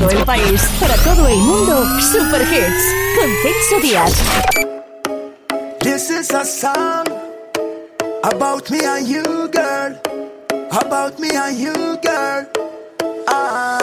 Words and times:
todo 0.00 0.10
el 0.10 0.24
país, 0.24 0.62
para 0.80 0.94
todo 0.96 1.26
el 1.28 1.38
mundo, 1.38 1.84
Super 2.00 2.42
Hits 2.42 2.84
con 3.18 3.30
Celso 3.42 3.80
Díaz. 3.82 4.12
This 5.80 6.10
is 6.10 6.30
a 6.30 6.44
song 6.44 7.06
about 8.22 8.70
me 8.70 8.80
and 8.84 9.08
you, 9.08 9.48
girl. 9.50 9.96
About 10.70 11.18
me 11.18 11.30
and 11.30 11.58
you, 11.58 11.98
girl. 12.02 12.46
Ah. 13.28 13.77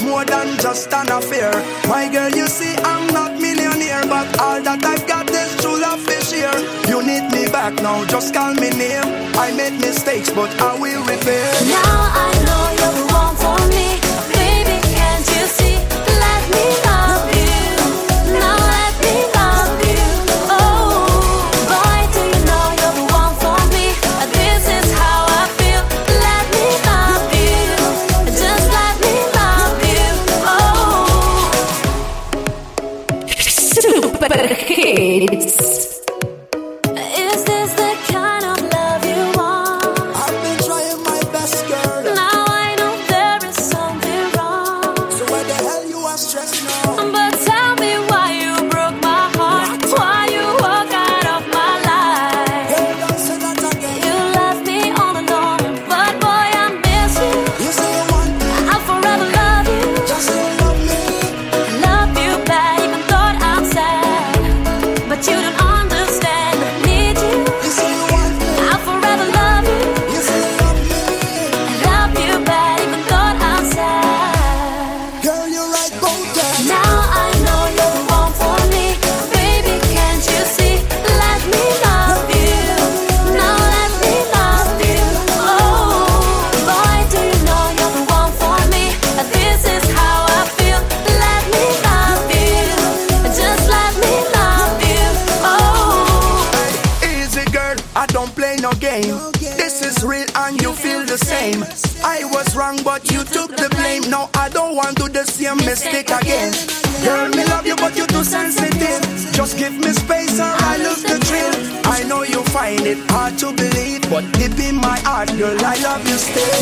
much 0.00 0.08
more 0.08 0.24
than 0.24 0.58
just 0.58 0.92
an 0.92 1.10
affair. 1.10 1.50
My 1.88 2.08
girl, 2.08 2.30
you 2.30 2.46
see, 2.46 2.74
I'm 2.76 3.06
not 3.12 3.32
millionaire, 3.40 4.02
but 4.02 4.26
all 4.40 4.60
that 4.62 4.84
I've 4.84 5.06
got 5.06 5.28
is 5.30 5.56
true 5.60 5.80
love 5.80 6.04
this 6.06 6.32
year. 6.32 6.52
You 6.88 7.02
need 7.02 7.30
me 7.32 7.46
back 7.50 7.74
now, 7.74 8.04
just 8.06 8.34
call 8.34 8.54
me 8.54 8.70
name. 8.70 9.04
I 9.36 9.52
made 9.56 9.80
mistakes, 9.80 10.30
but 10.30 10.50
I 10.60 10.78
will 10.78 11.02
repair. 11.02 11.52
Now 11.68 12.10
I 12.14 12.32
know 12.44 12.96
you're. 13.00 13.05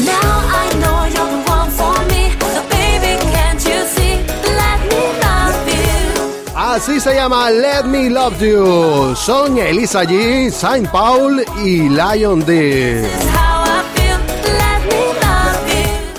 Now 0.05 0.41
I 0.51 0.71
know 0.81 1.05
you're 1.15 1.31
the 1.31 1.41
one 1.47 1.71
for 1.71 1.95
me. 2.11 2.33
So 2.41 2.63
baby, 2.69 3.17
can't 3.31 3.63
you 3.65 3.87
see? 3.95 4.15
Let 4.59 4.79
me 4.91 5.03
love 5.23 5.69
you. 5.69 6.57
Así 6.57 7.01
se 7.01 7.15
llama 7.15 7.51
Let 7.51 7.85
Me 7.85 8.11
Love 8.11 8.41
You. 8.41 9.15
Son 9.15 9.57
Elisa 9.59 10.03
G, 10.05 10.51
Saint 10.51 10.89
Paul 10.91 11.45
y 11.65 11.89
Lion 11.89 12.45
D. 12.45 13.09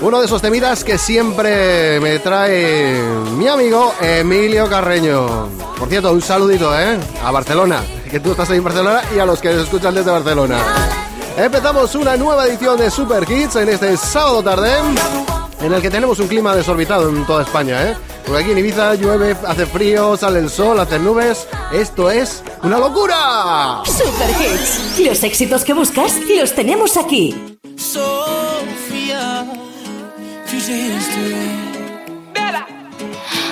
Uno 0.01 0.19
de 0.19 0.25
esos 0.27 0.41
temidas 0.41 0.83
que 0.83 0.97
siempre 0.97 1.99
me 1.99 2.19
trae 2.19 3.01
mi 3.37 3.47
amigo 3.47 3.93
Emilio 3.99 4.69
Carreño. 4.69 5.47
Por 5.79 5.89
cierto, 5.89 6.11
un 6.11 6.21
saludito, 6.21 6.79
¿eh? 6.79 6.97
A 7.23 7.31
Barcelona. 7.31 7.81
Que 8.09 8.19
tú 8.19 8.31
estás 8.31 8.49
ahí 8.51 8.57
en 8.57 8.63
Barcelona 8.63 9.01
y 9.15 9.19
a 9.19 9.25
los 9.25 9.41
que 9.41 9.51
nos 9.51 9.63
escuchan 9.63 9.95
desde 9.95 10.11
Barcelona. 10.11 10.57
Empezamos 11.37 11.93
una 11.95 12.15
nueva 12.15 12.47
edición 12.47 12.79
de 12.79 12.89
Super 12.89 13.29
Hits 13.29 13.57
en 13.57 13.67
este 13.67 13.97
sábado 13.97 14.41
tarde, 14.41 14.71
en 15.59 15.73
el 15.73 15.81
que 15.81 15.89
tenemos 15.89 16.17
un 16.19 16.29
clima 16.29 16.55
desorbitado 16.55 17.09
en 17.09 17.25
toda 17.25 17.43
España, 17.43 17.91
¿eh? 17.91 17.97
Porque 18.25 18.41
aquí 18.41 18.51
en 18.51 18.57
Ibiza 18.59 18.95
llueve, 18.95 19.35
hace 19.45 19.65
frío, 19.65 20.15
sale 20.15 20.39
el 20.39 20.49
sol, 20.49 20.79
hace 20.79 20.97
nubes. 20.97 21.45
Esto 21.73 22.09
es 22.09 22.41
una 22.63 22.79
locura. 22.79 23.83
Super 23.85 24.29
Hits. 24.29 24.99
Los 25.05 25.23
éxitos 25.23 25.65
que 25.65 25.73
buscas 25.73 26.13
los 26.39 26.55
tenemos 26.55 26.95
aquí. 26.95 27.57
Sofía, 27.75 29.45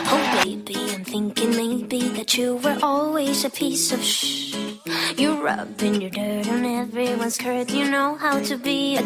Oh 0.10 0.44
thinking 1.04 1.56
maybe 1.56 2.10
that 2.16 2.38
you 2.38 2.56
were 2.64 2.78
always 2.82 3.44
a 3.44 3.50
piece 3.50 3.92
of 3.92 4.02
shh. 4.02 4.63
You're 5.18 5.44
rubbing 5.44 6.02
your 6.02 6.10
dirt 6.10 6.48
on 6.50 6.66
everyone's 6.66 7.36
skirt. 7.36 7.70
You 7.70 7.90
know 7.90 8.16
how 8.16 8.40
to 8.40 8.58
be 8.58 8.98
a. 8.98 9.02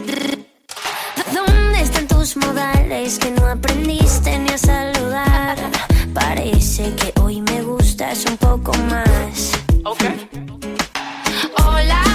¿Dónde 1.33 1.81
están 1.81 2.07
tus 2.07 2.37
modales 2.37 3.19
que 3.19 3.31
no 3.31 3.45
aprendiste 3.45 4.39
ni 4.39 4.49
a 4.51 4.57
saludar? 4.57 5.57
Parece 6.13 6.95
que 6.95 7.13
hoy 7.19 7.41
me 7.41 7.61
gustas 7.61 8.25
un 8.25 8.37
poco 8.37 8.71
más. 8.89 9.51
Okay. 9.83 10.29
Hola. 11.57 12.06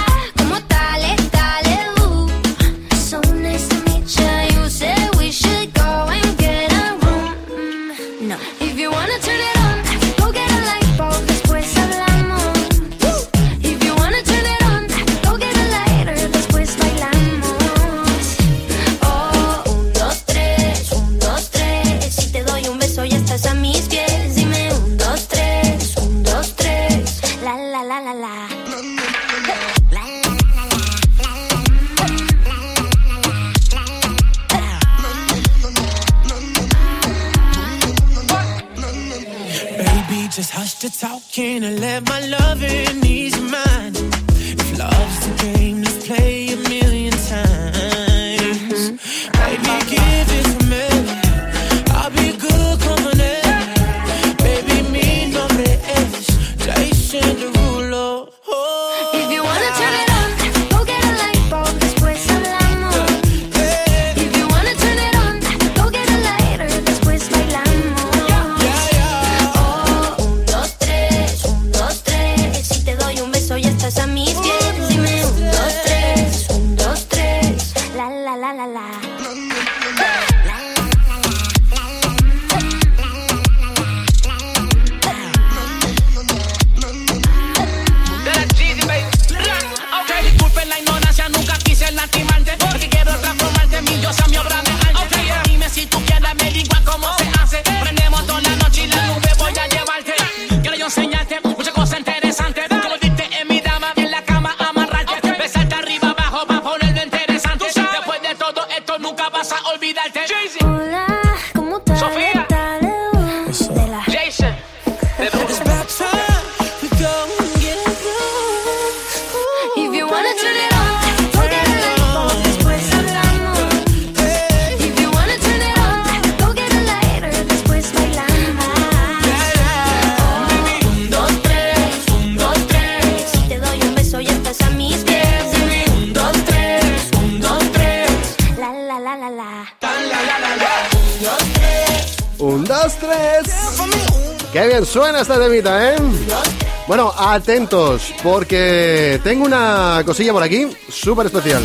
Atentos, 147.43 148.13
porque 148.23 149.19
tengo 149.21 149.43
una 149.43 150.01
cosilla 150.05 150.31
por 150.31 150.41
aquí 150.41 150.65
súper 150.87 151.25
especial. 151.25 151.61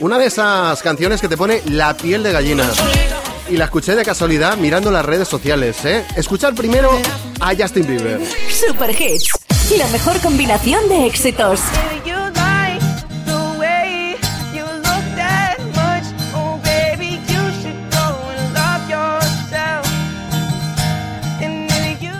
Una 0.00 0.18
de 0.18 0.26
esas 0.26 0.82
canciones 0.82 1.18
que 1.18 1.28
te 1.28 1.36
pone 1.38 1.62
la 1.64 1.96
piel 1.96 2.22
de 2.22 2.30
gallina. 2.30 2.64
Y 3.48 3.56
la 3.56 3.64
escuché 3.64 3.94
de 3.94 4.04
casualidad 4.04 4.58
mirando 4.58 4.90
las 4.90 5.02
redes 5.02 5.28
sociales, 5.28 5.82
¿eh? 5.86 6.04
Escuchar 6.14 6.54
primero 6.54 6.90
a 7.40 7.54
Justin 7.56 7.86
Bieber. 7.86 8.20
Super 8.50 8.90
Hits. 8.90 9.30
La 9.78 9.86
mejor 9.88 10.20
combinación 10.20 10.86
de 10.90 11.06
éxitos. 11.06 11.60
Oh, 16.34 16.58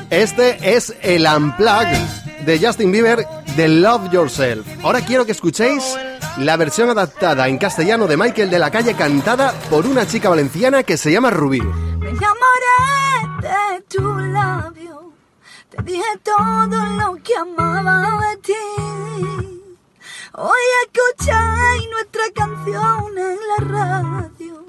Este 0.08 0.74
es 0.74 0.94
el 1.02 1.26
Unplugged 1.26 2.22
de 2.44 2.58
Justin 2.58 2.90
Bieber 2.92 3.26
de 3.56 3.68
Love 3.68 4.10
Yourself. 4.10 4.66
Ahora 4.82 5.00
quiero 5.00 5.24
que 5.24 5.32
escuchéis 5.32 5.96
la 6.38 6.56
versión 6.56 6.90
adaptada 6.90 7.48
en 7.48 7.58
castellano 7.58 8.06
de 8.06 8.16
Michael 8.16 8.50
de 8.50 8.58
la 8.58 8.70
Calle 8.70 8.94
cantada 8.94 9.52
por 9.70 9.86
una 9.86 10.06
chica 10.06 10.28
valenciana 10.28 10.82
que 10.82 10.96
se 10.96 11.12
llama 11.12 11.30
Rubí. 11.30 11.60
Me 11.60 12.10
enamoré 12.10 13.40
de 13.40 13.80
tu 13.88 14.18
labio, 14.18 15.12
te 15.70 15.82
dije 15.82 16.02
todo 16.22 16.86
lo 16.96 17.14
que 17.22 17.36
amaba 17.36 18.20
de 18.30 18.36
ti. 18.38 18.52
Hoy 20.34 20.62
escuché 20.86 21.32
nuestra 21.90 22.22
canción 22.34 23.18
en 23.18 23.38
la 23.48 23.78
radio 23.78 24.64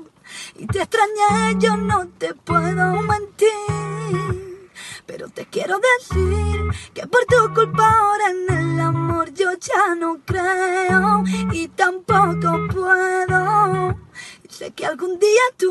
y 0.55 0.67
te 0.67 0.79
extrañé, 0.79 1.57
yo 1.59 1.77
no 1.77 2.07
te 2.17 2.33
puedo 2.33 3.01
mentir. 3.01 4.43
Pero 5.05 5.27
te 5.29 5.45
quiero 5.45 5.79
decir 5.79 6.61
que 6.94 7.05
por 7.07 7.25
tu 7.25 7.53
culpa 7.53 7.89
ahora 7.89 8.29
en 8.29 8.57
el 8.57 8.79
amor 8.79 9.33
yo 9.33 9.51
ya 9.53 9.95
no 9.95 10.19
creo 10.25 11.23
y 11.51 11.67
tampoco 11.67 12.67
puedo. 12.73 13.97
Y 14.44 14.53
sé 14.53 14.71
que 14.71 14.85
algún 14.85 15.19
día 15.19 15.41
tú 15.57 15.69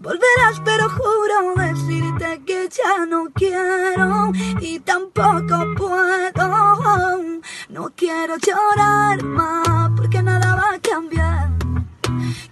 volverás, 0.00 0.60
pero 0.64 0.88
juro 0.90 1.54
decirte 1.56 2.42
que 2.44 2.68
ya 2.68 3.06
no 3.06 3.26
quiero 3.32 4.32
y 4.60 4.80
tampoco 4.80 5.74
puedo. 5.76 7.40
No 7.68 7.92
quiero 7.94 8.36
llorar 8.36 9.22
más 9.22 9.90
porque 9.96 10.22
nada 10.22 10.56
va 10.56 10.74
a 10.74 10.80
cambiar. 10.80 11.50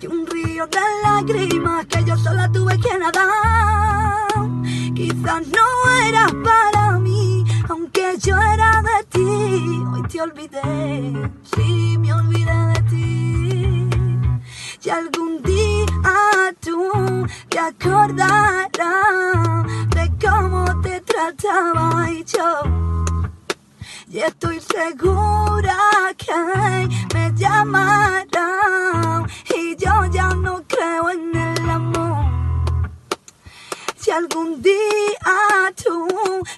Y 0.01 0.07
un 0.07 0.27
río 0.27 0.67
de 0.69 0.81
lágrimas 1.03 1.87
que 1.87 2.05
yo 2.05 2.17
sola 2.17 2.49
tuve 2.53 2.79
que 2.79 2.97
nadar. 2.97 4.28
Quizás 4.95 5.43
no 5.49 5.69
era 6.07 6.27
para 6.45 6.99
mí, 6.99 7.45
aunque 7.69 8.17
yo 8.19 8.37
era 8.37 8.83
de 8.83 9.05
ti. 9.11 9.83
Hoy 9.93 10.03
te 10.09 10.21
olvidé, 10.21 11.31
sí, 11.55 11.97
me 11.99 12.13
olvidé 12.13 12.57
de 12.75 12.83
ti. 12.91 13.91
Y 14.85 14.91
algún 14.91 15.43
día 15.43 15.69
tú 16.61 17.27
te 17.49 17.59
acordarás 17.59 18.71
de 19.91 20.13
cómo 20.25 20.81
te 20.81 21.01
trataba 21.03 22.11
y 22.11 22.25
yo. 22.25 22.63
Y 24.11 24.19
estoy 24.19 24.61
segura 24.61 25.77
que 26.17 26.35
me 27.15 27.33
llamarán 27.35 29.27
y 29.55 29.77
yo 29.77 30.07
ya 30.11 30.29
no 30.31 30.63
creo 30.67 31.11
en 31.11 31.37
el 31.37 31.71
amor. 31.71 32.48
Si 34.01 34.11
algún 34.13 34.63
día 34.63 35.73
tú 35.83 36.07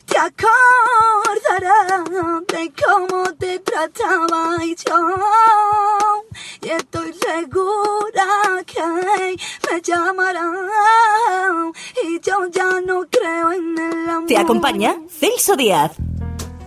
te 0.06 0.18
acordarás 0.18 2.04
de 2.48 2.72
cómo 2.84 3.32
te 3.34 3.58
trataba 3.60 4.62
y 4.64 4.76
yo, 4.76 6.24
y 6.62 6.68
estoy 6.68 7.14
segura 7.14 8.26
que 8.66 8.82
me 8.82 9.80
llamarán 9.80 11.72
y 12.04 12.20
yo 12.20 12.46
ya 12.52 12.80
no 12.84 13.06
creo 13.10 13.52
en 13.52 13.78
el 13.78 14.10
amor. 14.10 14.26
Te 14.28 14.36
acompaña 14.36 14.96
Celso 15.08 15.56
Díaz. 15.56 15.92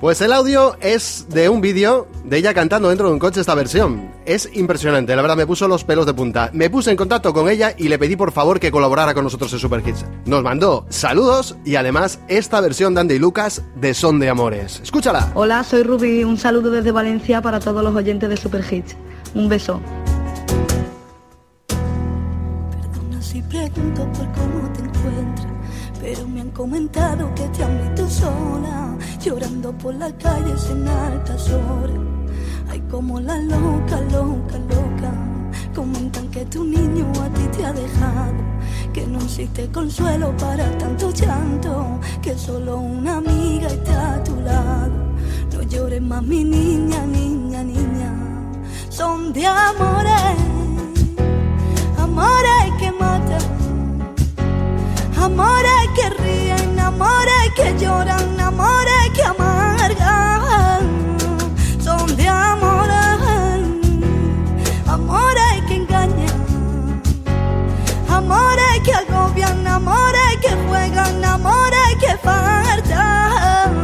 Pues 0.04 0.20
el 0.20 0.34
audio 0.34 0.76
es 0.82 1.28
de 1.30 1.48
un 1.48 1.62
vídeo 1.62 2.10
de 2.26 2.36
ella 2.36 2.54
cantando 2.54 2.90
dentro 2.90 3.08
de 3.08 3.14
un 3.14 3.20
coche 3.20 3.40
esta 3.40 3.56
versión. 3.56 4.12
Es 4.26 4.50
impresionante, 4.52 5.16
la 5.16 5.22
verdad 5.22 5.38
me 5.38 5.48
puso 5.48 5.66
los 5.70 5.86
pelos 5.86 6.06
de 6.06 6.14
punta. 6.14 6.50
Me 6.52 6.70
puse 6.70 6.92
en 6.92 6.98
contacto 6.98 7.34
con 7.34 7.48
ella 7.48 7.74
y 7.78 7.88
le 7.88 7.98
pedí 7.98 8.18
por 8.18 8.34
favor 8.34 8.60
que 8.60 8.70
colaborara 8.70 9.14
con 9.14 9.24
nosotros 9.24 9.54
en 9.54 9.60
Super 9.60 9.82
Hits. 9.88 10.06
Nos 10.26 10.44
mandó 10.44 10.86
saludos 10.90 11.56
y 11.64 11.78
además 11.78 12.20
esta 12.28 12.60
versión 12.60 12.94
de 12.94 13.00
Andy 13.00 13.18
Lucas 13.18 13.62
de 13.78 13.94
Son 13.94 14.20
de 14.20 14.28
Amores. 14.28 14.82
Escúchala. 14.84 15.32
Hola, 15.36 15.64
soy 15.64 15.84
Ruby. 15.84 16.26
Un 16.26 16.38
saludo 16.38 16.70
desde 16.70 16.92
Valencia 16.92 17.42
para 17.42 17.62
todos 17.62 17.82
los 17.82 17.96
oyentes 17.96 18.28
de 18.28 18.36
Super 18.36 18.66
Hits. 18.70 18.98
Un 19.36 19.48
beso. 19.48 19.80
Perdona 21.68 23.22
si 23.22 23.42
pregunto 23.42 24.04
por 24.12 24.30
cómo 24.34 24.70
te 24.74 24.82
encuentras, 24.82 25.48
pero 26.02 26.28
me 26.28 26.42
han 26.42 26.52
comentado 26.52 27.34
que 27.36 27.48
te 27.58 27.64
han 27.64 27.82
visto 27.84 28.10
sola, 28.10 28.93
llorando 29.24 29.72
por 29.78 29.94
las 29.96 30.12
calles 30.14 30.70
en 30.70 30.88
altas 30.88 31.50
horas. 31.50 31.98
Ay, 32.70 32.82
como 32.92 33.20
la 33.22 33.38
loca, 33.38 34.02
loca, 34.12 34.58
loca. 34.70 35.12
Comentan 35.74 36.28
que 36.30 36.46
tu 36.46 36.66
niño 36.66 37.06
a 37.22 37.30
ti 37.30 37.44
te 37.56 37.66
ha 37.66 37.72
dejado, 37.72 38.42
que 38.94 39.08
no 39.08 39.20
existe 39.20 39.70
consuelo 39.72 40.36
para 40.38 40.78
tanto 40.78 41.12
llanto, 41.12 42.00
que 42.22 42.38
solo 42.38 42.78
una 42.78 43.18
amiga 43.18 43.68
está 43.68 44.16
a 44.16 44.24
tu 44.24 44.36
lado. 44.42 44.92
No 45.54 45.62
llores 45.64 46.02
más, 46.02 46.24
mi 46.24 46.44
niña, 46.44 47.06
niña, 47.06 47.64
niña. 47.64 48.12
Son 48.90 49.32
de 49.32 49.48
amores 49.48 50.54
amores 51.98 52.66
que 52.80 52.92
matan, 52.92 54.16
amores 55.18 55.90
que 55.96 56.10
ríen, 56.22 56.53
amores 56.84 57.46
que 57.56 57.76
lloran, 57.80 58.40
amores 58.40 59.10
que 59.16 59.24
amargan, 59.24 60.82
son 61.80 62.16
de 62.16 62.28
amores, 62.28 63.20
amores 64.88 65.54
que 65.68 65.76
engañan, 65.76 67.02
amores 68.10 68.80
que 68.84 68.94
agobian, 68.94 69.66
amores 69.68 70.38
que 70.42 70.52
juegan, 70.68 71.24
amores 71.24 71.96
que 72.02 72.18
faltan. 72.18 73.83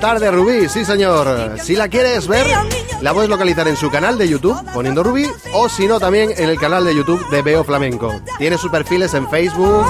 Cantar 0.00 0.18
de 0.18 0.30
Rubí, 0.30 0.66
sí 0.66 0.82
señor. 0.82 1.58
Si 1.62 1.76
la 1.76 1.86
quieres 1.86 2.26
ver, 2.26 2.46
la 3.02 3.12
puedes 3.12 3.28
localizar 3.28 3.68
en 3.68 3.76
su 3.76 3.90
canal 3.90 4.16
de 4.16 4.26
YouTube 4.26 4.58
poniendo 4.72 5.02
Rubí 5.02 5.30
o 5.52 5.68
si 5.68 5.86
no 5.86 6.00
también 6.00 6.30
en 6.38 6.48
el 6.48 6.58
canal 6.58 6.86
de 6.86 6.94
YouTube 6.94 7.28
de 7.28 7.42
Veo 7.42 7.64
Flamenco. 7.64 8.18
Tiene 8.38 8.56
sus 8.56 8.70
perfiles 8.70 9.12
en 9.12 9.28
Facebook 9.28 9.84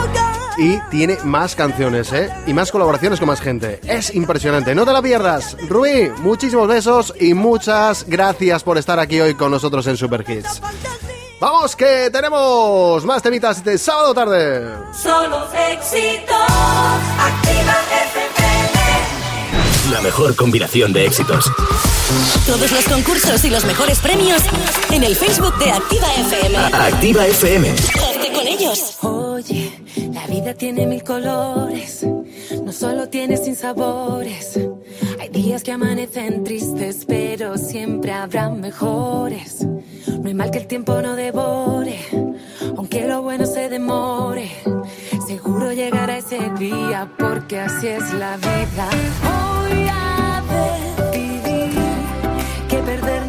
y 0.59 0.81
tiene 0.91 1.17
más 1.23 1.55
canciones, 1.55 2.13
¿eh? 2.13 2.29
Y 2.49 2.53
más 2.53 2.73
colaboraciones 2.73 3.21
con 3.21 3.29
más 3.29 3.41
gente. 3.41 3.79
Es 3.85 4.13
impresionante, 4.13 4.75
no 4.75 4.85
te 4.85 4.93
la 4.93 5.01
pierdas. 5.01 5.57
Rubí, 5.69 6.11
muchísimos 6.23 6.67
besos 6.67 7.15
y 7.21 7.33
muchas 7.35 8.05
gracias 8.09 8.65
por 8.65 8.79
estar 8.79 8.99
aquí 8.99 9.21
hoy 9.21 9.35
con 9.35 9.53
nosotros 9.53 9.87
en 9.87 9.97
Super 9.97 10.29
Hits. 10.29 10.61
Vamos, 11.39 11.77
que 11.77 12.11
tenemos 12.11 13.05
más 13.05 13.23
temitas 13.23 13.63
de 13.63 13.79
sábado 13.79 14.13
tarde. 14.13 14.75
Solo 14.93 15.47
éxitos. 15.71 16.37
La 19.91 20.01
mejor 20.01 20.37
combinación 20.37 20.93
de 20.93 21.07
éxitos. 21.07 21.51
Todos 22.47 22.71
los 22.71 22.85
concursos 22.85 23.45
y 23.45 23.51
los 23.51 23.65
mejores 23.65 23.99
premios 23.99 24.43
en 24.91 25.03
el 25.03 25.17
Facebook 25.17 25.57
de 25.59 25.73
Activa 25.73 26.07
FM. 26.15 26.59
Activa 26.59 27.27
FM. 27.27 27.71
Hazte 27.71 28.33
con 28.33 28.47
ellos. 28.47 28.99
Oye, 29.03 29.73
la 30.13 30.27
vida 30.27 30.55
tiene 30.55 30.87
mil 30.87 31.03
colores, 31.03 32.07
no 32.65 32.73
solo 32.73 33.09
tiene 33.09 33.37
sin 33.37 33.57
sabores. 33.57 34.61
Hay 35.19 35.29
días 35.31 35.63
que 35.63 35.73
amanecen 35.73 36.45
tristes, 36.45 37.05
pero 37.07 37.57
siempre 37.57 38.13
habrá 38.13 38.49
mejores. 38.49 39.67
No 40.07 40.29
hay 40.29 40.35
mal 40.35 40.51
que 40.51 40.59
el 40.59 40.67
tiempo 40.67 41.01
no 41.03 41.17
devore, 41.17 41.99
aunque 42.77 43.07
lo 43.07 43.23
bueno 43.23 43.47
se 43.47 43.69
demore. 43.69 44.51
Seguro 45.27 45.73
llegará 45.73 46.19
ese 46.19 46.39
día, 46.59 47.11
porque 47.51 47.61
así 47.63 47.89
es 47.89 48.13
la 48.15 48.37
vida. 48.37 48.89
Voy 49.25 49.89
a 49.91 50.41
decidir 51.11 51.73
que 52.69 52.77
perder 52.79 53.20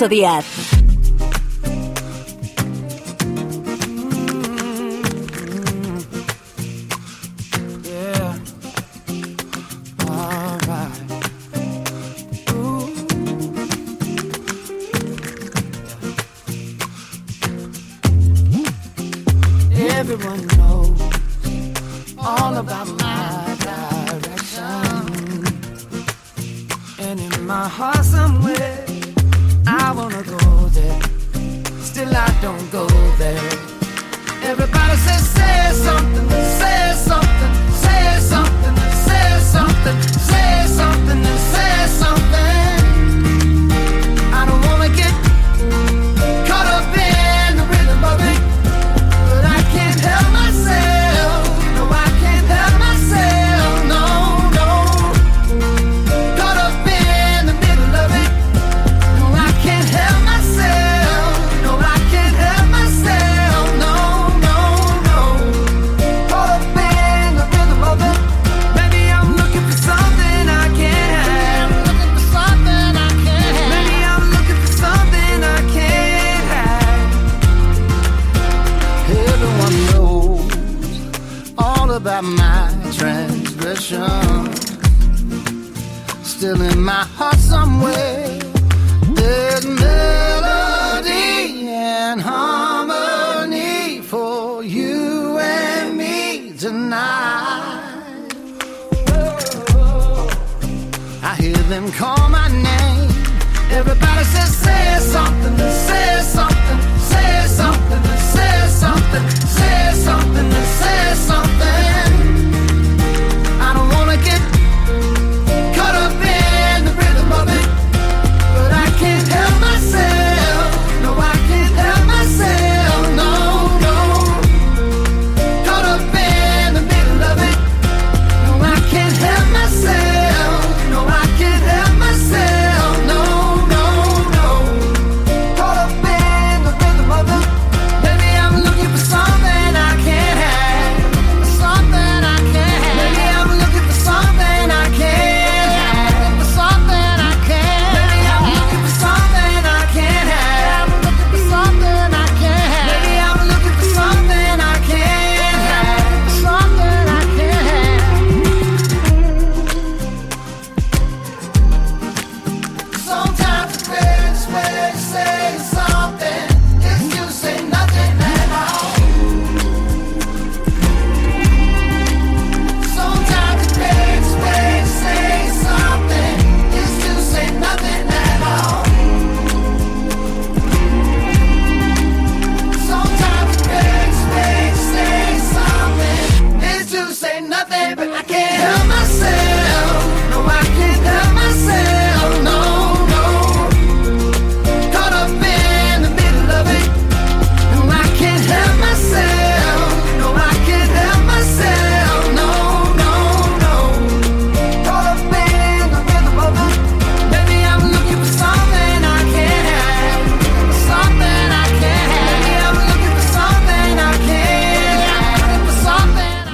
Celso 0.00 0.08
Díaz. 0.08 0.49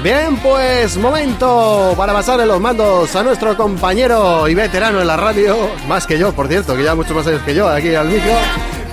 Bien, 0.07 0.37
pues 0.37 0.97
momento 0.99 1.93
para 1.97 2.13
pasar 2.13 2.39
los 2.47 2.61
mandos 2.61 3.17
a 3.17 3.25
nuestro 3.25 3.57
compañero 3.57 4.47
y 4.47 4.55
veterano 4.55 5.01
en 5.01 5.07
la 5.09 5.17
radio, 5.17 5.57
más 5.89 6.07
que 6.07 6.17
yo, 6.17 6.33
por 6.33 6.47
cierto, 6.47 6.77
que 6.77 6.85
ya 6.85 6.95
muchos 6.95 7.11
más 7.11 7.27
años 7.27 7.43
que 7.43 7.57
yo 7.57 7.69
aquí 7.69 7.93
al 7.93 8.07
micro, 8.07 8.31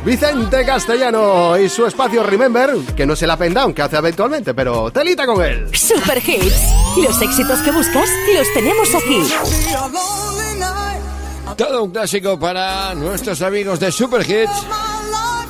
Vicente 0.04 0.66
Castellano 0.66 1.56
y 1.56 1.70
su 1.70 1.86
espacio 1.86 2.24
Remember, 2.24 2.72
que 2.96 3.06
no 3.06 3.14
es 3.14 3.22
el 3.22 3.30
up 3.30 3.74
que 3.76 3.82
hace 3.84 3.96
habitualmente, 3.96 4.56
pero 4.56 4.90
telita 4.90 5.28
con 5.28 5.46
él. 5.46 5.70
Super 5.76 6.18
Hits, 6.18 6.74
los 6.98 7.22
éxitos 7.22 7.60
que 7.60 7.70
buscas 7.70 8.10
los 8.36 8.54
tenemos 8.56 8.90
aquí. 8.96 9.24
Todo 11.56 11.84
un 11.84 11.92
clásico 11.92 12.40
para 12.40 12.96
nuestros 12.96 13.40
amigos 13.44 13.80
de 13.80 13.92
Super 13.92 14.22
Hits, 14.22 14.66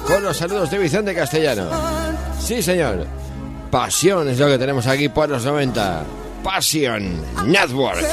con 0.06 0.24
los 0.24 0.36
saludos 0.36 0.70
de 0.70 0.78
Vicente 0.78 1.16
Castellano. 1.16 1.70
Sí, 2.38 2.62
señor 2.62 3.23
pasión 3.74 4.30
es 4.30 4.38
lo 4.38 4.46
que 4.46 4.60
tenemos 4.60 4.86
aquí 4.86 5.10
por 5.10 5.28
los 5.28 5.44
90. 5.44 6.04
Pasión 6.44 7.20
Network. 7.48 8.06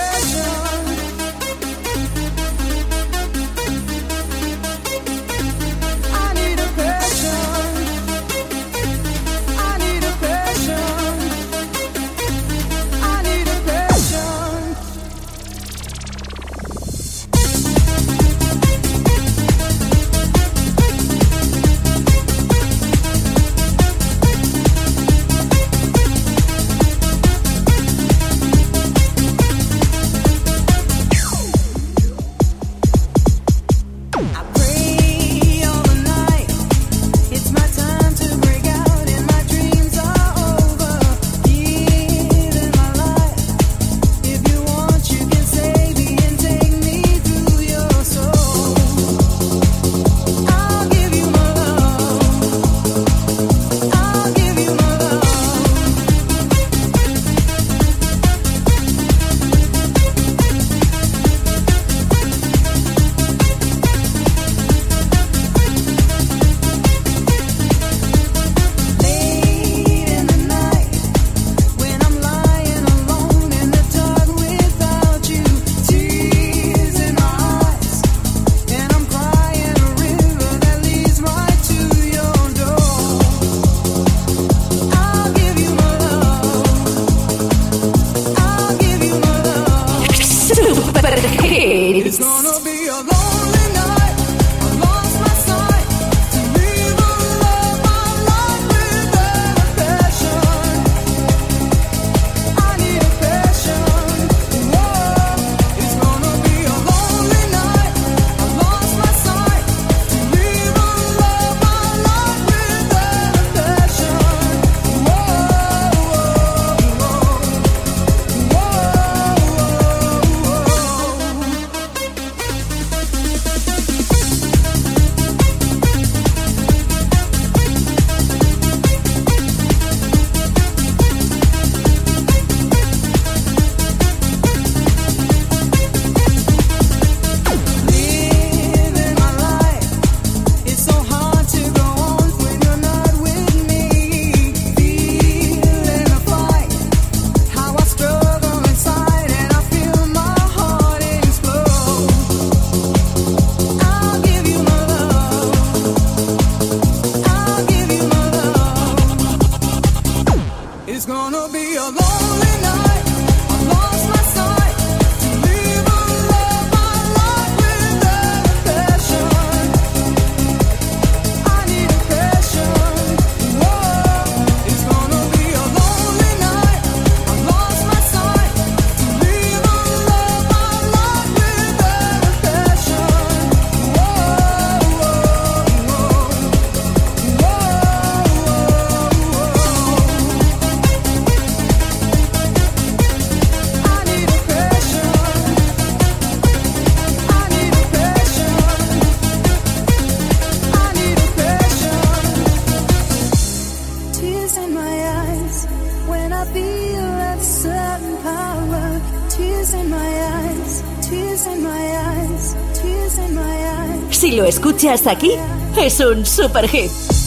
Escuchas 215.00 215.06
aquí, 215.06 215.32
es 215.78 216.00
un 216.00 216.26
super 216.26 216.68
hit. 216.68 217.19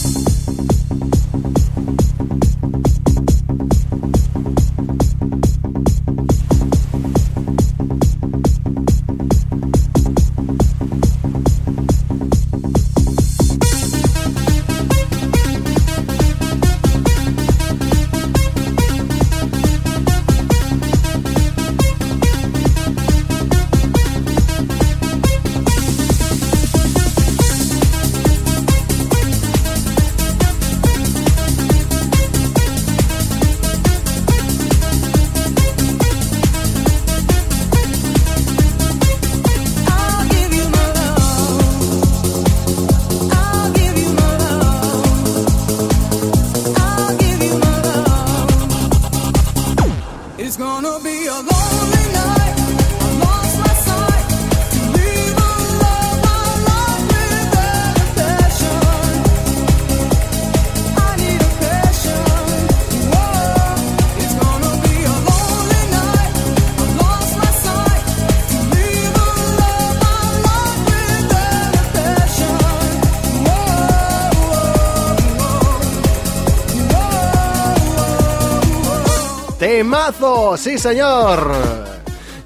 ¡Sí, 80.56 80.78
señor! 80.78 81.52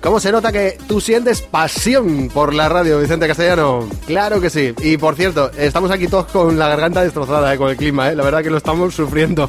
¿Cómo 0.00 0.20
se 0.20 0.31
nota 0.31 0.52
que 0.52 0.78
tú 0.87 1.00
sientes 1.00 1.42
pasión 1.42 2.31
por 2.33 2.54
la 2.54 2.68
radio, 2.68 3.00
Vicente 3.00 3.26
Castellano? 3.26 3.88
Claro 4.07 4.40
que 4.40 4.48
sí. 4.48 4.72
Y 4.83 4.96
por 4.96 5.16
cierto, 5.16 5.50
estamos 5.59 5.90
aquí 5.90 6.07
todos 6.07 6.26
con 6.26 6.59
la 6.59 6.68
garganta 6.68 7.02
destrozada 7.02 7.52
eh, 7.52 7.59
con 7.59 7.68
el 7.68 7.76
clima, 7.76 8.09
¿eh? 8.11 8.14
La 8.14 8.22
verdad 8.22 8.42
que 8.42 8.50
lo 8.50 8.59
estamos 8.59 8.94
sufriendo. 8.94 9.48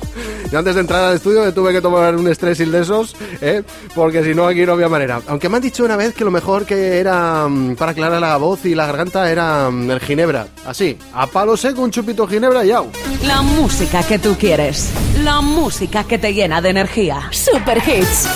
Yo 0.51 0.57
antes 0.57 0.73
de 0.73 0.81
entrar 0.81 1.03
al 1.03 1.15
estudio 1.15 1.53
tuve 1.53 1.71
que 1.71 1.81
tomar 1.81 2.15
un 2.15 2.27
estrés 2.27 2.57
de 2.57 2.79
esos, 2.79 3.15
¿eh? 3.39 3.61
Porque 3.93 4.23
si 4.23 4.33
no 4.33 4.47
aquí 4.47 4.65
no 4.65 4.73
había 4.73 4.89
manera. 4.89 5.21
Aunque 5.27 5.47
me 5.47 5.57
han 5.57 5.61
dicho 5.61 5.85
una 5.85 5.95
vez 5.95 6.15
que 6.15 6.25
lo 6.25 6.31
mejor 6.31 6.65
que 6.65 6.97
era 6.97 7.47
mm, 7.47 7.75
para 7.75 7.91
aclarar 7.91 8.19
la 8.19 8.35
voz 8.37 8.65
y 8.65 8.73
la 8.73 8.87
garganta 8.87 9.31
era 9.31 9.69
mm, 9.69 9.91
el 9.91 9.99
ginebra. 9.99 10.47
Así, 10.65 10.97
a 11.13 11.27
palo 11.27 11.55
seco, 11.55 11.83
un 11.83 11.91
chupito 11.91 12.25
ginebra 12.25 12.65
y 12.65 12.71
au. 12.71 12.87
La 13.23 13.43
música 13.43 14.01
que 14.01 14.17
tú 14.17 14.35
quieres. 14.39 14.89
La 15.23 15.41
música 15.41 16.03
que 16.05 16.17
te 16.17 16.33
llena 16.33 16.59
de 16.59 16.69
energía. 16.69 17.29
Super 17.51 17.81
Hits. 17.81 18.27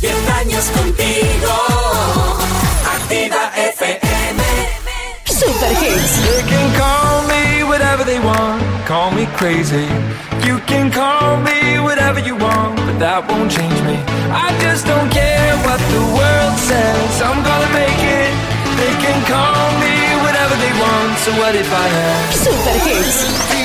Diez 0.00 0.14
años 0.30 0.64
contigo. 0.78 1.54
Activa 2.86 3.50
FM. 3.56 4.38
Super 5.24 5.72
Hits. 5.82 6.12
They 6.22 6.42
can 6.48 6.68
call 6.78 7.22
me 7.26 7.64
whatever 7.64 8.04
they 8.04 8.20
want, 8.20 8.62
call 8.86 9.10
me 9.10 9.26
crazy. 9.34 9.88
You 10.46 10.58
can 10.70 10.92
call 10.92 11.38
me 11.38 11.80
whatever 11.80 12.20
you 12.20 12.36
want, 12.36 12.76
but 12.86 12.98
that 13.00 13.26
won't 13.28 13.50
change 13.50 13.80
me. 13.90 13.98
I 14.30 14.54
just 14.62 14.86
don't 14.86 15.10
care 15.10 15.56
what 15.66 15.80
the 15.90 16.04
world 16.14 16.56
says, 16.62 17.22
I'm 17.26 17.42
gonna 17.42 17.72
make 17.74 18.02
it. 18.22 18.32
They 18.78 18.94
can 19.02 19.18
call 19.26 19.66
me 19.82 19.94
whatever 20.22 20.54
they 20.62 20.74
want, 20.78 21.18
so 21.18 21.30
what 21.42 21.54
if 21.56 21.70
I 21.74 21.86
am? 21.90 22.32
Super 22.38 22.76
Hits. 22.86 23.61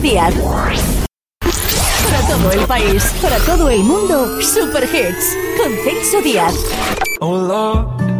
Díaz. 0.00 0.34
Para 1.40 2.26
todo 2.26 2.52
el 2.52 2.66
país, 2.66 3.04
para 3.20 3.38
todo 3.40 3.68
el 3.68 3.80
mundo, 3.80 4.40
Super 4.40 4.84
Hits. 4.84 5.36
Con 5.58 5.72
Celso 5.84 6.22
Díaz. 6.22 6.54
Oh 7.20 7.36
Lord, 7.36 8.19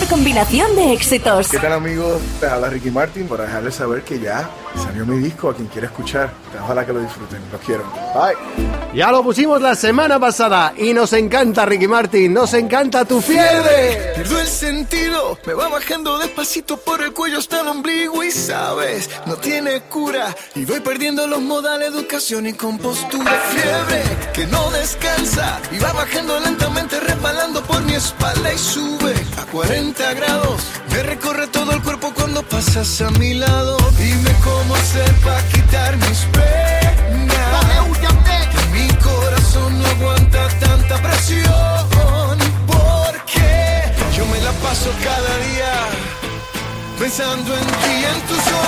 Combinación 0.00 0.74
de 0.74 0.92
éxitos. 0.94 1.48
¿Qué 1.48 1.58
tal 1.58 1.74
amigos? 1.74 2.20
Te 2.40 2.46
habla 2.46 2.70
Ricky 2.70 2.90
Martin 2.90 3.28
para 3.28 3.44
dejarles 3.44 3.74
saber 3.74 4.02
que 4.02 4.18
ya 4.18 4.48
salió 4.82 5.04
mi 5.04 5.18
disco 5.18 5.50
a 5.50 5.54
quien 5.54 5.68
quiera 5.68 5.86
escuchar. 5.86 6.32
Ojalá 6.62 6.86
que 6.86 6.92
lo 6.92 7.00
disfruten. 7.00 7.40
Los 7.52 7.60
quiero. 7.60 7.84
Bye. 8.14 8.72
Ya 8.94 9.10
lo 9.10 9.22
pusimos 9.22 9.60
la 9.60 9.74
semana 9.74 10.18
pasada 10.18 10.74
y 10.76 10.92
nos 10.92 11.12
encanta 11.12 11.64
Ricky 11.64 11.88
Martin, 11.88 12.32
nos 12.32 12.52
encanta 12.54 13.04
tu 13.04 13.20
fiebre. 13.20 14.12
Pierdo 14.14 14.38
el 14.38 14.46
sentido, 14.46 15.38
me 15.46 15.54
va 15.54 15.68
bajando 15.68 16.18
despacito 16.18 16.76
por 16.76 17.02
el 17.02 17.12
cuello 17.12 17.38
hasta 17.38 17.62
el 17.62 17.68
ombligo 17.68 18.22
y 18.22 18.30
sabes, 18.30 19.08
no 19.26 19.36
tiene 19.36 19.80
cura. 19.82 20.34
Y 20.54 20.64
voy 20.66 20.80
perdiendo 20.80 21.26
los 21.26 21.40
modales, 21.40 21.88
educación 21.88 22.46
y 22.46 22.52
compostura. 22.52 23.32
Fiebre 23.50 24.02
que 24.34 24.46
no 24.46 24.70
descansa 24.70 25.60
y 25.70 25.78
va 25.78 25.92
bajando 25.92 26.38
lentamente, 26.40 27.00
resbalando 27.00 27.62
por 27.62 27.82
mi 27.82 27.94
espalda 27.94 28.52
y 28.52 28.58
sube 28.58 29.14
a 29.38 29.46
40 29.50 29.81
grados. 29.90 30.62
Me 30.90 31.02
recorre 31.02 31.46
todo 31.48 31.72
el 31.72 31.82
cuerpo 31.82 32.12
cuando 32.14 32.42
pasas 32.42 33.00
a 33.00 33.10
mi 33.12 33.34
lado. 33.34 33.76
Dime 33.98 34.30
cómo 34.44 34.74
hacer 34.74 35.12
para 35.24 35.42
quitar 35.48 35.96
mis 35.96 36.20
penas. 36.32 37.32
Que 38.52 38.62
mi 38.70 38.88
corazón 38.98 39.78
no 39.78 39.86
aguanta 39.86 40.48
tanta 40.60 40.96
presión. 41.02 42.38
Porque 42.66 43.82
yo 44.16 44.26
me 44.26 44.40
la 44.40 44.52
paso 44.52 44.90
cada 45.02 45.36
día 45.48 45.72
pensando 46.98 47.54
en 47.54 47.66
ti, 47.66 48.04
en 48.12 48.20
tus 48.28 48.38
ojos 48.38 48.61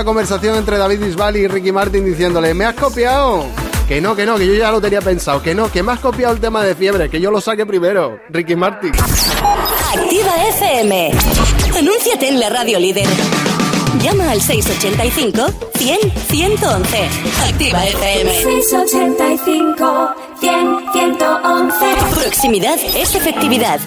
una 0.00 0.06
conversación 0.06 0.56
entre 0.56 0.78
David 0.78 0.98
Bisbal 0.98 1.36
y 1.36 1.46
Ricky 1.46 1.72
Martin 1.72 2.02
diciéndole, 2.06 2.54
¿me 2.54 2.64
has 2.64 2.74
copiado? 2.74 3.44
Que 3.86 4.00
no, 4.00 4.16
que 4.16 4.24
no, 4.24 4.38
que 4.38 4.46
yo 4.46 4.54
ya 4.54 4.70
lo 4.70 4.80
tenía 4.80 5.02
pensado. 5.02 5.42
Que 5.42 5.54
no, 5.54 5.70
que 5.70 5.82
me 5.82 5.92
has 5.92 6.00
copiado 6.00 6.32
el 6.32 6.40
tema 6.40 6.64
de 6.64 6.74
fiebre, 6.74 7.10
que 7.10 7.20
yo 7.20 7.30
lo 7.30 7.38
saque 7.38 7.66
primero. 7.66 8.18
Ricky 8.30 8.56
Martin. 8.56 8.92
Activa 8.94 10.32
FM. 10.48 11.10
Anúnciate 11.76 12.28
en 12.28 12.40
la 12.40 12.48
radio 12.48 12.78
líder. 12.78 13.06
Llama 14.02 14.30
al 14.30 14.40
685 14.40 15.70
100 15.74 15.98
111. 16.30 17.08
Activa 17.46 17.84
FM. 17.84 18.42
685 18.42 20.14
100 20.40 20.78
111. 20.94 21.76
Proximidad 22.14 22.78
es 22.96 23.14
efectividad. 23.14 23.80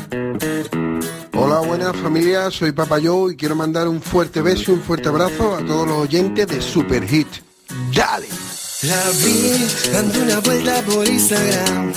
Hola, 1.35 1.61
buenas 1.61 1.95
familias, 1.97 2.53
soy 2.53 2.73
Papa 2.73 2.99
Joe 3.03 3.33
y 3.33 3.35
quiero 3.35 3.55
mandar 3.55 3.87
un 3.87 3.99
fuerte 3.99 4.41
beso 4.43 4.71
y 4.71 4.75
un 4.75 4.81
fuerte 4.81 5.09
abrazo 5.09 5.55
a 5.55 5.65
todos 5.65 5.87
los 5.87 5.97
oyentes 5.97 6.47
de 6.47 6.61
Super 6.61 7.07
Hit. 7.07 7.27
¡Dale! 7.91 8.27
La 8.83 9.01
vi 9.23 9.65
dando 9.91 10.21
una 10.21 10.39
vuelta 10.41 10.81
por 10.83 11.07
Instagram. 11.07 11.91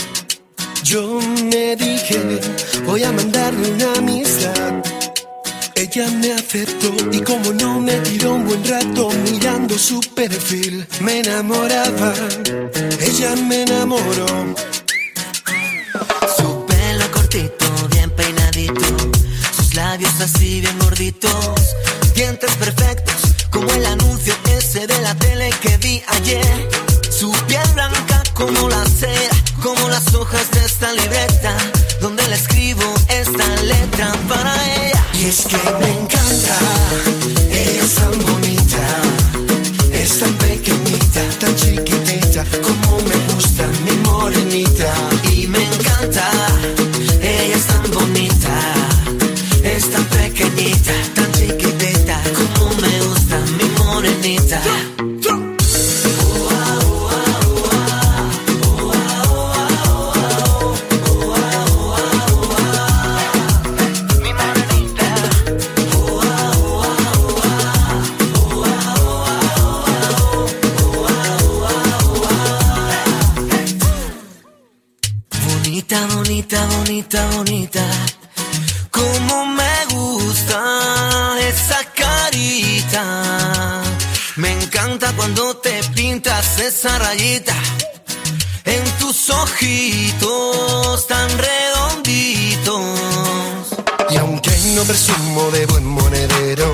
Yo 0.85 1.21
me 1.51 1.77
dije, 1.77 2.41
voy 2.87 3.03
a 3.03 3.13
mandarle 3.13 3.73
una 3.73 3.93
amistad. 3.99 4.83
Ella 5.75 6.09
me 6.13 6.33
aceptó 6.33 6.95
y 7.13 7.21
como 7.21 7.53
no 7.53 7.79
me 7.79 7.93
tiró 8.01 8.37
un 8.37 8.47
buen 8.47 8.65
rato 8.67 9.11
mirando 9.31 9.77
su 9.77 10.01
perfil, 10.15 10.87
me 11.01 11.21
enamoraba. 11.21 12.15
Ella 13.01 13.37
me 13.37 13.63
enamoró. 13.63 14.55
Labios 19.97 20.21
así 20.21 20.61
bien 20.61 20.79
gorditos. 20.79 21.75
Dientes 22.15 22.55
perfectos, 22.57 23.15
como 23.49 23.67
el 23.73 23.87
anuncio 23.87 24.35
ese 24.59 24.87
de 24.87 25.01
la 25.01 25.15
tele 25.15 25.49
que 25.63 25.79
vi 25.79 26.03
ayer. 26.09 26.69
Su 27.09 27.33
piel 27.47 27.67
blanca 27.73 28.23
como 28.35 28.69
la 28.69 28.85
cera, 28.85 29.35
como 29.63 29.89
las 29.89 30.15
hojas 30.15 30.51
de 30.51 30.67
esta 30.67 30.93
libreta. 30.93 31.57
Donde 32.03 32.29
le 32.29 32.35
escribo 32.35 32.85
esta 33.09 33.47
letra 33.63 34.13
para 34.29 34.53
ella. 34.75 35.03
Y 35.15 35.25
es 35.29 35.47
que 35.47 35.57
me 35.81 35.91
encanta, 36.01 36.57
ella 37.51 37.83
es 37.83 37.95
tan 37.95 38.19
bonita, 38.27 38.85
es 39.95 40.19
tan 40.19 40.35
pequeñita, 40.35 41.23
tan 41.41 41.57
chiquitita, 41.57 42.45
como 42.61 42.99
me 43.01 43.17
gusta 43.33 43.67
mi 43.87 43.97
morenita. 44.09 45.16
Bonita, 76.97 77.29
bonita. 77.37 77.85
Como 78.91 79.47
me 79.47 79.87
gusta 79.91 81.37
esa 81.41 81.85
carita. 81.95 83.83
Me 84.37 84.53
encanta 84.53 85.13
cuando 85.15 85.59
te 85.59 85.83
pintas 85.95 86.59
esa 86.59 86.99
rayita 86.99 87.55
en 88.65 88.83
tus 88.99 89.29
ojitos 89.29 91.07
tan 91.07 91.29
redonditos. 91.39 92.87
Y 94.09 94.17
aunque 94.17 94.57
no 94.75 94.83
presumo 94.85 95.51
de 95.51 95.67
buen 95.67 95.85
monedero, 95.85 96.73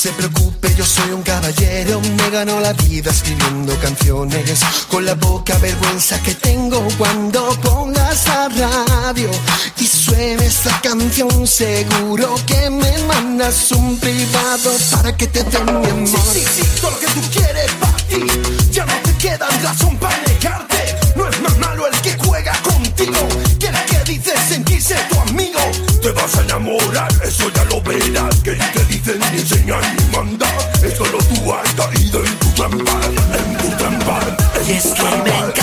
se 0.00 0.12
preocupe, 0.12 0.74
yo 0.76 0.86
soy 0.86 1.10
un 1.10 1.20
caballero. 1.20 2.00
Me 2.00 2.30
gano 2.30 2.58
la 2.58 2.72
vida 2.72 3.10
escribiendo 3.10 3.78
canciones 3.80 4.60
con 4.88 5.04
la 5.04 5.14
poca 5.14 5.58
vergüenza 5.58 6.18
que 6.22 6.34
tengo 6.36 6.82
cuando 6.96 7.50
pongas 7.60 8.26
la 8.26 8.48
radio 8.48 9.30
y 9.78 9.86
suene 9.86 10.46
esta 10.46 10.80
canción. 10.80 11.46
Seguro 11.46 12.34
que 12.46 12.70
me 12.70 12.96
mandas 13.02 13.72
un 13.72 13.98
privado 13.98 14.74
para 14.90 15.14
que 15.14 15.26
te 15.26 15.44
den 15.44 15.66
mi 15.66 15.90
amor. 15.90 16.32
Sí, 16.32 16.46
sí, 16.46 16.62
sí, 16.62 16.80
todo 16.80 16.92
lo 16.92 16.98
que 16.98 17.06
tú 17.06 17.20
quieres 17.34 17.70
para 17.72 17.96
ti. 18.08 18.24
Ya 18.72 18.86
no 18.86 18.94
te 19.02 19.14
queda 19.18 19.48
razón 19.62 19.98
para 19.98 20.16
negarte. 20.22 20.96
No 21.14 21.28
es 21.28 21.40
más 21.42 21.58
malo 21.58 21.86
el 21.86 22.00
que 22.00 22.16
juega 22.24 22.54
contigo 22.62 23.28
que 23.58 23.66
el 23.66 23.84
que 23.84 23.98
dice 24.10 24.32
sentirse 24.48 24.94
tu 25.10 25.20
amigo. 25.20 25.60
Te 26.00 26.10
vas 26.12 26.34
a 26.36 26.40
enamorar, 26.40 27.12
eso 27.22 27.50
ya 27.54 27.64
lo 27.64 27.82
verás. 27.82 28.79
Dicen 29.02 29.20
ni 29.32 29.40
enseñan 29.40 29.80
ni 29.96 30.16
mandan. 30.16 30.50
Es 30.82 30.96
solo 30.96 31.18
tú 31.18 31.52
has 31.52 31.74
caído 31.74 32.24
en 32.24 32.38
tu 32.38 32.48
trampa, 32.50 33.00
en 33.34 33.56
tu 33.58 33.68
trampa. 33.76 34.20
Y 34.66 34.72
es 34.72 34.84
que 34.84 35.02
me 35.02 35.59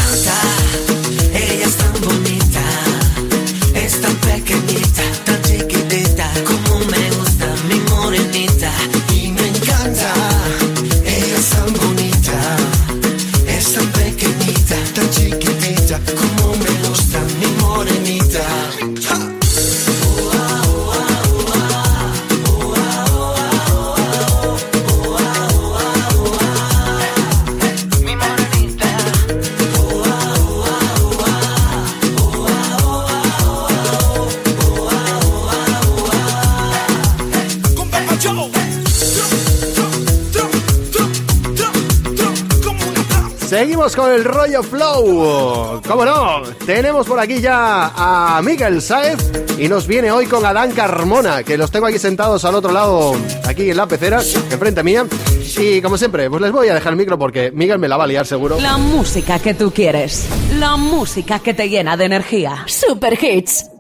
Seguimos 43.88 44.06
con 44.06 44.12
el 44.12 44.26
rollo 44.26 44.64
flow. 44.64 45.82
¿Cómo 45.88 46.04
no? 46.04 46.42
Tenemos 46.66 47.08
por 47.08 47.20
aquí 47.20 47.40
ya 47.40 47.94
a 47.96 48.42
Miguel 48.42 48.82
Saez 48.82 49.18
y 49.58 49.70
nos 49.70 49.88
viene 49.88 50.12
hoy 50.12 50.26
con 50.26 50.46
Adán 50.46 50.72
Carmona, 50.72 51.44
que 51.44 51.58
los 51.58 51.72
tengo 51.72 51.86
aquí 51.86 51.98
sentados 51.98 52.44
al 52.44 52.56
otro 52.56 52.74
lado, 52.74 53.16
aquí 53.46 53.70
en 53.70 53.78
la 53.78 53.86
pecera, 53.86 54.22
enfrente 54.52 54.84
mía. 54.84 55.06
Y 55.58 55.82
como 55.82 55.98
siempre, 55.98 56.30
pues 56.30 56.42
les 56.42 56.52
voy 56.52 56.68
a 56.68 56.74
dejar 56.74 56.92
el 56.94 56.98
micro 56.98 57.18
porque 57.18 57.52
Miguel 57.52 57.80
me 57.80 57.88
la 57.88 57.96
va 57.96 58.04
a 58.04 58.08
liar 58.08 58.26
seguro. 58.26 58.60
La 58.60 58.78
música 58.78 59.40
que 59.40 59.54
tú 59.54 59.72
quieres. 59.72 60.28
La 60.60 60.76
música 60.76 61.40
que 61.40 61.54
te 61.54 61.70
llena 61.70 61.96
de 61.96 62.06
energía. 62.06 62.66
Super 62.66 63.18
Hits. 63.24 63.77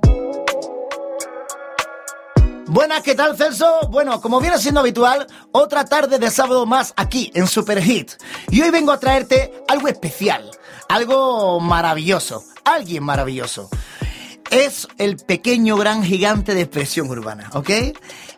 Buenas, 2.69 3.01
¿qué 3.01 3.15
tal, 3.15 3.37
Celso? 3.37 3.87
Bueno, 3.89 4.19
como 4.19 4.41
viene 4.41 4.57
siendo 4.57 4.81
habitual, 4.81 5.25
otra 5.53 5.85
tarde 5.85 6.19
de 6.19 6.29
sábado 6.29 6.65
más 6.65 6.93
aquí 6.97 7.31
en 7.33 7.47
Super 7.47 7.81
Hit. 7.81 8.11
Y 8.49 8.61
hoy 8.61 8.71
vengo 8.71 8.91
a 8.91 8.99
traerte 8.99 9.63
algo 9.69 9.87
especial, 9.87 10.51
algo 10.89 11.61
maravilloso, 11.61 12.43
alguien 12.65 13.03
maravilloso. 13.03 13.69
Es 14.51 14.85
el 14.97 15.15
pequeño 15.15 15.77
gran 15.77 16.03
gigante 16.03 16.53
de 16.55 16.61
expresión 16.61 17.09
urbana, 17.09 17.49
¿ok? 17.53 17.69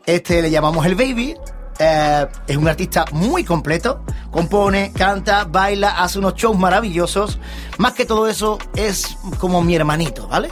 Este 0.06 0.44
le 0.44 0.52
llamamos 0.52 0.86
el 0.86 0.94
Baby. 0.94 1.36
eh, 1.80 2.28
es 2.46 2.58
un 2.58 2.68
artista 2.68 3.06
muy 3.12 3.44
completo, 3.44 4.04
compone, 4.30 4.92
canta, 4.94 5.46
baila, 5.46 6.04
hace 6.04 6.20
unos 6.20 6.36
shows 6.36 6.58
maravillosos. 6.58 7.40
Más 7.80 7.94
que 7.94 8.06
todo 8.06 8.28
eso, 8.28 8.60
es 8.76 9.18
como 9.40 9.64
mi 9.64 9.76
hermanito, 9.76 10.28
¿vale? 10.28 10.52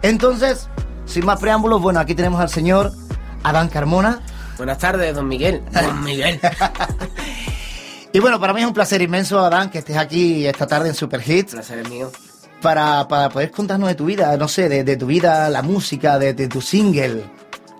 Entonces, 0.00 0.68
sin 1.06 1.24
más 1.26 1.38
preámbulos, 1.40 1.80
bueno, 1.80 2.00
aquí 2.00 2.14
tenemos 2.14 2.40
al 2.40 2.48
señor 2.48 2.92
Adán 3.42 3.68
Carmona. 3.68 4.20
Buenas 4.56 4.78
tardes, 4.78 5.14
don 5.14 5.28
Miguel. 5.28 5.62
Don 5.72 6.02
Miguel. 6.04 6.40
Y 8.14 8.20
bueno, 8.20 8.38
para 8.38 8.52
mí 8.52 8.60
es 8.60 8.66
un 8.66 8.74
placer 8.74 9.00
inmenso, 9.00 9.40
Adán, 9.40 9.70
que 9.70 9.78
estés 9.78 9.96
aquí 9.96 10.46
esta 10.46 10.66
tarde 10.66 10.90
en 10.90 10.94
Super 10.94 11.22
Hits. 11.26 11.52
placer 11.52 11.78
es 11.78 11.88
mío. 11.88 12.12
Para, 12.60 13.08
para 13.08 13.30
poder 13.30 13.50
contarnos 13.50 13.88
de 13.88 13.94
tu 13.94 14.04
vida, 14.04 14.36
no 14.36 14.48
sé, 14.48 14.68
de, 14.68 14.84
de 14.84 14.96
tu 14.98 15.06
vida, 15.06 15.48
la 15.48 15.62
música, 15.62 16.18
de, 16.18 16.34
de 16.34 16.46
tu 16.46 16.60
single. 16.60 17.24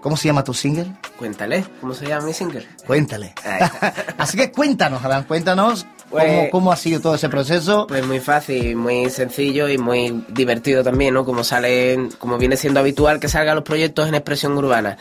¿Cómo 0.01 0.17
se 0.17 0.29
llama 0.29 0.43
tu 0.43 0.55
single? 0.55 0.91
Cuéntale, 1.19 1.67
¿cómo 1.83 1.93
se 1.93 2.07
llama 2.07 2.25
mi 2.27 2.33
single? 2.33 2.67
Cuéntale. 2.87 3.35
Así 4.19 4.39
que 4.39 4.51
cuéntanos, 4.51 5.05
Adán, 5.05 5.25
cuéntanos 5.25 5.85
Pues- 6.13 6.51
cómo, 6.51 6.73
ha 6.73 6.77
sido 6.77 7.01
todo 7.01 7.15
ese 7.15 7.29
proceso. 7.29 7.87
Pues 7.87 8.07
muy 8.07 8.21
fácil, 8.21 8.77
muy 8.77 9.11
sencillo 9.11 9.69
y 9.69 9.79
muy 9.79 10.25
divertido 10.29 10.85
también, 10.85 11.15
¿no? 11.15 11.25
Como 11.25 11.43
salen, 11.43 12.11
como 12.19 12.39
viene 12.39 12.57
siendo 12.57 12.81
habitual 12.81 13.19
que 13.19 13.29
salgan 13.29 13.57
los 13.57 13.65
proyectos 13.65 14.09
en 14.09 14.15
expresión 14.15 14.57
urbana. 14.57 14.99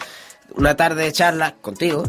Una 0.56 0.76
tarde 0.76 1.04
de 1.04 1.12
charla 1.12 1.56
contigo, 1.62 2.04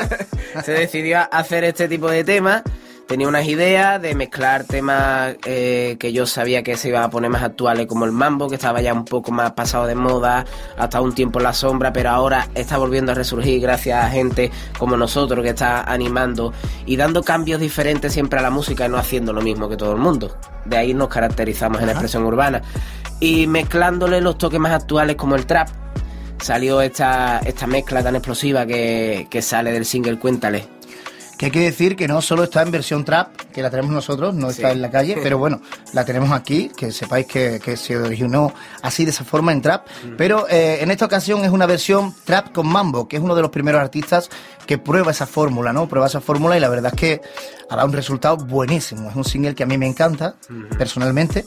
se 0.64 0.72
decidió 0.72 1.20
hacer 1.30 1.64
este 1.64 1.88
tipo 1.88 2.10
de 2.10 2.24
temas. 2.24 2.62
Tenía 3.06 3.28
unas 3.28 3.46
ideas 3.46 4.00
de 4.00 4.14
mezclar 4.14 4.64
temas 4.64 5.34
eh, 5.44 5.96
que 5.98 6.12
yo 6.12 6.24
sabía 6.24 6.62
que 6.62 6.76
se 6.76 6.88
iban 6.88 7.02
a 7.02 7.10
poner 7.10 7.30
más 7.30 7.42
actuales, 7.42 7.86
como 7.86 8.04
el 8.04 8.12
mambo, 8.12 8.48
que 8.48 8.54
estaba 8.54 8.80
ya 8.80 8.94
un 8.94 9.04
poco 9.04 9.32
más 9.32 9.52
pasado 9.52 9.86
de 9.86 9.94
moda, 9.94 10.46
hasta 10.78 11.00
un 11.00 11.14
tiempo 11.14 11.38
en 11.38 11.44
la 11.44 11.52
sombra, 11.52 11.92
pero 11.92 12.10
ahora 12.10 12.48
está 12.54 12.78
volviendo 12.78 13.12
a 13.12 13.14
resurgir 13.14 13.60
gracias 13.60 14.02
a 14.02 14.08
gente 14.08 14.50
como 14.78 14.96
nosotros 14.96 15.42
que 15.42 15.50
está 15.50 15.82
animando 15.82 16.52
y 16.86 16.96
dando 16.96 17.22
cambios 17.22 17.60
diferentes 17.60 18.12
siempre 18.12 18.38
a 18.38 18.42
la 18.42 18.50
música 18.50 18.86
y 18.86 18.88
no 18.88 18.96
haciendo 18.96 19.32
lo 19.32 19.42
mismo 19.42 19.68
que 19.68 19.76
todo 19.76 19.92
el 19.92 19.98
mundo. 19.98 20.36
De 20.64 20.76
ahí 20.78 20.94
nos 20.94 21.08
caracterizamos 21.08 21.80
en 21.80 21.86
la 21.86 21.92
expresión 21.92 22.24
urbana. 22.24 22.62
Y 23.20 23.46
mezclándole 23.46 24.20
los 24.20 24.38
toques 24.38 24.58
más 24.58 24.72
actuales 24.72 25.16
como 25.16 25.34
el 25.34 25.44
trap, 25.44 25.68
salió 26.40 26.80
esta, 26.80 27.40
esta 27.44 27.66
mezcla 27.66 28.02
tan 28.02 28.16
explosiva 28.16 28.64
que, 28.64 29.26
que 29.28 29.42
sale 29.42 29.72
del 29.72 29.84
single 29.84 30.18
Cuéntale. 30.18 30.81
Que 31.42 31.46
hay 31.46 31.50
que 31.50 31.60
decir 31.62 31.96
que 31.96 32.06
no 32.06 32.22
solo 32.22 32.44
está 32.44 32.62
en 32.62 32.70
versión 32.70 33.04
trap, 33.04 33.34
que 33.52 33.62
la 33.62 33.68
tenemos 33.68 33.90
nosotros, 33.90 34.32
no 34.32 34.50
está 34.50 34.70
en 34.70 34.80
la 34.80 34.92
calle, 34.92 35.18
pero 35.20 35.38
bueno, 35.38 35.60
la 35.92 36.04
tenemos 36.04 36.30
aquí, 36.30 36.70
que 36.76 36.92
sepáis 36.92 37.26
que, 37.26 37.58
que 37.58 37.76
se 37.76 37.98
originó 37.98 38.54
así 38.80 39.04
de 39.04 39.10
esa 39.10 39.24
forma 39.24 39.50
en 39.50 39.60
trap. 39.60 39.88
Pero 40.16 40.48
eh, 40.48 40.78
en 40.80 40.92
esta 40.92 41.04
ocasión 41.04 41.44
es 41.44 41.50
una 41.50 41.66
versión 41.66 42.14
trap 42.22 42.52
con 42.52 42.68
mambo, 42.68 43.08
que 43.08 43.16
es 43.16 43.22
uno 43.22 43.34
de 43.34 43.42
los 43.42 43.50
primeros 43.50 43.80
artistas 43.80 44.30
que 44.68 44.78
prueba 44.78 45.10
esa 45.10 45.26
fórmula, 45.26 45.72
¿no? 45.72 45.88
Prueba 45.88 46.06
esa 46.06 46.20
fórmula 46.20 46.56
y 46.56 46.60
la 46.60 46.68
verdad 46.68 46.92
es 46.94 47.00
que 47.00 47.20
ha 47.68 47.74
dado 47.74 47.88
un 47.88 47.94
resultado 47.94 48.36
buenísimo. 48.36 49.10
Es 49.10 49.16
un 49.16 49.24
single 49.24 49.56
que 49.56 49.64
a 49.64 49.66
mí 49.66 49.76
me 49.76 49.88
encanta, 49.88 50.36
personalmente. 50.78 51.44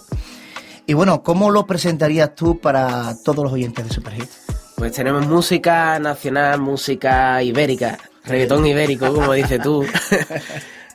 Y 0.86 0.94
bueno, 0.94 1.24
¿cómo 1.24 1.52
lo 1.52 1.66
presentarías 1.66 2.36
tú 2.36 2.60
para 2.60 3.16
todos 3.24 3.46
los 3.46 3.54
oyentes 3.54 3.88
de 3.88 3.94
Superhit? 3.94 4.30
Pues 4.76 4.92
tenemos 4.92 5.26
música 5.26 5.98
nacional, 6.00 6.60
música 6.60 7.42
ibérica, 7.42 7.98
reggaetón 8.26 8.66
ibérico, 8.66 9.14
como 9.14 9.34
dices 9.34 9.62
tú. 9.62 9.86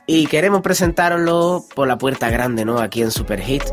y 0.05 0.27
queremos 0.27 0.61
presentaroslo 0.61 1.65
por 1.75 1.87
la 1.87 1.97
puerta 1.97 2.29
grande, 2.29 2.65
¿no? 2.65 2.79
Aquí 2.79 3.01
en 3.01 3.11
Super 3.11 3.41
Hit. 3.41 3.63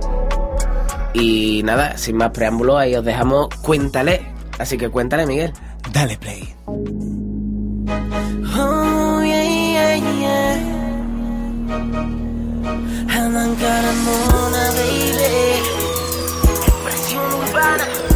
Y 1.14 1.62
nada, 1.64 1.96
sin 1.96 2.16
más 2.16 2.30
preámbulos, 2.30 2.76
ahí 2.78 2.94
os 2.94 3.04
dejamos 3.04 3.48
Cuéntale. 3.62 4.26
Así 4.58 4.76
que 4.76 4.88
cuéntale, 4.88 5.26
Miguel. 5.26 5.52
Dale 5.92 6.16
play. 6.18 6.54
Oh, 8.56 9.22
yeah, 9.22 9.42
yeah, 9.44 9.96
yeah. 9.96 10.78
Andan 13.16 13.54
Carmona, 13.56 14.70
baby. 14.76 15.62
Expresión 16.66 17.34
urbana. 17.34 18.07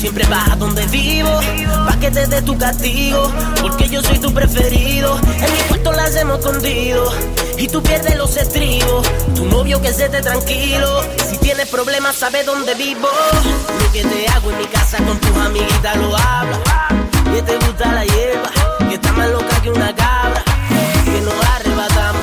Siempre 0.00 0.26
vas 0.28 0.48
a 0.52 0.56
donde 0.56 0.86
vivo, 0.86 1.28
pa' 1.86 1.98
que 2.00 2.10
te 2.10 2.26
dé 2.26 2.40
tu 2.40 2.56
castigo, 2.56 3.30
porque 3.60 3.86
yo 3.90 4.02
soy 4.02 4.18
tu 4.18 4.32
preferido. 4.32 5.18
En 5.18 5.52
mi 5.52 5.58
cuarto 5.68 5.92
la 5.92 6.04
hacemos 6.04 6.38
escondido, 6.38 7.12
y 7.58 7.68
tú 7.68 7.82
pierdes 7.82 8.16
los 8.16 8.34
estribos. 8.36 9.06
Tu 9.34 9.44
novio 9.44 9.80
que 9.82 9.92
se 9.92 10.08
te 10.08 10.22
tranquilo, 10.22 11.02
si 11.28 11.36
tienes 11.36 11.68
problemas 11.68 12.16
sabe 12.16 12.42
dónde 12.44 12.74
vivo. 12.76 13.08
Lo 13.78 13.92
que 13.92 14.02
te 14.02 14.26
hago 14.28 14.50
en 14.50 14.58
mi 14.58 14.66
casa 14.66 14.96
con 15.04 15.18
tus 15.18 15.36
amiguitas 15.36 15.96
lo 15.98 16.16
habla, 16.16 16.58
que 17.34 17.42
te 17.42 17.56
gusta 17.58 17.92
la 17.92 18.04
hierba, 18.06 18.50
que 18.88 18.94
está 18.94 19.12
más 19.12 19.28
loca 19.28 19.62
que 19.62 19.70
una 19.70 19.94
cabra, 19.94 20.42
que 21.04 21.20
nos 21.20 21.44
arrebatamos 21.56 22.19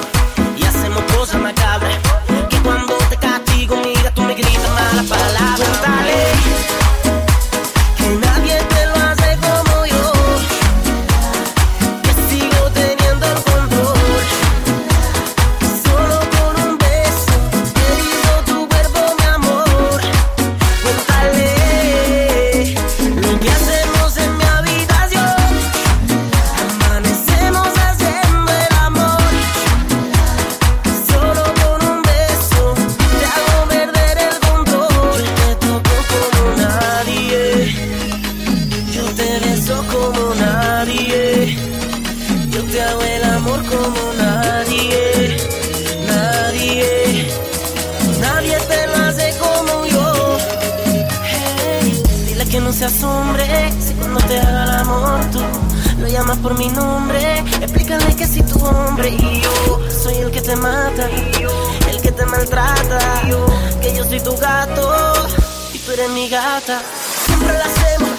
Siempre 66.67 67.53
lo 67.53 67.63
hacemos, 67.63 68.09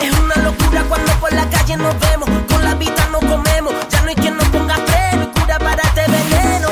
es 0.00 0.18
una 0.18 0.34
locura 0.36 0.82
cuando 0.88 1.12
por 1.20 1.30
la 1.30 1.46
calle 1.50 1.76
nos 1.76 1.94
vemos, 2.00 2.26
con 2.50 2.64
la 2.64 2.74
vida 2.74 3.06
no 3.12 3.18
comemos, 3.20 3.74
ya 3.90 4.00
no 4.00 4.08
hay 4.08 4.14
quien 4.14 4.34
nos 4.34 4.48
ponga 4.48 4.76
freno 4.76 5.24
y 5.24 5.38
cura 5.38 5.58
para 5.58 5.82
este 5.82 6.10
veneno. 6.10 6.68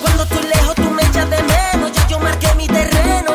Cuando 0.00 0.22
estoy 0.22 0.44
lejos 0.44 0.74
tú 0.76 0.90
me 0.90 1.02
echas 1.02 1.28
de 1.28 1.42
menos, 1.42 1.92
ya 1.92 2.08
yo 2.08 2.18
marqué 2.18 2.54
mi 2.54 2.66
terreno. 2.66 3.32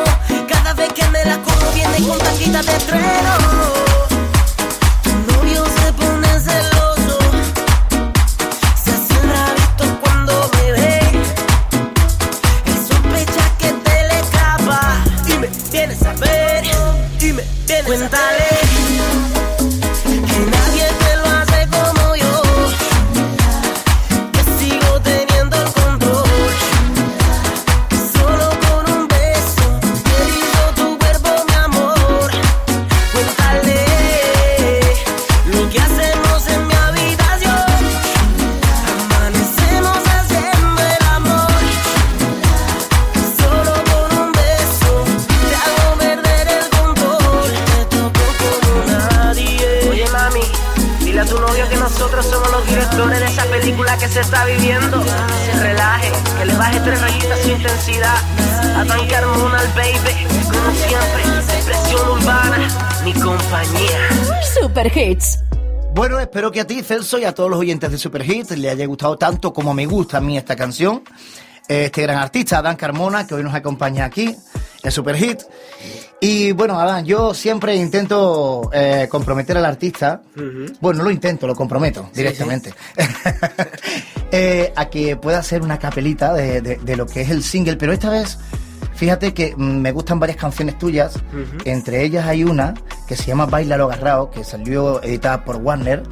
Cada 0.48 0.74
vez 0.74 0.92
que 0.94 1.06
me 1.10 1.24
la 1.24 1.38
como 1.42 1.70
viene 1.70 2.04
con 2.08 2.18
tanquita 2.18 2.60
de 2.60 2.76
estreno. 2.76 3.43
Celso, 66.94 67.18
y 67.18 67.24
a 67.24 67.34
todos 67.34 67.50
los 67.50 67.58
oyentes 67.58 67.90
de 67.90 67.98
Super 67.98 68.22
Hit 68.22 68.50
le 68.52 68.70
haya 68.70 68.86
gustado 68.86 69.16
tanto 69.18 69.52
como 69.52 69.74
me 69.74 69.84
gusta 69.86 70.18
a 70.18 70.20
mí 70.20 70.38
esta 70.38 70.54
canción. 70.54 71.02
Este 71.66 72.02
gran 72.02 72.18
artista, 72.18 72.58
Adán 72.58 72.76
Carmona, 72.76 73.26
que 73.26 73.34
hoy 73.34 73.42
nos 73.42 73.52
acompaña 73.54 74.04
aquí 74.04 74.36
en 74.82 74.92
Super 74.92 75.16
Hit. 75.16 75.40
Y 76.20 76.52
bueno, 76.52 76.78
Adán, 76.78 77.04
yo 77.04 77.34
siempre 77.34 77.74
intento 77.74 78.70
eh, 78.72 79.08
comprometer 79.10 79.56
al 79.58 79.64
artista. 79.64 80.22
Bueno, 80.80 80.98
no 80.98 81.04
lo 81.04 81.10
intento, 81.10 81.46
lo 81.48 81.56
comprometo 81.56 82.08
directamente. 82.14 82.72
Eh, 84.36 84.72
a 84.74 84.86
que 84.90 85.14
pueda 85.16 85.38
hacer 85.38 85.62
una 85.62 85.78
capelita 85.78 86.32
de, 86.34 86.60
de- 86.60 86.76
de 86.78 86.96
lo 86.96 87.06
que 87.06 87.20
es 87.20 87.30
el 87.30 87.44
single, 87.44 87.76
pero 87.76 87.92
esta 87.92 88.10
vez. 88.10 88.36
Fíjate 88.96 89.32
que 89.32 89.54
mm, 89.56 89.60
me 89.80 89.92
gustan 89.92 90.18
varias 90.18 90.36
canciones 90.38 90.76
tuyas, 90.76 91.14
entre 91.64 92.02
ellas 92.04 92.26
hay 92.26 92.42
una 92.42 92.74
que 93.06 93.14
se 93.16 93.26
llama 93.26 93.46
Bailalo 93.46 93.84
Agarrao, 93.84 94.30
que 94.32 94.42
salió 94.42 95.00
editada 95.04 95.44
por 95.44 95.56
Warner, 95.56 96.02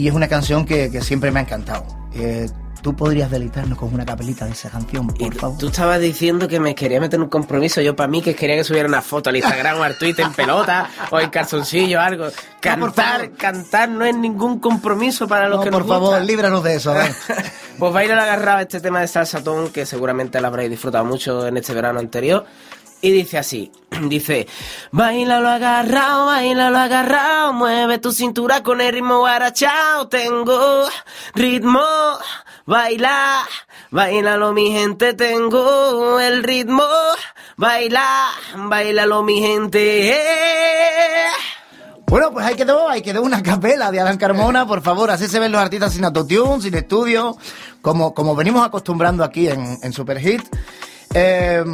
y 0.00 0.08
es 0.08 0.14
una 0.14 0.28
canción 0.28 0.64
que, 0.64 0.90
que 0.90 1.00
siempre 1.02 1.30
me 1.30 1.40
ha 1.40 1.42
encantado. 1.42 1.84
Eh, 2.14 2.48
¿Tú 2.82 2.96
podrías 2.96 3.30
deleitarnos 3.30 3.76
con 3.76 3.92
una 3.92 4.06
capelita 4.06 4.46
de 4.46 4.52
esa 4.52 4.70
canción, 4.70 5.06
por 5.08 5.34
favor? 5.34 5.58
Tú 5.58 5.66
estabas 5.68 6.00
diciendo 6.00 6.48
que 6.48 6.58
me 6.58 6.74
quería 6.74 6.98
meter 6.98 7.20
un 7.20 7.28
compromiso. 7.28 7.82
Yo, 7.82 7.94
para 7.94 8.08
mí, 8.08 8.22
que 8.22 8.34
quería 8.34 8.56
que 8.56 8.64
subiera 8.64 8.88
una 8.88 9.02
foto 9.02 9.28
al 9.28 9.36
Instagram 9.36 9.80
o 9.80 9.82
al 9.82 9.98
Twitter 9.98 10.24
en 10.24 10.32
pelota 10.32 10.88
o 11.10 11.20
en 11.20 11.28
calzoncillo 11.28 11.98
o 11.98 12.00
algo. 12.00 12.28
Cantar, 12.58 13.32
cantar 13.32 13.90
no 13.90 14.06
es 14.06 14.16
ningún 14.16 14.60
compromiso 14.60 15.28
para 15.28 15.46
los 15.46 15.58
No, 15.58 15.64
que 15.64 15.70
por 15.70 15.80
nos 15.82 15.88
favor, 15.88 16.08
gusta. 16.08 16.20
líbranos 16.24 16.64
de 16.64 16.74
eso. 16.76 16.92
Adán. 16.92 17.12
Pues 17.78 17.94
Baila 17.94 18.14
la 18.14 18.24
agarraba 18.24 18.60
este 18.60 18.78
tema 18.80 19.00
de 19.00 19.08
salsatón 19.08 19.70
que 19.70 19.86
seguramente 19.86 20.38
lo 20.38 20.46
habréis 20.48 20.68
disfrutado 20.68 21.02
mucho 21.04 21.46
en 21.46 21.56
este 21.56 21.72
verano 21.72 21.98
anterior. 21.98 22.44
Y 23.02 23.10
dice 23.12 23.38
así, 23.38 23.72
dice, 24.08 24.46
baila 24.92 25.40
lo 25.40 25.48
agarrado, 25.48 26.26
baila 26.26 26.70
lo 26.70 26.78
agarrado, 26.78 27.52
mueve 27.54 27.98
tu 27.98 28.12
cintura 28.12 28.62
con 28.62 28.80
el 28.80 28.92
ritmo 28.92 29.20
guarachao, 29.20 30.08
tengo 30.08 30.86
ritmo, 31.34 31.80
baila, 32.66 33.40
bailalo 33.90 34.52
mi 34.52 34.70
gente, 34.72 35.14
tengo 35.14 36.20
el 36.20 36.42
ritmo, 36.44 36.84
baila, 37.56 38.04
bailalo 38.54 39.22
mi 39.22 39.40
gente. 39.40 40.10
eh. 40.10 41.26
Bueno, 42.06 42.32
pues 42.32 42.44
ahí 42.44 42.56
quedó, 42.56 42.88
ahí 42.88 43.02
quedó 43.02 43.22
una 43.22 43.40
capela 43.42 43.90
de 43.92 44.00
Adán 44.00 44.18
Carmona, 44.18 44.66
por 44.66 44.82
favor, 44.82 45.10
así 45.10 45.26
se 45.28 45.38
ven 45.38 45.52
los 45.52 45.60
artistas 45.60 45.92
sin 45.94 46.04
autotune, 46.04 46.60
sin 46.60 46.74
estudio, 46.74 47.36
como, 47.80 48.12
como 48.12 48.34
venimos 48.34 48.66
acostumbrando 48.66 49.22
aquí 49.24 49.48
en, 49.48 49.78
en 49.80 49.92
Super 49.92 50.18
Hit. 50.18 50.42
Eh, 51.14 51.64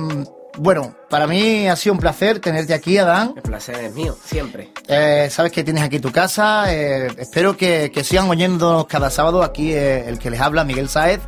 bueno, 0.57 0.94
para 1.11 1.26
mí 1.26 1.68
ha 1.68 1.76
sido 1.76 1.92
un 1.94 1.98
placer 2.00 2.38
tenerte 2.40 2.74
aquí, 2.74 2.98
Adán. 2.98 3.32
El 3.36 3.42
placer 3.42 3.76
es 3.76 3.94
mío, 3.94 4.16
siempre. 4.24 4.72
Eh, 4.88 5.28
sabes 5.30 5.52
que 5.52 5.62
tienes 5.64 5.82
aquí 5.82 5.98
tu 6.00 6.12
casa. 6.12 6.72
eh, 6.72 7.09
espero 7.18 7.57
que, 7.57 7.90
que 7.92 8.04
sigan 8.04 8.28
oyéndonos 8.28 8.86
cada 8.86 9.11
sábado. 9.11 9.42
Aquí 9.42 9.72
eh, 9.72 10.09
el 10.09 10.18
que 10.18 10.30
les 10.30 10.40
habla, 10.40 10.64
Miguel 10.64 10.88
Saez. 10.88 11.20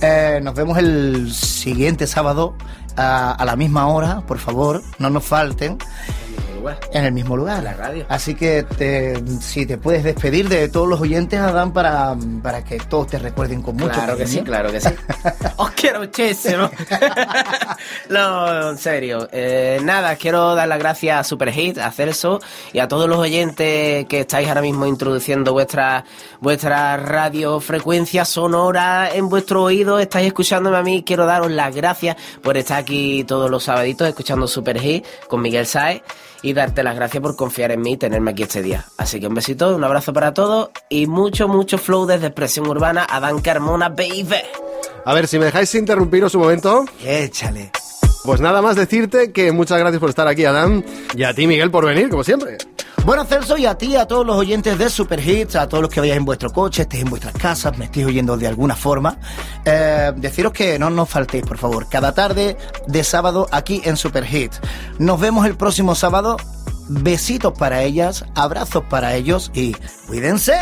Eh, 0.00 0.40
nos 0.42 0.54
vemos 0.54 0.76
el 0.78 1.32
siguiente 1.32 2.06
sábado 2.06 2.56
a, 2.96 3.32
a 3.32 3.44
la 3.44 3.56
misma 3.56 3.86
hora, 3.88 4.22
por 4.26 4.38
favor, 4.38 4.82
no 4.98 5.08
nos 5.10 5.24
falten. 5.24 5.78
Lugar. 6.64 6.80
En 6.92 7.04
el 7.04 7.12
mismo 7.12 7.36
lugar. 7.36 7.58
En 7.58 7.64
la 7.64 7.74
radio. 7.74 8.06
Así 8.08 8.34
que 8.34 8.62
te, 8.62 9.22
si 9.40 9.66
te 9.66 9.78
puedes 9.78 10.02
despedir 10.02 10.48
de 10.48 10.68
todos 10.68 10.88
los 10.88 11.00
oyentes, 11.00 11.38
Adán, 11.38 11.72
para, 11.72 12.16
para 12.42 12.64
que 12.64 12.78
todos 12.78 13.08
te 13.08 13.18
recuerden 13.18 13.62
con 13.62 13.76
mucho 13.76 13.92
Claro 13.92 14.16
que 14.16 14.26
sí, 14.26 14.40
claro 14.40 14.72
que 14.72 14.80
sí. 14.80 14.88
Os 15.56 15.70
quiero 15.72 16.00
muchísimo. 16.00 16.70
no, 18.08 18.70
en 18.70 18.78
serio. 18.78 19.28
Eh, 19.30 19.78
nada, 19.82 20.16
quiero 20.16 20.54
dar 20.54 20.66
las 20.68 20.78
gracias 20.78 21.20
a 21.20 21.24
Superhit, 21.24 21.78
a 21.78 21.90
Celso 21.90 22.40
y 22.72 22.78
a 22.78 22.88
todos 22.88 23.08
los 23.08 23.18
oyentes 23.18 24.06
que 24.06 24.20
estáis 24.20 24.48
ahora 24.48 24.62
mismo 24.62 24.86
introduciendo 24.86 25.52
vuestra, 25.52 26.04
vuestra 26.40 26.96
radiofrecuencia 26.96 28.24
sonora 28.24 29.10
en 29.12 29.28
vuestro 29.28 29.62
oído. 29.64 29.98
Estáis 29.98 30.28
escuchándome 30.28 30.76
a 30.78 30.82
mí. 30.82 31.02
Quiero 31.04 31.26
daros 31.26 31.50
las 31.50 31.74
gracias 31.74 32.16
por 32.42 32.56
estar 32.56 32.78
aquí 32.78 33.24
todos 33.24 33.50
los 33.50 33.64
sabaditos 33.64 34.08
escuchando 34.08 34.46
Superhit 34.46 35.04
con 35.28 35.42
Miguel 35.42 35.66
Saez 35.66 36.02
y 36.44 36.52
darte 36.52 36.82
las 36.82 36.94
gracias 36.94 37.22
por 37.22 37.36
confiar 37.36 37.72
en 37.72 37.80
mí 37.80 37.94
y 37.94 37.96
tenerme 37.96 38.32
aquí 38.32 38.42
este 38.42 38.60
día. 38.62 38.84
Así 38.98 39.18
que 39.18 39.26
un 39.26 39.34
besito, 39.34 39.74
un 39.74 39.82
abrazo 39.82 40.12
para 40.12 40.34
todos 40.34 40.68
y 40.90 41.06
mucho, 41.06 41.48
mucho 41.48 41.78
flow 41.78 42.04
desde 42.04 42.26
Expresión 42.26 42.68
Urbana. 42.68 43.06
Adán 43.08 43.40
Carmona, 43.40 43.88
baby. 43.88 44.42
A 45.06 45.14
ver, 45.14 45.26
si 45.26 45.38
me 45.38 45.46
dejáis 45.46 45.74
interrumpiros 45.74 46.34
un 46.34 46.42
momento. 46.42 46.84
Échale. 47.02 47.70
Pues 48.24 48.42
nada 48.42 48.60
más 48.60 48.76
decirte 48.76 49.32
que 49.32 49.52
muchas 49.52 49.78
gracias 49.78 50.00
por 50.00 50.10
estar 50.10 50.28
aquí, 50.28 50.44
Adán. 50.44 50.84
Y 51.16 51.24
a 51.24 51.32
ti, 51.32 51.46
Miguel, 51.46 51.70
por 51.70 51.86
venir, 51.86 52.10
como 52.10 52.22
siempre. 52.22 52.58
Bueno, 53.04 53.26
Celso, 53.26 53.58
y 53.58 53.66
a 53.66 53.76
ti, 53.76 53.96
a 53.96 54.06
todos 54.06 54.24
los 54.24 54.34
oyentes 54.34 54.78
de 54.78 54.88
Super 54.88 55.20
Hits, 55.20 55.56
a 55.56 55.68
todos 55.68 55.82
los 55.82 55.90
que 55.90 56.00
vayáis 56.00 56.16
en 56.16 56.24
vuestro 56.24 56.50
coche, 56.50 56.82
estéis 56.82 57.02
en 57.02 57.10
vuestras 57.10 57.34
casas, 57.34 57.76
me 57.76 57.84
estéis 57.84 58.06
oyendo 58.06 58.38
de 58.38 58.46
alguna 58.46 58.74
forma, 58.74 59.18
eh, 59.66 60.10
deciros 60.16 60.52
que 60.52 60.78
no 60.78 60.88
nos 60.88 61.10
faltéis, 61.10 61.44
por 61.44 61.58
favor, 61.58 61.86
cada 61.90 62.14
tarde 62.14 62.56
de 62.86 63.04
sábado 63.04 63.46
aquí 63.52 63.82
en 63.84 63.98
Super 63.98 64.24
Hits. 64.24 64.58
Nos 64.98 65.20
vemos 65.20 65.44
el 65.44 65.54
próximo 65.54 65.94
sábado. 65.94 66.38
Besitos 66.88 67.52
para 67.58 67.82
ellas, 67.82 68.24
abrazos 68.34 68.84
para 68.88 69.14
ellos 69.14 69.50
y 69.54 69.74
cuídense. 70.06 70.54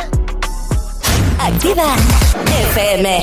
Activa 1.38 1.94
FM. 2.74 3.22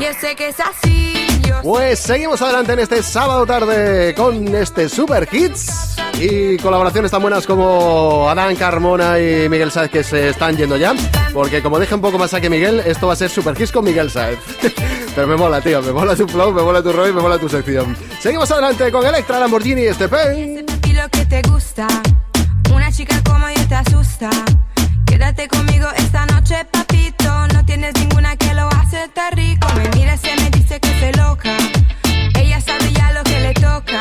Yo 0.00 0.08
sé 0.20 0.36
que 0.36 0.48
es 0.48 0.56
así, 0.60 1.23
Pues 1.62 1.98
seguimos 1.98 2.40
adelante 2.42 2.72
en 2.72 2.78
este 2.80 3.02
sábado 3.02 3.46
tarde 3.46 4.14
con 4.14 4.54
este 4.54 4.88
Super 4.88 5.28
Hits 5.30 5.96
y 6.20 6.56
colaboraciones 6.58 7.10
tan 7.10 7.22
buenas 7.22 7.46
como 7.46 8.28
Adán 8.28 8.54
Carmona 8.56 9.18
y 9.18 9.48
Miguel 9.48 9.70
Sáez 9.70 9.90
que 9.90 10.04
se 10.04 10.28
están 10.30 10.56
yendo 10.56 10.76
ya, 10.76 10.94
porque 11.32 11.62
como 11.62 11.80
dije 11.80 11.94
un 11.94 12.00
poco 12.00 12.18
más 12.18 12.34
aquí 12.34 12.48
Miguel, 12.48 12.80
esto 12.84 13.06
va 13.06 13.14
a 13.14 13.16
ser 13.16 13.30
Super 13.30 13.60
Hits 13.60 13.72
con 13.72 13.84
Miguel 13.84 14.10
Sáez. 14.10 14.38
Pero 15.14 15.26
me 15.26 15.36
mola, 15.36 15.60
tío, 15.60 15.80
me 15.80 15.92
mola 15.92 16.16
tu 16.16 16.26
flow, 16.26 16.52
me 16.52 16.62
mola 16.62 16.82
tu 16.82 16.92
rollo, 16.92 17.14
me 17.14 17.22
mola 17.22 17.38
tu 17.38 17.48
sección. 17.48 17.96
Seguimos 18.20 18.50
adelante 18.50 18.90
con 18.90 19.06
Electra 19.06 19.38
Lamborghini 19.38 19.82
y 19.82 19.86
este 19.86 20.08
pen. 20.08 20.66
lo 20.92 21.08
que 21.08 21.24
te 21.26 21.42
gusta. 21.42 21.86
Una 22.74 22.90
chica 22.90 23.22
como 23.24 23.48
yo 23.48 23.68
te 23.68 23.74
asusta. 23.76 24.30
Quédate 25.06 25.46
conmigo 25.48 25.86
esta 25.96 26.26
noche, 26.26 26.64
papito. 26.70 27.53
No 27.64 27.68
tienes 27.68 27.94
ninguna 27.98 28.36
que 28.36 28.52
lo 28.52 28.68
hace 28.68 29.08
tan 29.14 29.32
rico. 29.32 29.66
Me 29.74 29.88
mira, 29.96 30.18
se 30.18 30.36
me 30.36 30.50
dice 30.50 30.78
que 30.78 30.90
estoy 30.90 31.12
loca. 31.12 31.56
Ella 32.38 32.60
sabe 32.60 32.92
ya 32.92 33.10
lo 33.12 33.24
que 33.24 33.40
le 33.40 33.54
toca. 33.54 34.00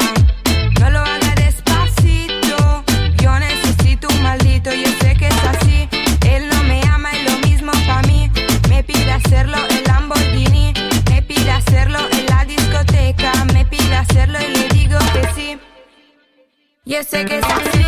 No 0.81 0.89
lo 0.89 0.99
haga 0.99 1.33
despacito. 1.35 2.83
Yo 3.21 3.39
necesito 3.39 4.09
un 4.09 4.21
maldito. 4.21 4.69
Yo 4.73 4.89
sé 4.99 5.15
que 5.15 5.29
es 5.29 5.43
así. 5.45 5.87
Él 6.27 6.49
no 6.49 6.61
me 6.65 6.81
ama 6.91 7.15
y 7.15 7.23
lo 7.23 7.37
mismo 7.47 7.71
para 7.87 8.01
mí. 8.01 8.29
Me 8.67 8.83
pide 8.83 9.13
hacerlo 9.13 9.57
en 9.69 9.83
Lamborghini. 9.85 10.73
Me 11.09 11.21
pide 11.21 11.51
hacerlo 11.51 11.99
en 12.11 12.25
la 12.25 12.43
discoteca. 12.43 13.45
Me 13.53 13.65
pide 13.65 13.95
hacerlo 13.95 14.39
y 14.41 14.57
le 14.57 14.67
digo 14.73 14.99
que 15.13 15.29
sí. 15.35 15.57
Yo 16.83 17.01
sé 17.01 17.23
que 17.23 17.37
es 17.37 17.45
así, 17.45 17.82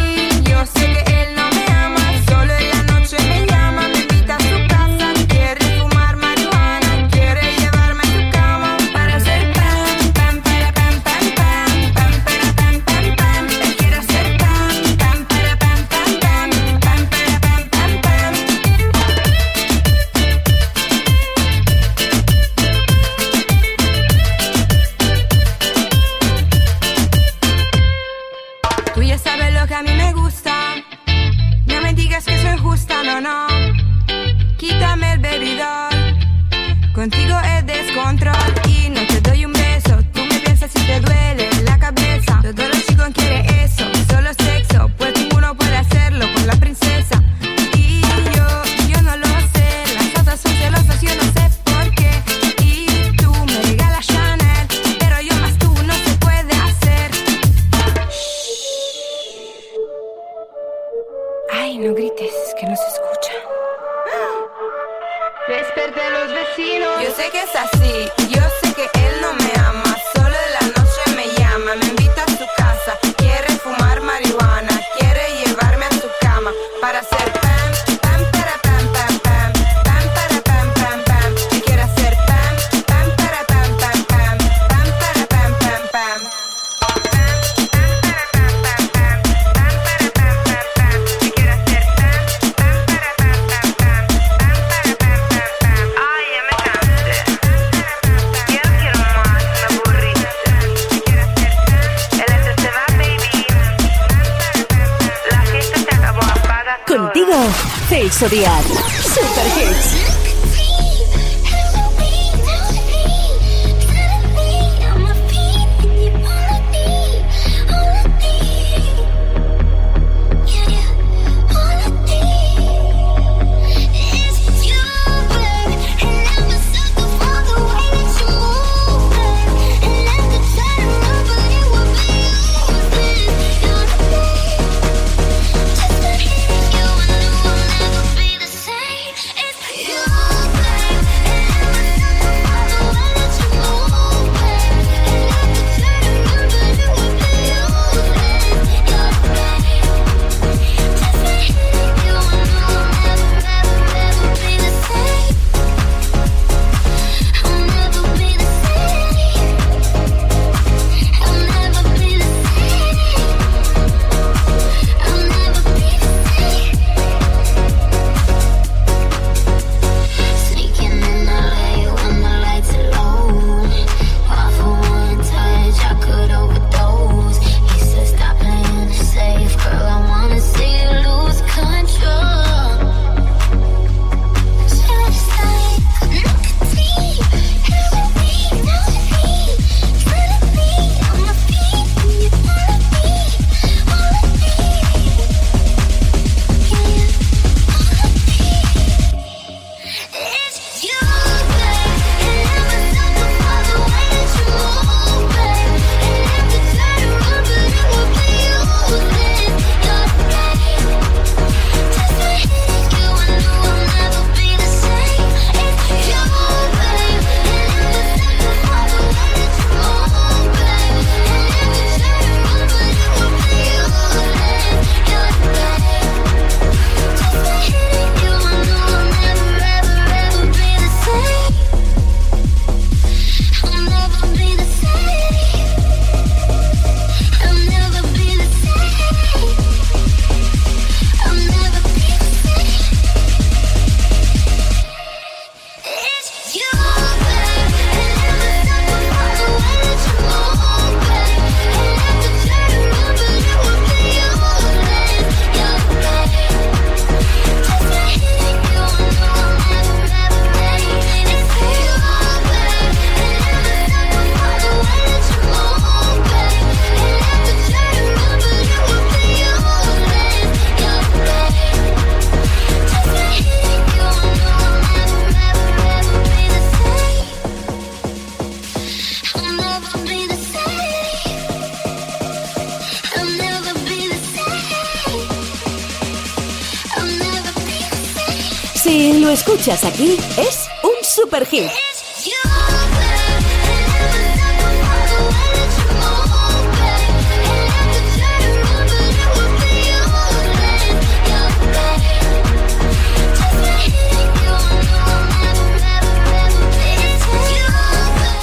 escuchas 289.65 289.91
aquí, 289.91 290.19
es 290.37 290.67
un 290.83 291.03
super 291.03 291.43
hit. 291.47 291.71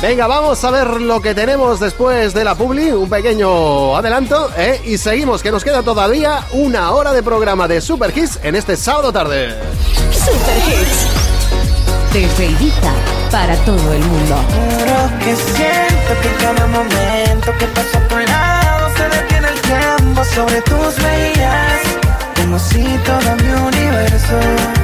Venga, 0.01 0.27
vamos 0.27 0.64
a 0.64 0.70
ver 0.73 1.01
lo 1.01 1.23
que 1.23 1.33
tenemos 1.33 1.79
después 1.79 2.35
de 2.35 2.43
la 2.43 2.57
publi, 2.57 2.91
un 2.91 3.09
pequeño 3.09 3.97
adelanto, 3.97 4.51
¿eh? 4.57 4.81
y 4.85 4.99
seguimos, 4.99 5.41
que 5.45 5.53
nos 5.53 5.62
queda 5.62 5.85
todavía 5.85 6.45
una 6.51 6.91
hora 6.91 7.12
de 7.12 7.23
programa 7.23 7.68
de 7.68 7.81
Super 7.81 8.12
Hits 8.16 8.41
en 8.43 8.57
este 8.57 8.77
sábado 8.77 9.12
tarde. 9.12 9.55
Super 10.11 10.59
Hits. 10.66 11.12
Desde 12.13 12.45
Ibiza 12.45 12.93
para 13.31 13.57
todo 13.65 13.95
el 13.95 14.05
mundo. 14.05 14.37
Juro 14.53 15.19
que 15.21 15.35
siento 15.35 16.21
que 16.21 16.29
cada 16.45 16.67
momento 16.67 17.57
que 17.59 17.67
paso 17.69 17.97
a 17.97 18.09
tu 18.09 18.19
lado 18.19 18.91
se 18.97 19.09
detiene 19.17 19.49
el 19.49 19.61
tiempo 19.63 20.23
sobre 20.25 20.61
tus 20.61 20.99
mejillas. 20.99 21.81
Como 22.37 22.59
si 22.59 22.83
todo 23.07 23.37
mi 23.37 23.51
universo. 23.51 24.82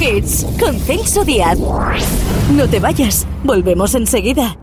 Hits 0.00 0.46
con 0.58 0.78
Celso 0.80 1.24
Díaz. 1.24 1.58
No 2.56 2.66
te 2.68 2.80
vayas, 2.80 3.26
volvemos 3.44 3.94
enseguida. 3.94 4.56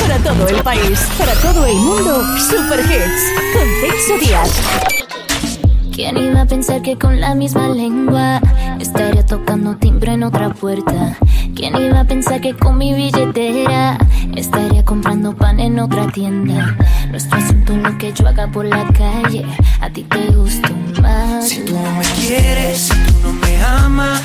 Para 0.00 0.18
todo 0.18 0.48
el 0.48 0.62
país, 0.62 0.98
para 1.18 1.34
todo 1.34 1.66
el 1.66 1.76
mundo, 1.76 2.22
Super 2.38 2.80
Hits 2.80 3.34
con 3.52 3.68
Celso 3.80 4.26
Díaz. 4.26 4.50
¿Quién 5.94 6.16
iba 6.16 6.40
a 6.40 6.46
pensar 6.46 6.80
que 6.80 6.96
con 6.96 7.20
la 7.20 7.34
misma 7.34 7.68
lengua 7.68 8.40
estaría 8.78 9.24
tocando 9.24 9.76
timbre 9.76 10.12
en 10.12 10.22
otra 10.22 10.50
puerta? 10.50 11.16
¿Quién 11.54 11.76
iba 11.76 12.00
a 12.00 12.04
pensar 12.04 12.40
que 12.40 12.54
con 12.54 12.78
mi 12.78 12.94
billetera 12.94 13.98
estaría 14.36 14.84
comprando 14.84 15.34
pan 15.34 15.60
en 15.60 15.78
otra 15.78 16.06
tienda? 16.08 16.76
Nuestro 17.10 17.38
asunto 17.38 17.72
es 17.74 17.82
lo 17.82 17.98
que 17.98 18.12
yo 18.12 18.28
haga 18.28 18.46
por 18.48 18.64
la 18.64 18.86
calle, 18.88 19.44
a 19.80 19.90
ti 19.90 20.02
te 20.04 20.26
gusta 20.32 20.70
más. 21.02 21.48
Si 21.48 21.64
tú 21.64 21.74
no 21.74 21.92
me 21.92 22.04
quieres, 22.20 22.78
si 22.78 22.94
tú 22.94 23.28
no 23.28 23.32
me 23.32 23.62
amas, 23.62 24.22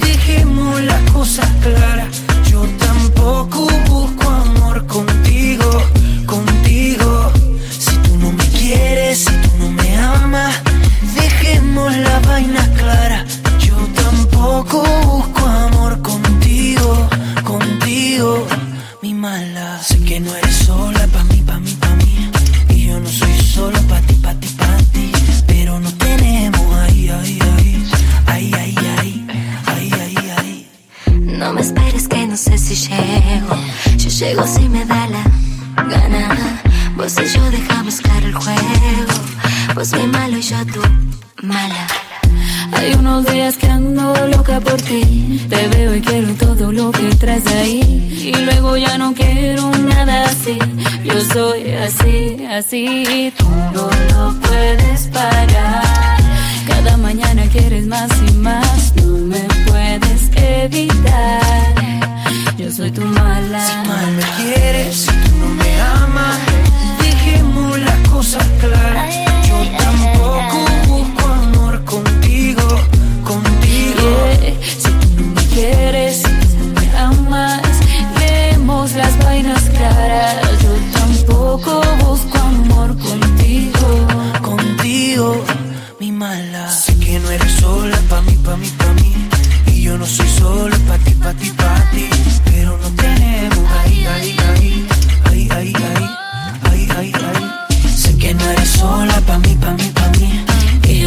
dejemos 0.00 0.80
las 0.82 1.10
cosas 1.10 1.48
claras. 1.62 2.22
Yo 2.50 2.62
tampoco 2.78 3.66
busco 3.88 4.28
amor 4.28 4.86
contigo, 4.86 5.82
contigo. 6.26 7.32
Si 7.70 7.96
tú 7.98 8.18
no 8.18 8.32
me 8.32 8.44
quieres, 8.44 9.18
si 9.24 9.32
tú 9.32 9.50
no 9.58 9.70
me 9.70 9.96
amas, 9.96 10.54
dejemos 11.14 11.96
la 11.96 12.20
vaina 12.20 12.68
clara. 12.76 13.24
Tampoco 14.38 14.84
busco 15.04 15.46
amor 15.46 16.00
contigo, 16.00 17.08
contigo. 17.42 18.46
Mi 19.02 19.12
mala, 19.12 19.82
sé 19.82 19.98
que 20.04 20.20
no 20.20 20.32
eres 20.32 20.54
sola 20.54 21.08
pa' 21.08 21.24
mí, 21.24 21.42
pa' 21.42 21.58
mí, 21.58 21.72
pa' 21.74 21.94
mí. 21.96 22.30
Y 22.68 22.86
yo 22.86 23.00
no 23.00 23.08
soy 23.08 23.36
solo 23.40 23.80
pa' 23.88 24.00
ti, 24.02 24.14
pa' 24.14 24.34
ti, 24.34 24.48
pa' 24.56 24.76
ti. 24.92 25.10
Pero 25.48 25.80
no 25.80 25.92
tenemos 25.94 26.60
ahí, 26.76 27.08
ahí, 27.08 27.38
ahí. 27.56 27.84
Ahí, 28.26 28.54
ahí, 28.54 28.76
ahí. 28.98 29.26
Ahí, 29.66 29.92
ahí, 29.92 30.16
ahí. 30.36 30.70
No 31.20 31.52
me 31.52 31.60
esperes 31.60 32.06
que 32.06 32.24
no 32.28 32.36
sé 32.36 32.58
si 32.58 32.76
llego. 32.76 33.56
Yo 33.96 34.08
llego 34.08 34.46
si 34.46 34.68
me 34.68 34.84
da 34.84 35.08
la 35.08 35.24
gana. 35.82 36.62
Vos 36.96 37.16
y 37.18 37.26
yo 37.26 37.50
dejamos 37.50 38.00
claro 38.00 38.26
el 38.26 38.34
juego. 38.34 39.14
Vos 39.74 39.92
mi 39.94 40.06
malo 40.06 40.38
y 40.38 40.42
yo 40.42 40.64
tu 40.66 40.80
mala. 41.44 41.88
Hay 42.72 42.94
unos 42.94 43.24
días 43.26 43.56
que 43.56 43.66
ando 43.68 44.14
loca 44.28 44.60
por 44.60 44.80
ti. 44.80 45.46
Te 45.48 45.68
veo 45.68 45.94
y 45.94 46.00
quiero 46.00 46.34
todo 46.34 46.72
lo 46.72 46.90
que 46.90 47.08
traes 47.16 47.46
ahí. 47.46 48.32
Y 48.34 48.44
luego 48.44 48.76
ya 48.76 48.98
no 48.98 49.14
quiero 49.14 49.70
nada 49.70 50.24
así. 50.24 50.58
Yo 51.04 51.20
soy 51.32 51.72
así, 51.72 52.44
así. 52.46 53.32
Tú 53.38 53.48
no 53.74 53.90
lo 54.10 54.40
puedes 54.40 55.08
parar. 55.08 56.18
Cada 56.66 56.96
mañana 56.96 57.42
quieres 57.50 57.86
más 57.86 58.10
y 58.28 58.32
más. 58.34 58.92
No 58.96 59.18
me 59.26 59.46
puedes 59.66 60.30
evitar. 60.36 61.74
Yo 62.56 62.70
soy 62.70 62.90
tu 62.90 63.02
mala. 63.02 63.60
Si 63.66 63.88
mal 63.88 64.12
me 64.12 64.22
quieres, 64.36 64.96
si 64.96 65.06
tú 65.06 65.36
no 65.40 65.48
me 65.54 65.80
amas, 65.80 66.38
dejemos 67.00 67.78
las 67.78 68.08
cosas 68.08 68.44
claras. 68.60 69.14
Yo 69.48 69.56
tampoco 69.78 70.58
busco 70.88 71.28
contigo, 72.38 72.68
contigo. 73.24 74.08
Yeah. 74.40 74.54
Si 74.62 74.90
tú 74.90 75.22
no 75.24 75.32
me 75.32 75.42
quieres, 75.48 76.16
si 76.18 76.22
tú 76.22 76.64
me 76.80 76.98
amas, 76.98 77.62
demos 78.20 78.92
las 78.92 79.18
vainas 79.24 79.62
claras. 79.76 80.46
Yo 80.62 80.98
tampoco 80.98 81.82
busco 82.04 82.38
amor 82.38 82.96
contigo. 82.98 84.06
contigo, 84.42 85.44
mi 86.00 86.12
mala. 86.12 86.70
Sé 86.70 86.96
que 86.98 87.18
no 87.18 87.30
eres 87.30 87.52
sola 87.54 87.98
pa' 88.08 88.22
mí, 88.22 88.36
pa' 88.44 88.56
mí, 88.56 88.68
pa' 88.78 88.92
mí. 88.94 89.14
Y 89.66 89.82
yo 89.82 89.98
no 89.98 90.06
soy 90.06 90.28
solo 90.28 90.76
pa' 90.86 90.98
ti, 90.98 91.12
pa' 91.14 91.34
ti, 91.34 91.50
pa' 91.50 91.90
ti. 91.90 92.08
Pero 92.44 92.78
no 92.78 92.88
tenemos 92.90 93.64
ahí, 93.80 94.06
ahí, 94.06 94.36
ahí. 94.48 94.88
Ahí, 95.24 95.48
ahí, 95.50 95.72
ahí. 95.74 96.08
Ahí, 96.70 96.88
ahí, 96.96 97.12
ahí. 97.12 97.90
Sé 97.96 98.16
que 98.16 98.32
no 98.34 98.44
eres 98.50 98.68
sola 98.68 99.20
pa' 99.26 99.38
mí, 99.38 99.56
pa' 99.60 99.72
mí, 99.72 99.90
pa' 99.94 100.08
mí. 100.18 100.37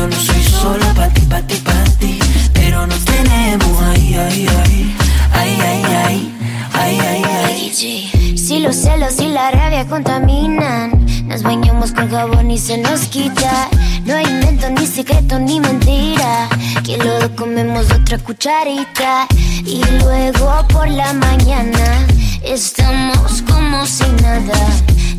Yo 0.01 0.07
no 0.07 0.15
soy 0.15 0.43
solo 0.43 0.85
pa' 0.95 1.09
ti, 1.09 1.21
pa' 1.29 1.43
ti, 1.43 1.57
pa' 1.57 1.83
ti. 1.99 2.17
Pero 2.53 2.87
no 2.87 2.95
tenemos 3.05 3.83
ahí, 3.83 4.15
ahí, 4.15 4.47
ahí. 4.47 4.95
Ahí, 5.31 5.61
ahí, 5.61 5.83
ahí. 5.83 6.33
Ahí, 6.73 6.99
ahí, 6.99 7.23
ahí. 7.23 8.10
Si 8.51 8.59
los 8.59 8.75
celos 8.75 9.17
y 9.21 9.29
la 9.29 9.49
rabia 9.49 9.87
contaminan, 9.87 11.05
nos 11.25 11.41
bañamos 11.41 11.93
con 11.93 12.09
jabón 12.09 12.51
y 12.51 12.57
se 12.57 12.77
nos 12.77 13.05
quita. 13.05 13.69
No 14.03 14.13
hay 14.13 14.25
invento, 14.25 14.69
ni 14.69 14.85
secreto, 14.85 15.39
ni 15.39 15.61
mentira. 15.61 16.49
Que 16.83 16.97
lo 16.97 17.33
comemos 17.37 17.89
otra 17.89 18.17
cucharita. 18.17 19.25
Y 19.65 19.81
luego 20.03 20.67
por 20.67 20.89
la 20.89 21.13
mañana 21.13 22.05
estamos 22.43 23.41
como 23.43 23.85
si 23.85 24.03
nada. 24.21 24.67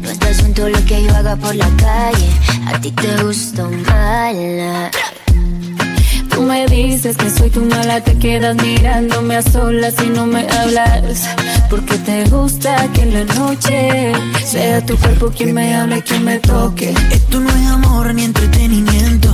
No 0.02 0.10
es 0.10 0.20
asunto 0.20 0.68
lo 0.68 0.84
que 0.84 1.02
yo 1.02 1.16
haga 1.16 1.34
por 1.34 1.54
la 1.54 1.70
calle. 1.78 2.28
A 2.66 2.78
ti 2.82 2.90
te 2.90 3.16
gusta 3.22 3.66
mala. 3.66 4.90
Tú 6.32 6.42
me 6.42 6.66
dices 6.66 7.16
que 7.16 7.28
soy 7.30 7.50
tu 7.50 7.60
mala, 7.60 8.00
te 8.00 8.18
quedas 8.18 8.56
mirándome 8.56 9.36
a 9.36 9.42
solas 9.42 9.94
y 10.04 10.08
no 10.08 10.26
me 10.26 10.46
hablas. 10.48 11.28
Porque 11.68 11.98
te 11.98 12.24
gusta 12.24 12.88
que 12.92 13.02
en 13.02 13.12
la 13.12 13.34
noche 13.34 14.12
sea 14.44 14.84
tu 14.84 14.96
cuerpo 14.96 15.30
quien 15.30 15.54
me 15.54 15.74
hable, 15.74 16.02
quien 16.02 16.24
me 16.24 16.38
toque. 16.38 16.94
Esto 17.10 17.38
no 17.38 17.50
es 17.50 17.66
amor 17.66 18.14
ni 18.14 18.24
entretenimiento. 18.24 19.28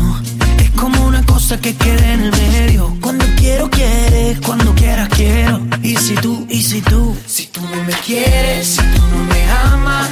Es 0.58 0.70
como 0.70 1.06
una 1.06 1.24
cosa 1.24 1.60
que 1.60 1.74
queda 1.74 2.12
en 2.12 2.20
el 2.22 2.32
medio. 2.32 2.96
Cuando 3.00 3.24
quiero, 3.36 3.70
quieres. 3.70 4.40
Cuando 4.40 4.74
quieras, 4.74 5.08
quiero. 5.10 5.60
Y 5.82 5.96
si 5.96 6.14
tú, 6.16 6.46
y 6.48 6.62
si 6.62 6.80
tú, 6.82 7.16
si 7.26 7.46
tú 7.46 7.60
no 7.60 7.84
me 7.84 7.92
quieres, 8.04 8.66
si 8.66 8.82
tú 8.82 9.02
no 9.12 9.24
me 9.24 9.50
amas, 9.72 10.08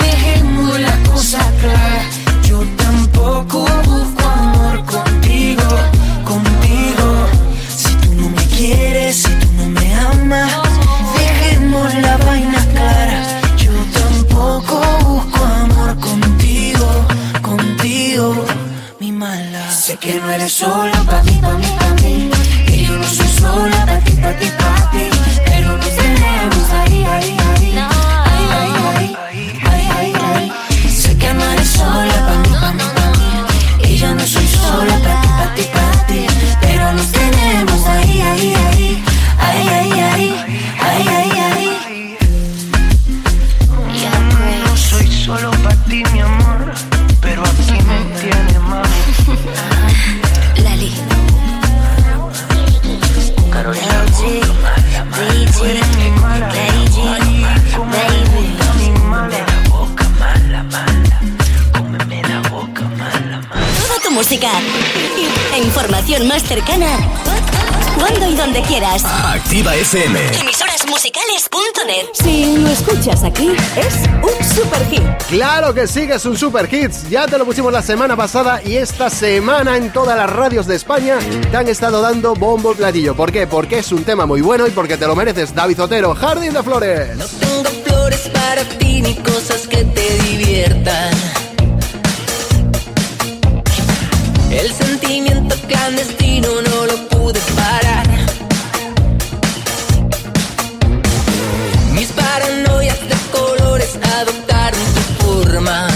dejemos 0.00 0.80
las 0.80 1.08
cosas 1.08 1.46
claras. 1.60 2.18
que 3.48 4.17
FM. 69.90 70.20
Emisorasmusicales.net 70.42 72.08
Si 72.12 72.58
lo 72.58 72.68
escuchas 72.68 73.24
aquí, 73.24 73.56
es 73.74 73.94
un 74.22 74.44
super 74.54 74.86
hit. 74.90 75.02
Claro 75.30 75.72
que 75.72 75.86
sí, 75.86 76.06
que 76.06 76.14
es 76.14 76.26
un 76.26 76.36
super 76.36 76.68
hits. 76.70 77.08
Ya 77.08 77.26
te 77.26 77.38
lo 77.38 77.46
pusimos 77.46 77.72
la 77.72 77.80
semana 77.80 78.14
pasada 78.14 78.60
y 78.62 78.76
esta 78.76 79.08
semana 79.08 79.78
en 79.78 79.90
todas 79.90 80.14
las 80.18 80.28
radios 80.28 80.66
de 80.66 80.76
España 80.76 81.18
te 81.50 81.56
han 81.56 81.68
estado 81.68 82.02
dando 82.02 82.34
bombo 82.34 82.72
y 82.72 82.74
platillo. 82.74 83.16
¿Por 83.16 83.32
qué? 83.32 83.46
Porque 83.46 83.78
es 83.78 83.90
un 83.90 84.04
tema 84.04 84.26
muy 84.26 84.42
bueno 84.42 84.66
y 84.66 84.72
porque 84.72 84.98
te 84.98 85.06
lo 85.06 85.16
mereces. 85.16 85.54
David 85.54 85.80
Otero, 85.80 86.14
Jardín 86.14 86.52
de 86.52 86.62
Flores. 86.62 87.08
tengo 87.40 87.70
flores 87.86 88.28
para 88.28 88.64
ti 88.64 89.00
ni 89.00 89.14
cosas 89.14 89.66
que 89.66 89.84
te 89.84 90.18
diviertan. 90.24 91.14
El 94.50 94.70
sentimiento 94.70 95.56
clandestino 95.66 96.48
no 96.60 96.84
lo 96.84 97.08
pude 97.08 97.40
parar. 97.56 98.07
Adoptaron 104.16 104.80
tu 104.94 105.24
forma. 105.24 105.88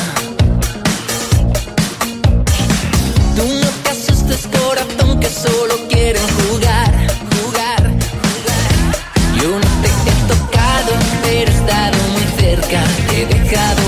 Tú 3.36 3.44
no 3.46 3.68
te 3.82 3.90
asustes 3.90 4.48
corazón 4.58 5.20
que 5.20 5.28
solo 5.28 5.74
quieren 5.88 6.22
jugar, 6.38 6.92
jugar, 7.34 7.82
jugar. 8.24 8.62
Yo 9.40 9.50
no 9.50 9.70
te 9.82 9.88
he 9.88 10.16
tocado, 10.32 10.92
pero 11.22 11.50
he 11.50 11.54
estado 11.54 11.98
muy 12.14 12.26
cerca. 12.40 12.80
Te 13.08 13.22
he 13.22 13.26
dejado 13.26 13.81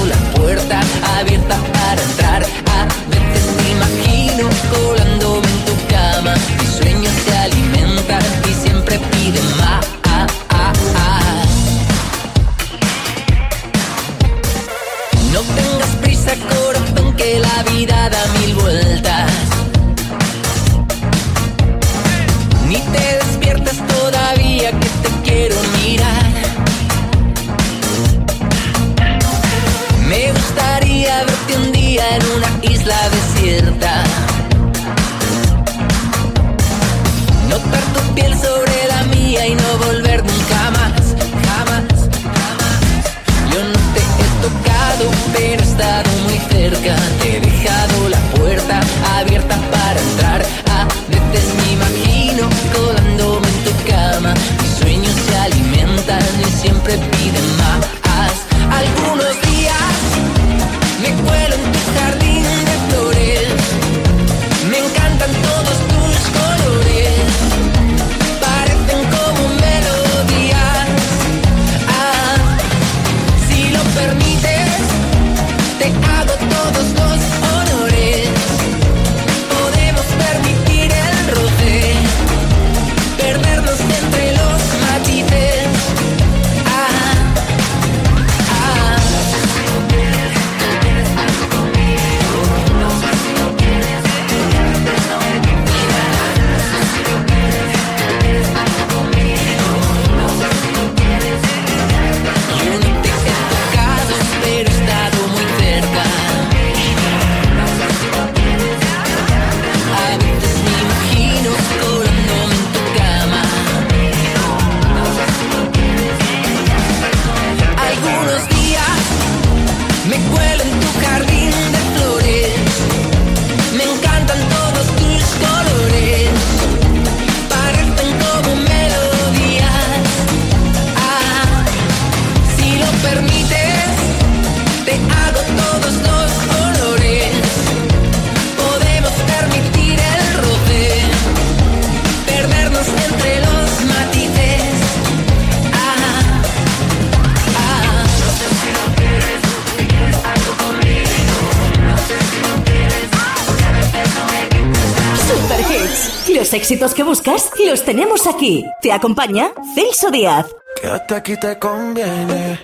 tenemos 158.25 158.27
aquí. 158.27 158.65
Te 158.81 158.93
acompaña 158.93 159.53
Celso 159.75 160.11
Díaz. 160.11 160.47
Quédate 160.81 161.15
aquí 161.15 161.37
te 161.37 161.59
conviene. 161.59 162.59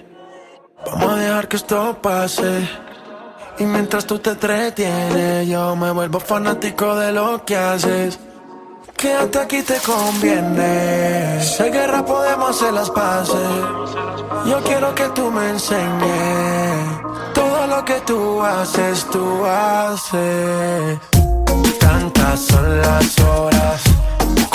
Vamos 0.86 1.12
a 1.12 1.16
dejar 1.16 1.48
que 1.48 1.56
esto 1.56 1.98
pase. 2.00 2.68
Y 3.58 3.64
mientras 3.64 4.06
tú 4.06 4.18
te 4.18 4.30
entretienes, 4.30 5.48
yo 5.48 5.76
me 5.76 5.90
vuelvo 5.90 6.18
fanático 6.20 6.96
de 6.96 7.12
lo 7.12 7.44
que 7.44 7.56
haces. 7.56 8.18
Quédate 8.96 9.38
aquí 9.38 9.62
te 9.62 9.78
conviene. 9.80 11.40
Hay 11.60 11.70
guerra 11.70 12.04
podemos 12.04 12.50
hacer 12.50 12.72
las 12.72 12.90
paces. 12.90 13.50
Yo 14.46 14.62
quiero 14.64 14.94
que 14.94 15.08
tú 15.10 15.30
me 15.30 15.50
enseñes 15.50 17.00
todo 17.34 17.66
lo 17.66 17.84
que 17.84 18.00
tú 18.00 18.40
haces, 18.42 19.06
tú 19.10 19.44
haces. 19.44 20.98
Tantas 21.78 22.40
son 22.40 22.80
las 22.80 23.18
horas 23.20 23.89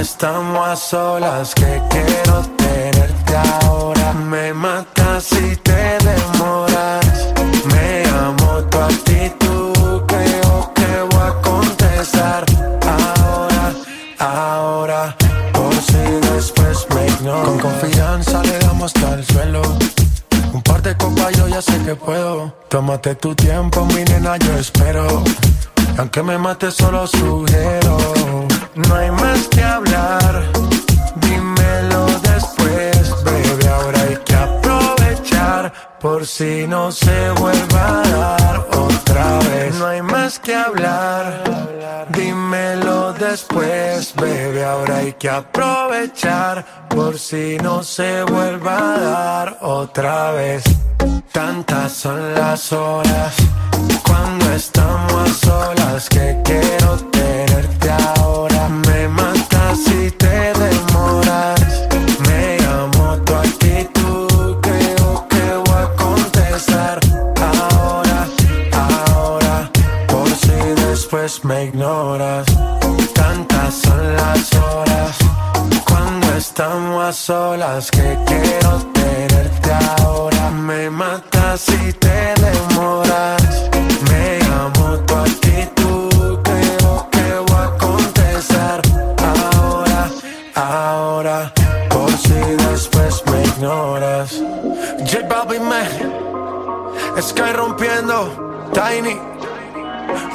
estamos 0.00 0.66
a 0.66 0.76
solas 0.76 1.54
que 1.54 1.82
quiero 1.90 2.42
tenerte 2.56 3.36
ahora. 3.36 4.12
Me 4.14 4.52
matas 4.54 5.24
si 5.24 5.56
te 5.56 5.98
demoras. 5.98 7.06
Me 7.66 8.04
amo 8.08 8.64
tu 8.70 8.78
actitud, 8.78 10.02
creo 10.06 10.72
que 10.74 11.02
voy 11.10 11.28
a 11.28 11.32
contestar 11.42 12.44
ahora, 12.86 13.72
ahora. 14.18 15.16
Por 15.52 15.74
si 15.74 16.32
después 16.32 16.86
me 16.94 17.06
ignoras. 17.06 17.44
Con 17.44 17.58
confianza 17.58 18.42
le 18.42 18.58
damos 18.58 18.92
hasta 18.94 19.14
el 19.14 19.24
suelo. 19.26 19.62
Un 20.52 20.62
par 20.62 20.82
de 20.82 20.96
copas 20.96 21.36
yo 21.36 21.46
ya 21.46 21.60
sé 21.60 21.78
que 21.84 21.94
puedo. 21.94 22.54
Tómate 22.68 23.14
tu 23.16 23.34
tiempo, 23.34 23.84
mi 23.84 24.02
nena, 24.04 24.36
yo 24.38 24.56
espero. 24.56 25.22
Aunque 25.98 26.22
me 26.22 26.38
mate 26.38 26.70
solo 26.70 27.06
sugiero 27.06 28.49
No 28.88 28.94
hay 28.94 29.10
más 29.10 29.48
que 29.48 29.62
hablar. 29.62 30.44
Dímelo 31.16 32.06
después, 32.20 33.14
baby 33.24 33.66
Ahora 33.66 34.00
hay 34.02 34.16
que 34.24 34.34
aprovechar. 34.34 35.72
Por 36.00 36.26
si 36.26 36.66
no 36.66 36.90
se 36.92 37.30
vuelva 37.32 38.02
a 38.02 38.08
dar 38.08 38.56
otra 38.72 39.38
vez. 39.40 39.74
No 39.74 39.86
hay 39.86 40.02
más 40.02 40.38
que 40.38 40.54
hablar. 40.54 42.06
Dímelo 42.10 43.12
después, 43.12 44.14
baby 44.14 44.60
Ahora 44.62 44.98
hay 44.98 45.12
que 45.14 45.28
aprovechar. 45.28 46.64
Por 46.88 47.18
si 47.18 47.58
no 47.58 47.82
se 47.82 48.22
vuelva 48.24 48.94
a 48.94 49.00
dar 49.00 49.58
otra 49.60 50.32
vez. 50.32 50.62
Tantas 51.32 51.92
son 51.92 52.34
las 52.34 52.72
horas. 52.72 53.34
Cuando 54.06 54.52
estamos 54.52 55.30
a 55.30 55.34
solas 55.46 56.08
que 56.08 56.36
quiero 56.44 56.96
tenerte 57.60 57.90
ahora. 57.90 58.68
Me 58.68 59.08
matas 59.08 59.78
si 59.84 60.10
te 60.12 60.52
demoras. 60.52 61.60
Me 62.26 62.58
llamo 62.58 63.16
tu 63.24 63.34
actitud, 63.34 64.56
creo 64.60 65.26
que 65.28 65.44
voy 65.66 65.82
a 65.82 65.96
contestar 65.96 67.00
ahora, 67.36 68.26
ahora. 68.72 69.70
Por 70.08 70.28
si 70.28 70.84
después 70.86 71.44
me 71.44 71.64
ignoras. 71.64 72.46
Tantas 73.14 73.74
son 73.74 74.16
las 74.16 74.54
horas 74.54 75.16
cuando 75.86 76.26
estamos 76.36 77.04
a 77.04 77.12
solas 77.12 77.90
que 77.90 78.18
quiero 78.26 78.78
tenerte 78.92 79.70
ahora. 79.98 80.50
Me 80.50 80.90
matas 80.90 81.60
si 81.60 81.92
te 81.94 82.34
demoras. 82.40 83.39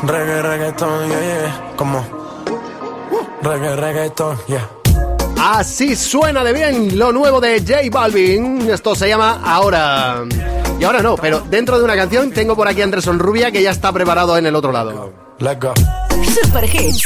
Reggae, 0.04 0.42
reggaeton, 0.42 1.10
yeah, 1.10 1.22
yeah. 1.22 1.74
Como 1.76 2.06
reggae, 3.42 3.76
reggaeton, 3.76 4.38
yeah. 4.48 4.70
Así 5.38 5.96
suena 5.96 6.44
de 6.44 6.54
bien 6.54 6.98
lo 6.98 7.12
nuevo 7.12 7.40
de 7.40 7.60
J 7.60 7.90
Balvin. 7.92 8.70
Esto 8.70 8.96
se 8.96 9.08
llama 9.08 9.42
Ahora. 9.44 10.24
Y 10.80 10.84
ahora 10.84 11.02
no, 11.02 11.16
pero 11.16 11.42
dentro 11.42 11.78
de 11.78 11.84
una 11.84 11.96
canción 11.96 12.32
tengo 12.32 12.56
por 12.56 12.68
aquí 12.68 12.82
a 12.82 12.84
Anderson 12.84 13.20
Rubia 13.20 13.52
que 13.52 13.62
ya 13.62 13.72
está 13.72 13.92
preparado 13.92 14.38
en 14.38 14.46
el 14.46 14.56
otro 14.56 14.72
lado. 14.72 15.14
Let's 15.40 15.60
go. 15.60 15.74
Super 16.24 16.66
Hits, 16.66 17.06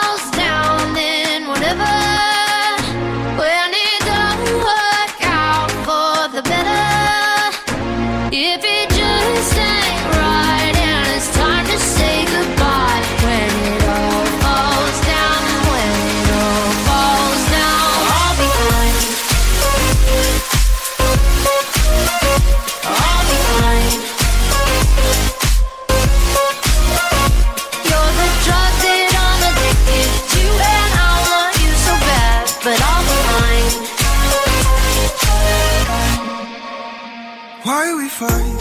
find 38.21 38.60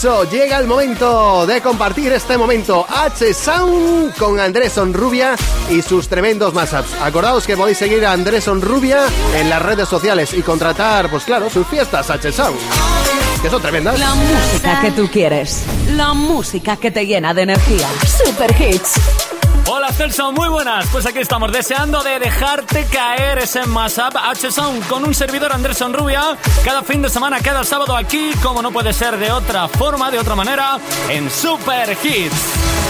dicho, 0.00 0.24
llega 0.30 0.58
el 0.58 0.66
momento 0.66 1.46
de 1.46 1.60
compartir 1.60 2.10
este 2.12 2.38
momento 2.38 2.86
H 2.88 3.34
Sound 3.34 4.16
con 4.16 4.40
Andrés 4.40 4.72
Sonrubia 4.72 5.36
y 5.68 5.82
sus 5.82 6.08
tremendos 6.08 6.54
mashups. 6.54 6.94
Acordaos 7.02 7.46
que 7.46 7.54
podéis 7.54 7.76
seguir 7.76 8.06
a 8.06 8.12
Andrés 8.12 8.44
Sonrubia 8.44 9.04
en 9.36 9.50
las 9.50 9.60
redes 9.60 9.88
sociales 9.88 10.32
y 10.32 10.40
contratar, 10.40 11.10
pues 11.10 11.24
claro, 11.24 11.50
sus 11.50 11.66
fiestas 11.66 12.08
H 12.08 12.32
Sound, 12.32 12.58
que 13.42 13.50
son 13.50 13.60
tremendas. 13.60 13.98
La 13.98 14.14
música 14.14 14.80
que 14.80 14.90
tú 14.92 15.08
quieres. 15.10 15.64
La 15.94 16.14
música 16.14 16.76
que 16.76 16.90
te 16.90 17.04
llena 17.04 17.34
de 17.34 17.42
energía. 17.42 17.88
Super 18.24 18.54
Hits. 18.58 19.19
Hola 19.98 20.30
muy 20.32 20.48
buenas. 20.48 20.86
Pues 20.92 21.04
aquí 21.04 21.18
estamos 21.18 21.50
deseando 21.52 22.02
de 22.02 22.18
dejarte 22.20 22.86
caer 22.86 23.38
ese 23.38 23.66
mashup 23.66 24.16
H 24.16 24.50
Sound 24.50 24.86
con 24.86 25.04
un 25.04 25.14
servidor 25.14 25.52
Anderson 25.52 25.92
Rubia. 25.92 26.36
Cada 26.64 26.82
fin 26.82 27.02
de 27.02 27.08
semana, 27.08 27.40
cada 27.40 27.64
sábado 27.64 27.96
aquí, 27.96 28.30
como 28.42 28.62
no 28.62 28.70
puede 28.70 28.92
ser 28.92 29.16
de 29.18 29.32
otra 29.32 29.66
forma, 29.68 30.10
de 30.10 30.18
otra 30.18 30.36
manera, 30.36 30.78
en 31.08 31.30
Super 31.30 31.96
Hits. 32.02 32.89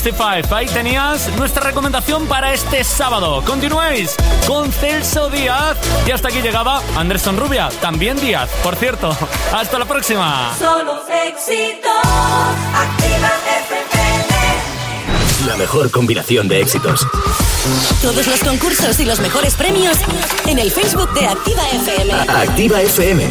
65. 0.00 0.54
Ahí 0.54 0.66
tenías 0.66 1.28
nuestra 1.36 1.62
recomendación 1.62 2.26
para 2.26 2.54
este 2.54 2.82
sábado. 2.84 3.42
Continuáis 3.44 4.16
con 4.46 4.72
Celso 4.72 5.28
Díaz 5.28 5.76
y 6.06 6.10
hasta 6.10 6.28
aquí 6.28 6.40
llegaba 6.40 6.82
Anderson 6.96 7.36
Rubia, 7.36 7.68
también 7.80 8.18
Díaz, 8.18 8.48
por 8.62 8.76
cierto. 8.76 9.14
Hasta 9.52 9.78
la 9.78 9.84
próxima. 9.84 10.54
Solo 10.58 11.02
éxitos. 11.26 11.90
Activa 12.74 13.30
FM. 13.68 15.46
La 15.46 15.56
mejor 15.56 15.90
combinación 15.90 16.48
de 16.48 16.60
éxitos. 16.60 17.06
Todos 18.00 18.26
los 18.26 18.40
concursos 18.40 18.98
y 19.00 19.04
los 19.04 19.20
mejores 19.20 19.54
premios 19.54 19.98
en 20.46 20.58
el 20.58 20.70
Facebook 20.70 21.12
de 21.12 21.26
Activa 21.26 21.62
FM. 21.68 22.12
Activa 22.14 22.80
FM. 22.80 23.30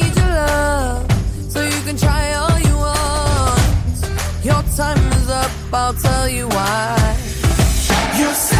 time 4.81 5.11
is 5.13 5.29
up, 5.29 5.51
I'll 5.71 5.93
tell 5.93 6.27
you 6.27 6.47
why. 6.47 7.17
You're. 8.17 8.50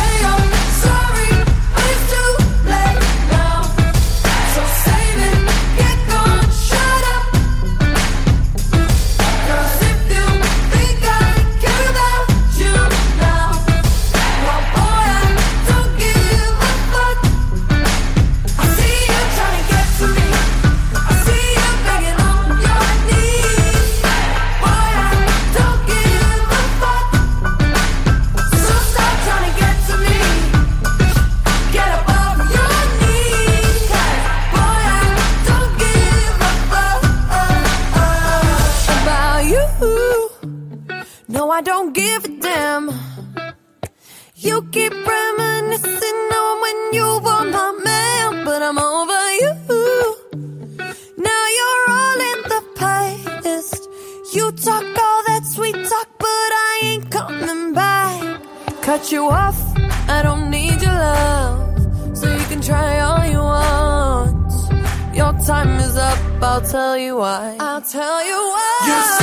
I'll 66.51 66.59
tell 66.59 66.97
you 66.97 67.15
why. 67.15 67.55
I'll 67.61 67.81
tell 67.81 68.25
you 68.25 68.35
why. 68.35 69.20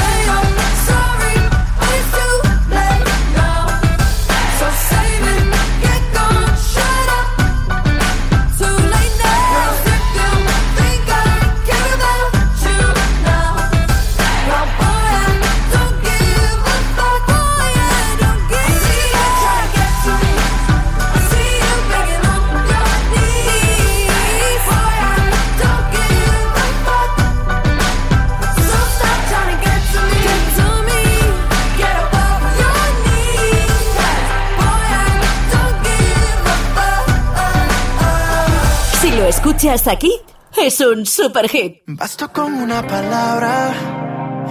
escuchas 39.59 39.89
aquí 39.89 40.12
es 40.56 40.80
un 40.80 41.05
super 41.05 41.48
hit. 41.48 41.82
Bastó 41.86 42.32
con 42.32 42.55
una 42.55 42.86
palabra, 42.86 43.74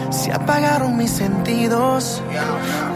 se 0.09 0.33
apagaron 0.33 0.97
mis 0.97 1.11
sentidos. 1.11 2.21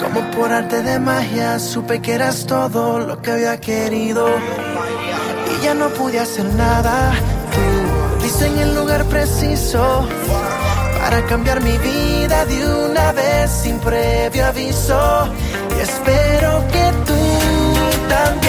Como 0.02 0.20
por 0.32 0.52
arte 0.52 0.84
de 0.84 1.00
magia, 1.00 1.58
supe 1.58 2.02
que 2.02 2.14
eras 2.14 2.46
todo 2.46 3.00
lo 3.00 3.22
que 3.22 3.32
había 3.32 3.62
querido. 3.62 4.28
Y 4.28 5.64
ya 5.64 5.74
no 5.74 5.88
pude 5.90 6.20
hacer 6.20 6.46
nada. 6.56 7.14
Tú 8.20 8.46
en 8.46 8.58
el 8.58 8.76
lugar 8.76 9.06
preciso 9.06 10.06
para 11.02 11.26
cambiar 11.28 11.62
mi 11.62 11.78
vida 11.78 12.46
de 12.46 12.90
una 12.90 13.14
vez 13.14 13.52
sin 13.52 13.80
previo 13.80 14.48
aviso. 14.48 15.30
Y 15.78 15.82
espero 15.82 16.68
que 16.74 16.92
tú 17.06 18.10
también 18.10 18.41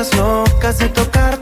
ganas 0.00 0.16
locas 0.16 0.78
de 0.78 0.88
tocar 0.88 1.39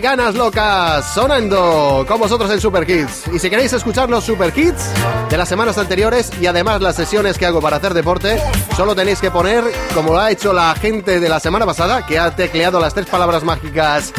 Ganas 0.00 0.34
Locas 0.34 1.12
sonando 1.12 2.04
con 2.06 2.20
vosotros 2.20 2.50
en 2.50 2.60
Super 2.60 2.86
Kids. 2.86 3.24
Y 3.32 3.38
si 3.38 3.50
queréis 3.50 3.72
escuchar 3.72 4.08
los 4.08 4.24
Super 4.24 4.52
Kids 4.52 4.90
de 5.28 5.36
las 5.36 5.48
semanas 5.48 5.78
anteriores 5.78 6.30
y 6.40 6.46
además 6.46 6.80
las 6.80 6.96
sesiones 6.96 7.38
que 7.38 7.46
hago 7.46 7.60
para 7.60 7.76
hacer 7.76 7.94
deporte, 7.94 8.40
solo 8.76 8.94
tenéis 8.94 9.20
que 9.20 9.30
poner, 9.30 9.64
como 9.94 10.12
lo 10.12 10.20
ha 10.20 10.30
hecho 10.30 10.52
la 10.52 10.74
gente 10.74 11.20
de 11.20 11.28
la 11.28 11.40
semana 11.40 11.66
pasada, 11.66 12.06
que 12.06 12.18
ha 12.18 12.34
tecleado 12.36 12.80
las 12.80 12.94
tres 12.94 13.06
palabras 13.06 13.42
mágicas 13.42 14.12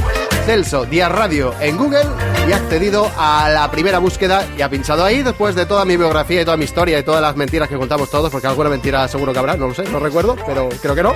Celso 0.46 0.86
Díaz 0.86 1.12
Radio 1.12 1.54
en 1.60 1.78
Google 1.78 2.06
y 2.48 2.52
ha 2.52 2.58
accedido 2.58 3.10
a 3.18 3.50
la 3.50 3.70
primera 3.70 4.00
búsqueda 4.00 4.48
y 4.58 4.62
ha 4.62 4.70
pinchado 4.70 5.04
ahí 5.04 5.22
después 5.22 5.56
de 5.56 5.66
toda 5.66 5.86
mi 5.86 5.98
biografía 5.98 6.42
y 6.42 6.46
toda 6.46 6.58
mi 6.58 6.66
historia 6.66 7.00
y 7.00 7.04
todas 7.04 7.22
las 7.22 7.36
mentiras 7.36 7.70
que 7.70 7.78
contamos 7.78 8.10
todos, 8.10 8.32
porque 8.32 8.48
alguna 8.48 8.70
mentira 8.70 9.08
seguro 9.08 9.32
que 9.32 9.40
habrá, 9.40 9.56
no 9.56 9.68
lo 9.68 9.74
sé, 9.74 9.84
no 9.84 10.00
recuerdo, 10.00 10.36
pero 10.46 10.70
creo 10.82 10.96
que 10.96 11.04
no. 11.04 11.14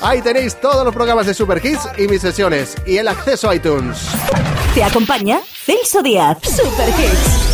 Ahí 0.00 0.22
tenéis 0.22 0.56
todos 0.60 0.84
los 0.84 0.94
programas 0.94 1.26
de 1.26 1.34
Super 1.34 1.64
Hits 1.64 1.88
y 1.98 2.08
mis 2.08 2.20
sesiones 2.20 2.76
y 2.86 2.96
el 2.96 3.08
acceso 3.08 3.50
a 3.50 3.54
iTunes. 3.54 3.98
Te 4.74 4.84
acompaña 4.84 5.40
Celso 5.64 6.02
Díaz, 6.02 6.38
Super 6.42 6.88
Hits. 6.88 7.47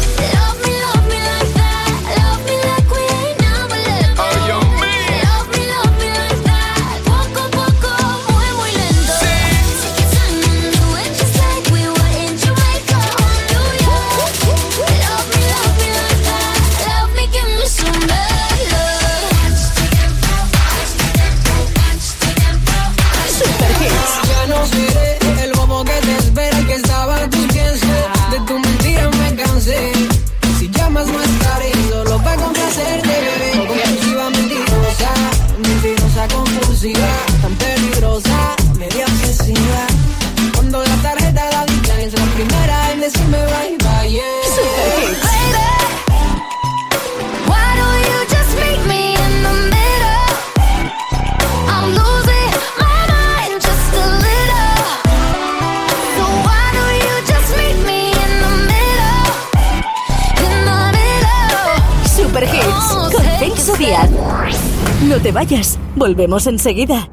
No 65.15 65.21
te 65.21 65.31
vayas, 65.31 65.79
volvemos 65.95 66.45
enseguida. 66.49 67.09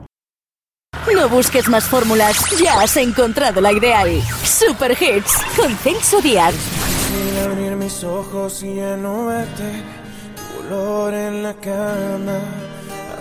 No 1.14 1.30
busques 1.30 1.70
más 1.70 1.84
fórmulas, 1.84 2.36
ya 2.60 2.82
has 2.82 2.98
encontrado 2.98 3.62
la 3.62 3.72
ideal. 3.72 4.10
Super 4.44 4.98
Hits 5.00 5.38
con 5.56 5.72
Celso 5.78 6.20
Díaz. 6.20 6.56
Quisiera 6.56 7.44
abrir 7.44 7.76
mis 7.76 8.04
ojos 8.04 8.64
y 8.64 8.74
ya 8.78 8.98
no 8.98 9.28
verte. 9.28 9.84
Tu 10.36 10.68
olor 10.68 11.14
en 11.14 11.44
la 11.44 11.54
cama 11.54 12.40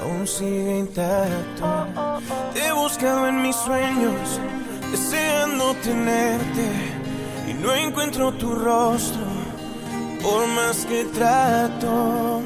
aún 0.00 0.26
sigue 0.26 0.78
intacto. 0.78 1.86
Te 2.54 2.68
he 2.68 2.72
buscado 2.72 3.28
en 3.28 3.42
mis 3.42 3.56
sueños, 3.56 4.40
deseando 4.90 5.74
tenerte. 5.84 6.70
Y 7.50 7.52
no 7.52 7.74
encuentro 7.74 8.32
tu 8.32 8.54
rostro, 8.54 9.26
por 10.22 10.46
más 10.46 10.86
que 10.86 11.04
trato. 11.04 12.40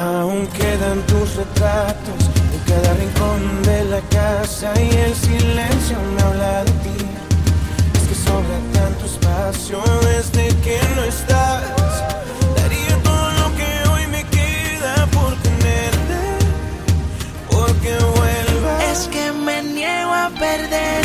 Aún 0.00 0.46
quedan 0.48 1.00
tus 1.06 1.36
retratos 1.36 2.20
en 2.52 2.60
cada 2.66 2.94
rincón 2.94 3.62
de 3.62 3.84
la 3.84 4.00
casa 4.10 4.72
y 4.80 4.90
el 4.90 5.14
silencio 5.14 5.96
me 6.16 6.22
habla 6.22 6.64
de 6.64 6.72
ti. 6.82 7.06
Es 7.94 8.08
que 8.08 8.14
sobra 8.14 8.58
tanto 8.72 9.06
espacio 9.06 9.80
desde 10.02 10.48
que 10.62 10.80
no 10.96 11.04
estás. 11.04 11.62
Daría 12.56 12.96
todo 13.04 13.30
lo 13.40 13.56
que 13.56 13.88
hoy 13.90 14.06
me 14.08 14.24
queda 14.24 15.06
por 15.12 15.32
tenerte, 15.36 16.18
porque 17.48 17.94
vuelvas. 18.16 18.82
Es 18.92 19.08
que 19.08 19.32
me 19.32 19.62
niego 19.62 20.12
a 20.12 20.30
perder. 20.30 21.03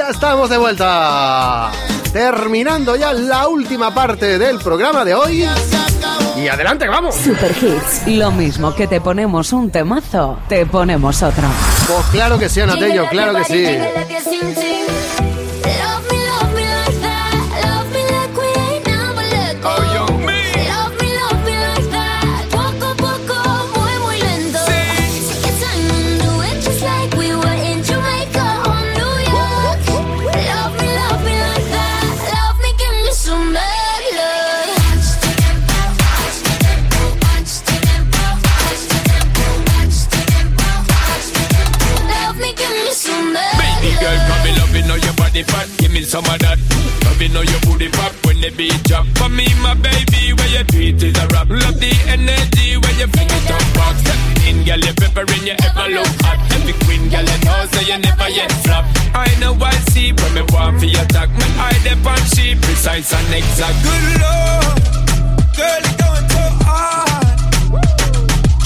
Estamos 0.00 0.48
de 0.48 0.56
vuelta. 0.56 1.70
Terminando 2.12 2.96
ya 2.96 3.12
la 3.12 3.48
última 3.48 3.94
parte 3.94 4.38
del 4.38 4.58
programa 4.58 5.04
de 5.04 5.14
hoy. 5.14 5.48
Y 6.36 6.48
adelante, 6.48 6.88
vamos. 6.88 7.14
Super 7.14 7.50
Hits. 7.50 8.06
Lo 8.06 8.30
mismo 8.32 8.74
que 8.74 8.86
te 8.86 9.00
ponemos 9.00 9.52
un 9.52 9.70
temazo, 9.70 10.38
te 10.48 10.66
ponemos 10.66 11.22
otro. 11.22 11.44
Pues 11.86 12.06
claro 12.06 12.38
que 12.38 12.48
sí, 12.48 12.60
Anatello, 12.60 13.06
claro 13.10 13.34
que 13.34 13.44
sí. 13.44 15.31
Some 46.12 46.28
of 46.28 46.38
that. 46.44 46.60
You 47.22 47.30
know 47.30 47.40
your 47.40 47.62
booty 47.62 47.88
pop 47.88 48.12
when 48.26 48.42
the 48.42 48.50
beat 48.50 48.74
drop. 48.84 49.06
For 49.14 49.30
me, 49.30 49.46
my 49.62 49.72
baby, 49.78 50.34
where 50.34 50.50
you 50.50 50.66
treat 50.68 51.00
is 51.00 51.16
a 51.16 51.24
rap. 51.32 51.48
Love 51.48 51.78
the 51.78 51.94
energy 52.10 52.76
when 52.76 52.94
you 52.98 53.06
fling 53.14 53.30
it 53.30 53.44
back. 53.48 53.94
Step 54.02 54.20
in, 54.44 54.60
girl, 54.66 54.82
you 54.82 54.92
peppering, 54.92 55.46
you 55.46 55.54
ever 55.54 55.88
look 55.88 56.12
hot. 56.20 56.36
Every 56.52 56.74
queen, 56.84 57.08
girl, 57.08 57.22
you 57.24 57.38
know, 57.46 57.64
so 57.70 57.80
you 57.86 57.96
never 57.96 58.28
yet 58.28 58.52
flop. 58.66 58.84
I 59.14 59.30
know 59.38 59.54
I 59.54 59.72
see 59.94 60.12
when 60.12 60.34
me 60.34 60.42
want 60.52 60.82
for 60.82 60.90
your 60.90 61.00
attack. 61.00 61.30
Me 61.32 61.46
eye 61.56 61.78
dep 61.86 62.04
on 62.04 62.20
she 62.34 62.58
precise 62.60 63.14
and 63.14 63.32
exact. 63.32 63.78
Good 63.86 64.04
lord, 64.20 64.82
girl, 65.56 65.80
you 65.80 65.94
going 65.96 66.26
so 66.28 66.44
hard. 66.66 67.38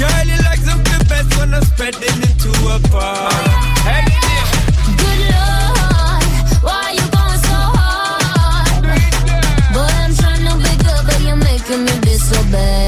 Girl, 0.01 0.25
you 0.27 0.39
like 0.49 0.65
something 0.65 1.05
best 1.07 1.31
when 1.37 1.53
I'm 1.53 1.63
spreading 1.63 2.25
it 2.27 2.35
to 2.43 2.51
a 2.73 2.81
bar. 2.89 3.31
Hey, 3.85 4.03
me 12.51 12.86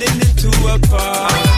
into 0.00 0.48
a 0.72 0.78
bar. 0.78 1.57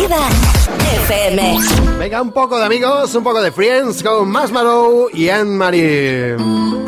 Activa 0.00 0.28
FM. 1.08 1.58
Venga, 1.98 2.22
un 2.22 2.32
poco 2.32 2.58
de 2.58 2.64
amigos, 2.64 3.14
un 3.14 3.22
poco 3.22 3.42
de 3.42 3.52
friends 3.52 4.02
con 4.02 4.30
Marshmallow 4.30 5.10
y 5.12 5.28
Anne-Marie. 5.28 6.36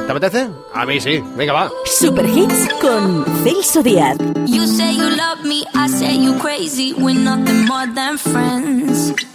¿Te 0.06 0.10
apetece? 0.10 0.48
A 0.72 0.86
mí 0.86 0.98
sí. 0.98 1.22
Venga, 1.36 1.52
va. 1.52 1.70
Super 1.84 2.24
Hits 2.24 2.70
con 2.80 3.26
Celso 3.44 3.82
Díaz. 3.82 4.16
You 4.46 4.66
say 4.66 4.96
you 4.96 5.10
love 5.10 5.44
me, 5.44 5.66
I 5.74 5.88
say 5.90 6.16
you 6.16 6.38
crazy. 6.38 6.94
We're 6.94 7.12
nothing 7.14 7.66
more 7.66 7.86
than 7.94 8.16
friends. 8.16 9.12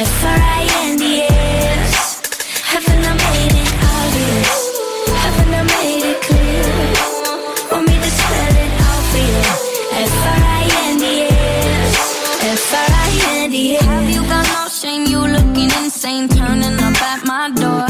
F-R-I-N-D-S. 0.00 1.92
Haven't 2.62 3.04
I 3.04 3.12
made 3.18 3.56
it 3.62 3.72
obvious? 3.82 4.60
Haven't 5.22 5.54
I 5.58 5.62
made 5.74 6.06
it 6.12 6.18
clear? 6.22 6.70
Want 7.72 7.84
me 7.88 7.94
to 7.98 8.10
spell 8.18 8.56
it 8.62 8.72
out 8.86 9.02
for 9.10 9.22
you? 9.26 9.42
F-R-I-N-D-S. 10.06 11.92
F-R-I-N-D-S. 12.62 13.82
Have 13.82 14.08
you 14.08 14.22
got 14.22 14.46
no 14.54 14.62
shame? 14.68 15.02
You 15.06 15.20
looking 15.26 15.70
insane, 15.82 16.28
turning 16.28 16.78
up 16.78 17.02
at 17.02 17.20
my 17.26 17.50
door. 17.50 17.86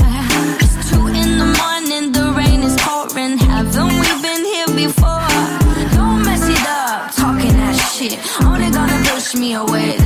It's 0.65 0.77
two 0.89 1.05
in 1.09 1.37
the 1.37 1.49
morning, 1.61 2.13
the 2.13 2.25
rain 2.33 2.63
is 2.63 2.77
pouring. 2.81 3.37
Haven't 3.37 3.93
we 4.01 4.09
been 4.25 4.45
here 4.49 4.71
before? 4.89 5.29
Don't 5.93 6.25
mess 6.25 6.41
it 6.49 6.65
up, 6.67 7.13
talking 7.13 7.53
that 7.61 7.77
shit. 7.93 8.17
Only 8.43 8.71
gonna 8.71 8.99
push 9.05 9.35
me 9.35 9.53
away, 9.53 9.99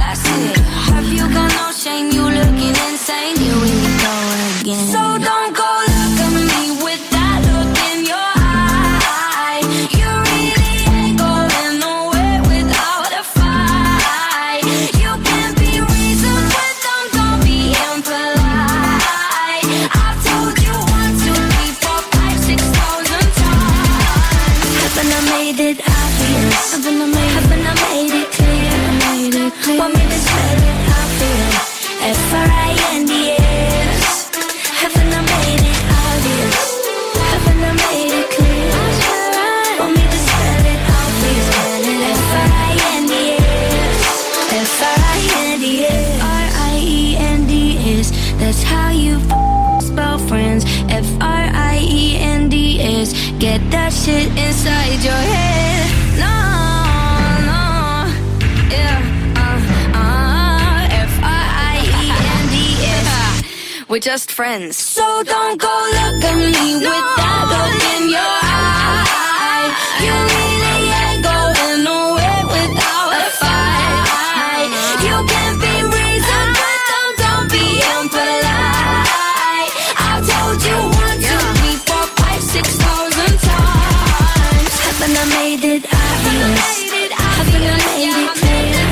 We're 63.93 63.98
just 63.98 64.32
friends. 64.32 64.78
So 64.78 65.23
don't 65.23 65.60
go 65.60 65.69
look 65.69 66.24
at 66.24 66.32
me 66.32 66.81
with 66.81 66.89
that 66.89 67.44
look 67.52 67.77
in 67.93 68.09
your 68.09 68.36
eye. 68.40 69.69
You 70.01 70.16
really 70.32 70.97
ain't 70.97 71.20
going 71.20 71.85
nowhere 71.85 72.40
without 72.48 73.12
a 73.12 73.28
fight. 73.36 74.73
You 75.05 75.12
can 75.28 75.60
be 75.60 75.77
reasoned, 75.93 76.52
but 76.56 76.78
don't, 76.89 77.20
don't 77.20 77.48
be 77.52 77.85
impolite. 77.85 79.77
I've 80.01 80.24
told 80.24 80.64
you 80.64 80.78
one, 80.97 81.20
two, 81.20 81.44
three, 81.60 81.77
four, 81.85 82.09
five, 82.16 82.40
six 82.40 82.73
thousand 82.81 83.44
times. 83.44 84.73
Haven't 84.89 85.20
I 85.20 85.24
made 85.36 85.69
it 85.69 85.85
obvious? 85.85 86.81
Haven't 87.12 87.60
I 87.60 87.77
made 87.93 88.09
it 88.09 88.40
clear? 88.40 88.89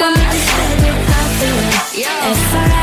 Want 0.00 0.16
me 0.16 0.24
to 0.24 0.40
spell 0.48 0.80
it 0.80 2.72
out 2.72 2.77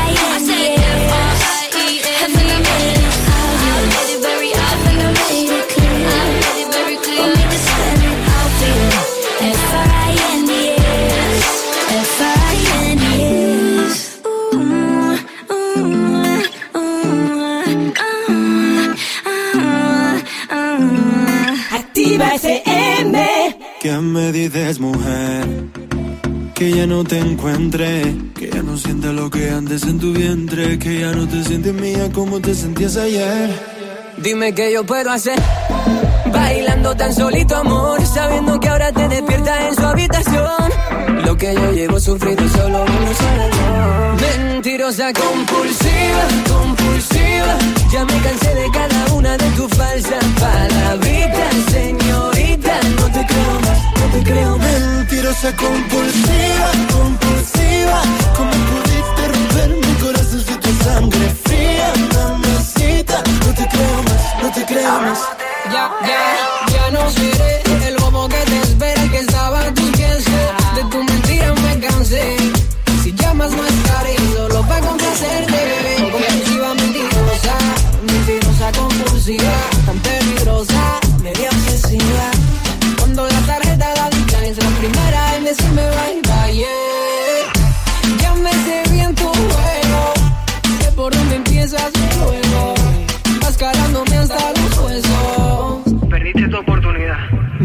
Activa 21.72 22.34
FM. 22.34 23.56
¿Qué 23.80 23.92
me 23.92 24.32
dices, 24.32 24.80
mujer? 24.80 25.44
Que 26.54 26.70
ya 26.70 26.86
no 26.86 27.04
te 27.04 27.18
encuentre, 27.18 28.14
que 28.34 28.50
ya 28.50 28.62
no 28.62 28.76
sientes 28.76 29.12
lo 29.12 29.28
que 29.28 29.50
antes 29.50 29.82
en 29.82 29.98
tu 29.98 30.12
vientre, 30.12 30.78
que 30.78 31.00
ya 31.00 31.12
no 31.12 31.28
te 31.28 31.44
sientes 31.44 31.74
mía 31.74 32.10
como 32.12 32.40
te 32.40 32.54
sentías 32.54 32.96
ayer. 32.96 33.50
Dime 34.18 34.54
qué 34.54 34.72
yo 34.72 34.84
puedo 34.84 35.10
hacer. 35.10 35.38
Bailando 36.32 36.94
tan 36.96 37.14
solito, 37.14 37.56
amor, 37.56 38.04
sabiendo 38.06 38.58
que 38.58 38.68
ahora 38.68 38.92
te 38.92 39.08
despierta 39.08 39.68
en 39.68 39.74
su 39.74 39.82
habitación. 39.82 40.72
Lo 41.24 41.36
que 41.36 41.54
yo 41.54 41.72
llevo 41.72 42.00
sufrido 42.00 42.48
solo 42.48 42.84
uno 42.84 43.14
sabe. 43.14 44.54
Mentirosa 44.54 45.12
compulsiva, 45.12 46.24
compulsiva. 46.48 47.75
Ya 47.92 48.04
me 48.04 48.20
cansé 48.20 48.54
de 48.54 48.70
cada 48.72 49.14
una 49.14 49.36
de 49.36 49.48
tus 49.50 49.72
falsas 49.74 50.24
palabritas, 50.40 51.54
señorita. 51.70 52.80
No 52.98 53.06
te 53.12 53.26
creo 53.26 53.60
más, 53.64 53.78
no 54.00 54.06
te 54.12 54.22
creo 54.24 54.58
más. 54.58 54.80
Mentirosa 54.80 55.56
compulsiva, 55.56 56.70
compulsiva. 56.92 58.02
¿Cómo 58.36 58.50
pudiste 58.50 59.22
romper 59.32 59.68
mi 59.86 59.94
corazón 60.02 60.44
si 60.46 60.54
tu 60.56 60.84
sangre 60.84 61.30
fría, 61.44 61.92
mamacita? 62.14 63.22
No 63.46 63.54
te 63.54 63.68
creo 63.68 64.02
más, 64.02 64.42
no 64.42 64.52
te 64.52 64.64
creo 64.66 65.00
más. 65.00 65.18
Ya, 65.72 65.90
ya, 66.06 66.74
ya 66.74 66.90
no 66.90 67.10
seré 67.10 67.85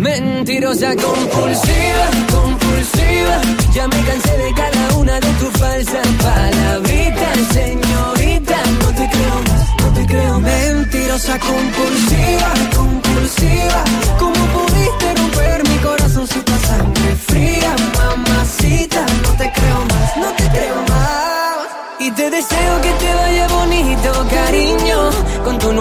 Mentirosa 0.02 0.96
compulsiva, 0.96 2.06
compulsiva. 2.32 3.40
Ya 3.72 3.88
me 3.88 4.02
cansé 4.02 4.36
de 4.36 4.52
cada 4.56 4.98
una 4.98 5.20
de 5.20 5.32
tus 5.34 5.52
falsas 5.60 6.08
palabritas, 6.24 7.38
señorita. 7.54 8.58
No 8.82 8.88
te 8.96 9.08
creo 9.14 9.36
más, 9.48 9.68
no 9.80 9.94
te 9.94 10.06
creo. 10.08 10.40
Mentirosa 10.40 11.38
compulsiva, 11.38 12.52
compulsiva. 12.76 13.84
¿Cómo 14.18 14.42
pudiste 14.56 15.14
romper 15.20 15.70
mi 15.70 15.78
corazón 15.78 16.28
si 16.28 16.40
tu 16.40 16.54
sangre 16.66 17.16
fría, 17.28 17.76
mamacita? 18.00 19.06
No 19.22 19.30
te 19.38 19.52
creo 19.54 19.86
más, 19.86 20.18
no 20.18 20.32
te 20.34 20.50
creo 20.50 20.78
más. 20.90 21.68
Y 22.00 22.10
te 22.10 22.28
deseo 22.32 22.82
que 22.82 22.92
te 22.94 23.14
vaya 23.14 23.48
bonito, 23.50 24.28
cariño. 24.32 25.12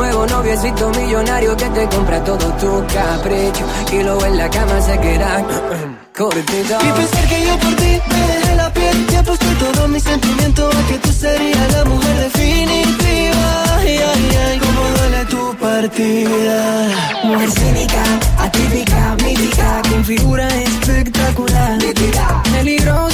Nuevo 0.00 0.26
noviecito 0.26 0.88
millonario 0.98 1.54
que 1.58 1.66
te 1.66 1.86
compra 1.94 2.24
todo 2.24 2.46
tu 2.54 2.86
capricho. 2.86 3.66
Y 3.92 4.02
luego 4.02 4.24
en 4.24 4.38
la 4.38 4.48
cama 4.48 4.80
se 4.80 4.98
queda 4.98 5.44
cortito. 6.16 6.78
Y 6.80 6.92
pensar 6.98 7.28
que 7.28 7.46
yo 7.46 7.58
por 7.58 7.74
ti 7.76 8.00
me 8.08 8.26
dejé 8.32 8.56
la 8.56 8.72
piel 8.72 9.06
Te 9.08 9.16
aposté 9.18 9.46
todo 9.56 9.88
mi 9.88 10.00
sentimiento 10.00 10.70
a 10.70 10.86
que 10.88 10.98
tú 11.00 11.12
serías 11.12 11.72
la 11.74 11.84
mujer 11.84 12.16
definitiva 12.16 13.64
Ay, 13.76 13.98
ay, 13.98 14.38
ay, 14.46 14.58
cómo 14.58 14.80
duele 14.96 15.24
tu 15.26 15.56
partida 15.58 16.88
Mujer 17.24 17.50
cínica, 17.50 18.02
atípica, 18.38 19.16
mítica, 19.22 19.82
con 19.90 20.02
figura 20.02 20.48
espectacular. 20.48 21.78
Peligrosa 22.54 23.09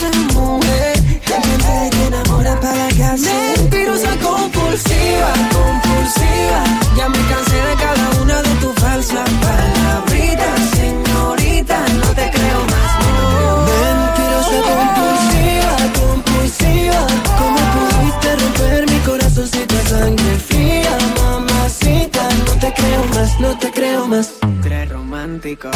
casa. 2.60 3.30
Mentirosa 3.30 4.10
compulsiva, 4.22 5.32
compulsiva. 5.52 6.60
Ya 6.96 7.08
me 7.08 7.18
cansé 7.30 7.56
de 7.56 7.74
cada 7.76 8.22
una 8.22 8.42
de 8.42 8.54
tus 8.60 8.74
falsas 8.74 9.28
palabritas, 9.42 10.60
señorita. 10.74 11.78
No 12.02 12.08
te 12.14 12.30
creo 12.30 12.60
más, 12.72 12.90
no. 13.02 13.66
Mentirosa 13.70 14.58
compulsiva, 14.70 15.74
compulsiva 16.00 17.06
¿Cómo 17.38 17.60
pudiste 17.74 18.36
romper 18.36 18.90
mi 18.90 18.98
corazón 19.00 19.48
si 19.48 19.66
tu 19.66 19.76
sangre 19.88 20.36
fría, 20.48 20.96
mamacita? 21.16 22.28
No 22.46 22.52
te 22.58 22.72
creo 22.72 23.04
más, 23.14 23.40
no 23.40 23.58
te 23.58 23.70
creo 23.70 24.06
más 24.06 24.30
Tres 24.62 24.88
romántico, 24.90 25.70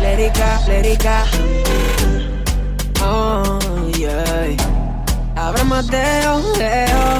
lérica, 0.00 0.60
lérica. 0.68 1.24
Oh, 3.02 3.58
yeah. 3.96 4.89
Abra 5.40 5.64
Mateo, 5.64 6.42
Leo. 6.58 7.18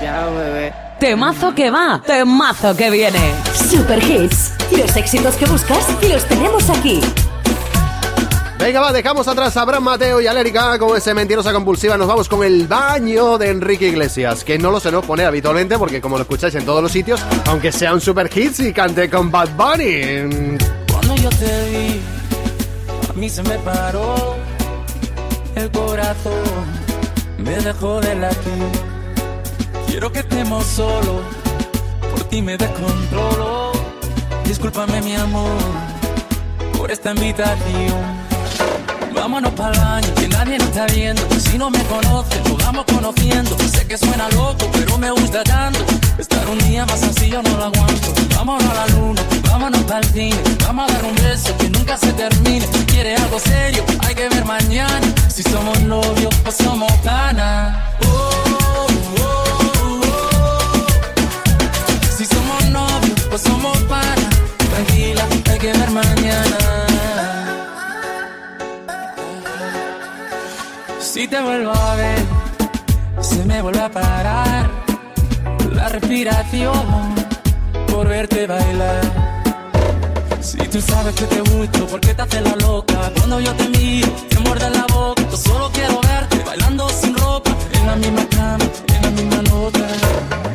Ya, 0.00 0.26
bebé. 0.30 0.72
Temazo 0.98 1.54
que 1.54 1.70
va, 1.70 2.00
temazo 2.04 2.74
que 2.74 2.88
viene. 2.88 3.34
Super 3.70 4.02
Hits. 4.02 4.52
Los 4.70 4.96
éxitos 4.96 5.34
que 5.36 5.44
buscas 5.44 5.86
los 6.08 6.24
tenemos 6.24 6.70
aquí. 6.70 7.02
Venga, 8.58 8.80
va, 8.80 8.90
dejamos 8.90 9.28
atrás 9.28 9.54
a 9.58 9.62
Abraham 9.62 9.84
Mateo 9.84 10.22
y 10.22 10.26
a 10.26 10.32
Lérica 10.32 10.78
con 10.78 10.96
ese 10.96 11.12
mentirosa 11.12 11.52
compulsiva. 11.52 11.98
Nos 11.98 12.08
vamos 12.08 12.26
con 12.26 12.42
el 12.42 12.66
baño 12.66 13.36
de 13.36 13.50
Enrique 13.50 13.86
Iglesias, 13.88 14.44
que 14.44 14.58
no 14.58 14.70
lo 14.70 14.80
se 14.80 14.90
nos 14.90 15.04
pone 15.04 15.26
habitualmente 15.26 15.76
porque, 15.76 16.00
como 16.00 16.16
lo 16.16 16.22
escucháis 16.22 16.54
en 16.54 16.64
todos 16.64 16.82
los 16.82 16.90
sitios, 16.90 17.20
aunque 17.44 17.70
sea 17.70 17.92
un 17.92 18.00
super 18.00 18.30
hits 18.34 18.60
y 18.60 18.72
cante 18.72 19.10
con 19.10 19.30
Bad 19.30 19.50
Bunny. 19.50 20.56
Cuando 20.90 21.16
yo 21.16 21.28
te 21.28 21.70
vi, 21.70 22.00
a 23.10 23.12
mí 23.12 23.28
se 23.28 23.42
me 23.42 23.58
paró 23.58 24.36
el 25.54 25.70
corazón, 25.70 26.81
me 27.42 27.56
dejó 27.56 28.00
de 28.00 28.14
latir. 28.14 28.70
Quiero 29.86 30.10
que 30.12 30.20
estemos 30.20 30.64
solos, 30.64 31.22
por 32.10 32.24
ti 32.24 32.40
me 32.40 32.56
descontrolo. 32.56 33.72
Discúlpame 34.44 35.00
mi 35.02 35.14
amor 35.14 35.50
por 36.76 36.90
esta 36.90 37.10
invitación. 37.10 38.21
Vámonos 39.14 39.52
para 39.52 39.72
el 39.72 39.78
baño, 39.80 40.14
que 40.14 40.28
nadie 40.28 40.58
nos 40.58 40.68
está 40.68 40.86
viendo. 40.86 41.22
Si 41.38 41.58
no 41.58 41.70
me 41.70 41.82
conoce, 41.84 42.40
nos 42.48 42.56
vamos 42.64 42.84
conociendo. 42.86 43.56
Sé 43.72 43.86
que 43.86 43.96
suena 43.96 44.28
loco, 44.30 44.68
pero 44.72 44.98
me 44.98 45.10
gusta 45.10 45.42
tanto. 45.44 45.80
Estar 46.18 46.48
un 46.48 46.58
día 46.58 46.84
más 46.86 47.02
así 47.02 47.30
yo 47.30 47.42
no 47.42 47.50
lo 47.56 47.64
aguanto. 47.64 48.12
Vámonos 48.36 48.64
a 48.70 48.74
la 48.74 48.86
luna, 48.88 49.22
vámonos 49.48 49.80
para 49.82 50.00
el 50.00 50.06
cine. 50.12 50.36
Vamos 50.66 50.90
a 50.90 50.94
dar 50.94 51.04
un 51.04 51.14
beso 51.16 51.56
que 51.58 51.70
nunca 51.70 51.96
se 51.96 52.12
termine. 52.12 52.66
Si 52.72 52.84
quiere 52.86 53.16
algo 53.16 53.38
serio, 53.38 53.84
hay 54.00 54.14
que 54.14 54.28
ver 54.28 54.44
mañana. 54.44 55.14
Si 55.28 55.42
somos 55.42 55.80
novios 55.82 56.34
o 56.46 56.50
somos 56.50 56.92
panas. 57.04 57.76
Oh, 58.04 58.30
oh, 58.50 58.86
oh. 59.20 60.06
Si 62.16 62.24
somos 62.26 62.64
novios 62.70 63.18
o 63.32 63.38
somos 63.38 63.78
panas. 63.84 64.28
Tranquila, 64.70 65.26
hay 65.50 65.58
que 65.58 65.72
ver 65.72 65.90
mañana. 65.90 66.58
Si 71.12 71.28
te 71.28 71.38
vuelvo 71.42 71.72
a 71.74 71.94
ver, 71.94 72.24
se 73.20 73.44
me 73.44 73.60
vuelve 73.60 73.80
a 73.80 73.90
parar 73.90 74.70
la 75.70 75.90
respiración 75.90 77.14
por 77.86 78.08
verte 78.08 78.46
bailar. 78.46 79.02
Si 80.40 80.56
tú 80.56 80.80
sabes 80.80 81.14
que 81.14 81.26
te 81.26 81.40
gusto, 81.42 81.86
¿por 81.86 82.00
qué 82.00 82.14
te 82.14 82.22
haces 82.22 82.40
la 82.40 82.56
loca? 82.56 83.12
Cuando 83.14 83.40
yo 83.40 83.52
te 83.52 83.68
miro, 83.68 84.08
te 84.30 84.38
muerde 84.38 84.70
la 84.70 84.86
boca. 84.86 85.22
Yo 85.30 85.36
solo 85.36 85.70
quiero 85.74 86.00
verte 86.00 86.42
bailando 86.46 86.88
sin 86.88 87.14
ropa, 87.18 87.50
en 87.74 87.86
la 87.88 87.96
misma 87.96 88.26
cama, 88.30 88.64
en 88.94 89.02
la 89.02 89.10
misma 89.10 89.42
nota. 89.50 89.86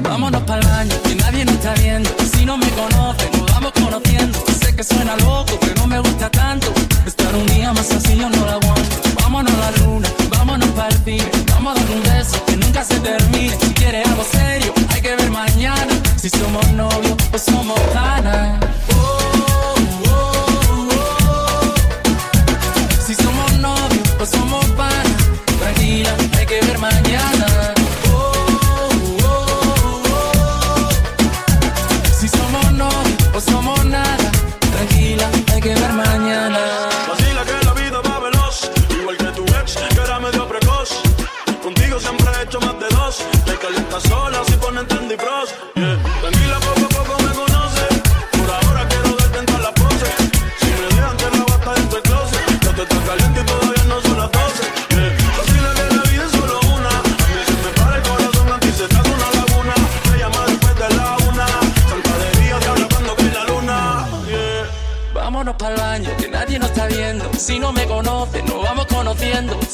Vámonos 0.01 0.41
para 0.41 0.59
el 0.59 0.67
baño, 0.67 0.95
que 1.03 1.15
nadie 1.17 1.45
nos 1.45 1.53
está 1.53 1.75
viendo. 1.75 2.09
Si 2.35 2.45
no 2.47 2.57
me 2.57 2.67
conoce, 2.71 3.29
nos 3.38 3.45
vamos 3.51 3.73
conociendo. 3.73 4.39
Sé 4.59 4.75
que 4.75 4.84
suena 4.84 5.15
loco, 5.17 5.53
pero 5.61 5.85
me 5.85 5.99
gusta 5.99 6.31
tanto. 6.31 6.73
Estar 7.05 7.35
un 7.35 7.45
día 7.45 7.71
más 7.73 7.91
así 7.91 8.17
yo 8.17 8.27
no 8.27 8.38
lo 8.43 8.49
aguanto. 8.49 8.95
Vámonos 9.21 9.53
a 9.53 9.71
la 9.71 9.77
luna, 9.85 10.09
vámonos 10.48 10.69
para 10.69 10.88
el 10.88 11.03
cine. 11.03 11.30
Vamos 11.49 11.78
a 11.78 11.82
dar 11.82 11.91
un 11.91 12.03
beso 12.03 12.45
que 12.45 12.56
nunca 12.56 12.84
se 12.84 12.99
termine. 12.99 13.57
Si 13.60 13.74
quieres 13.74 14.07
algo 14.07 14.24
serio, 14.24 14.74
hay 14.90 15.02
que 15.02 15.15
ver 15.15 15.30
mañana. 15.30 15.94
Si 16.15 16.30
somos 16.30 16.65
novios 16.72 17.15
o 17.34 17.38
somos 17.38 17.80
panas. 17.94 18.60
Si 19.34 19.36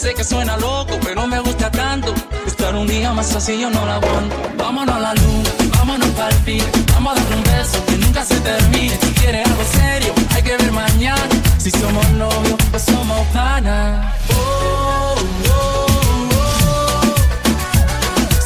Sé 0.04 0.14
que 0.14 0.24
suena 0.26 0.58
loco, 0.58 1.00
pero 1.02 1.26
me 1.28 1.40
gusta 1.40 1.72
tanto. 1.72 2.14
Estar 2.46 2.76
un 2.76 2.86
día 2.86 3.14
más 3.14 3.34
así 3.38 3.58
yo 3.58 3.70
no 3.70 3.86
lo 3.86 3.92
aguanto. 3.94 4.36
Vámonos 4.58 4.96
a 4.96 5.00
la 5.00 5.14
luna, 5.14 5.50
vámonos 5.78 6.10
para 6.10 6.28
el 6.28 6.44
cine. 6.44 6.66
Vamos 6.94 7.14
a 7.14 7.24
dar 7.24 7.38
un 7.38 7.44
beso 7.44 7.86
que 7.86 7.98
nunca 8.00 8.26
se 8.26 8.38
termine. 8.42 9.00
Si 9.02 9.14
quieres 9.14 9.48
algo 9.48 9.64
serio, 9.64 10.14
hay 10.36 10.44
que 10.44 10.58
ver 10.58 10.74
mañana. 10.74 11.30
Si 11.58 11.72
somos 11.72 12.06
novios 12.10 12.60
o 12.74 12.80
somos 12.80 13.26
panas. 13.28 14.14
Oh, 14.36 15.16
oh, 15.50 16.30
oh. 16.36 17.16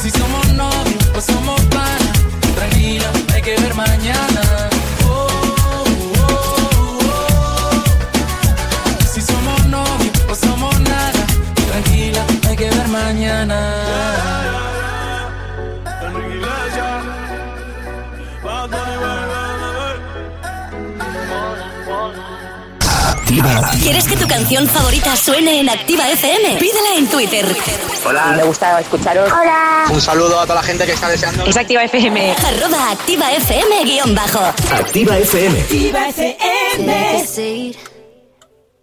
Si 0.00 0.12
somos 0.12 0.46
novios 0.52 1.10
o 1.16 1.20
somos 1.20 1.60
panas. 1.62 2.12
Tranquila, 2.54 3.10
hay 3.34 3.42
que 3.42 3.56
ver 3.56 3.74
mañana. 3.74 4.77
Mañana. 12.88 13.58
Activa. 22.80 23.70
¿Quieres 23.82 24.06
que 24.06 24.16
tu 24.16 24.26
canción 24.26 24.66
favorita 24.66 25.14
suene 25.16 25.60
en 25.60 25.68
Activa 25.68 26.08
FM? 26.10 26.56
Pídela 26.58 26.96
en 26.96 27.06
Twitter. 27.08 27.44
Hola. 28.06 28.34
Me 28.36 28.44
gusta 28.44 28.80
escucharos. 28.80 29.30
Hola. 29.30 29.84
Un 29.90 30.00
saludo 30.00 30.40
a 30.40 30.42
toda 30.44 30.56
la 30.56 30.62
gente 30.62 30.86
que 30.86 30.92
está 30.92 31.08
deseando. 31.08 31.44
Es 31.44 31.56
Activa 31.56 31.84
FM. 31.84 32.32
Arroba 32.32 32.90
Activa 32.92 33.30
FM 33.32 33.84
guion 33.84 34.14
bajo. 34.14 34.40
Activa 34.72 35.18
FM. 35.18 35.60
Activa 35.60 36.12
seat. 37.26 37.76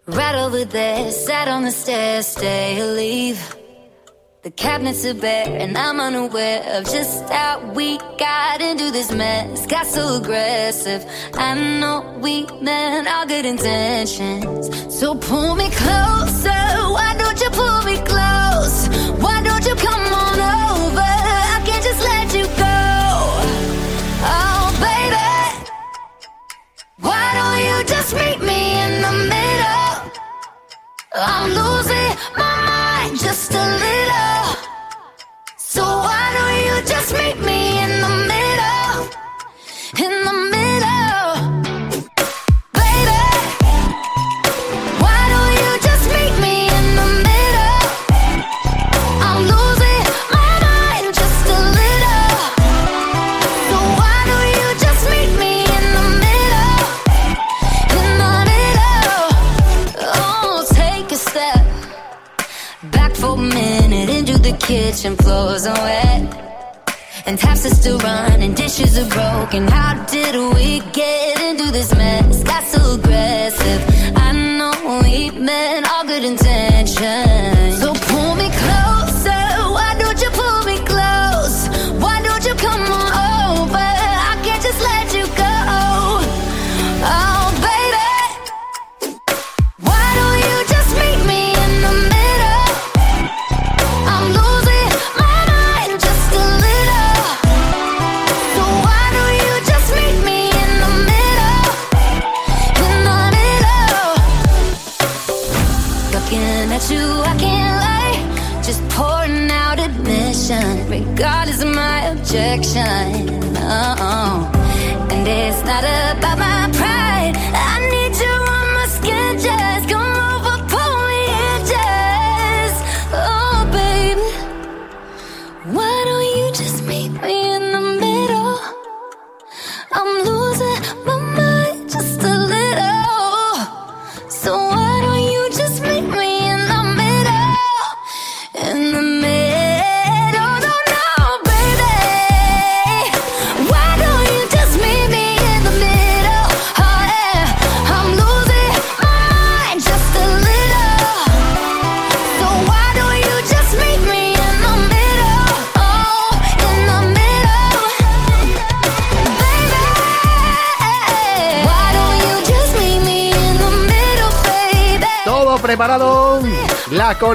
Right 0.07 0.35
over 0.35 0.65
there, 0.65 1.11
sat 1.11 1.47
on 1.47 1.63
the 1.63 1.71
stairs, 1.71 2.27
stay 2.27 2.79
or 2.79 2.93
leave. 2.93 3.39
The 4.45 4.51
cabinets 4.51 5.03
are 5.07 5.15
bare, 5.15 5.47
and 5.59 5.75
I'm 5.75 5.99
unaware 5.99 6.61
of 6.77 6.83
just 6.83 7.27
how 7.29 7.71
we 7.73 7.97
got 8.19 8.61
into 8.61 8.91
this 8.91 9.11
mess. 9.11 9.65
Got 9.65 9.87
so 9.87 10.17
aggressive. 10.17 11.03
I 11.33 11.55
know 11.79 12.19
we 12.21 12.45
meant 12.61 13.07
all 13.07 13.25
good 13.25 13.47
intentions. 13.47 14.69
So 14.93 15.15
pull 15.15 15.55
me 15.55 15.71
closer. 15.71 16.61
Why 16.93 17.15
don't 17.17 17.41
you 17.41 17.49
pull 17.49 17.81
me 17.85 17.97
close? 18.05 18.44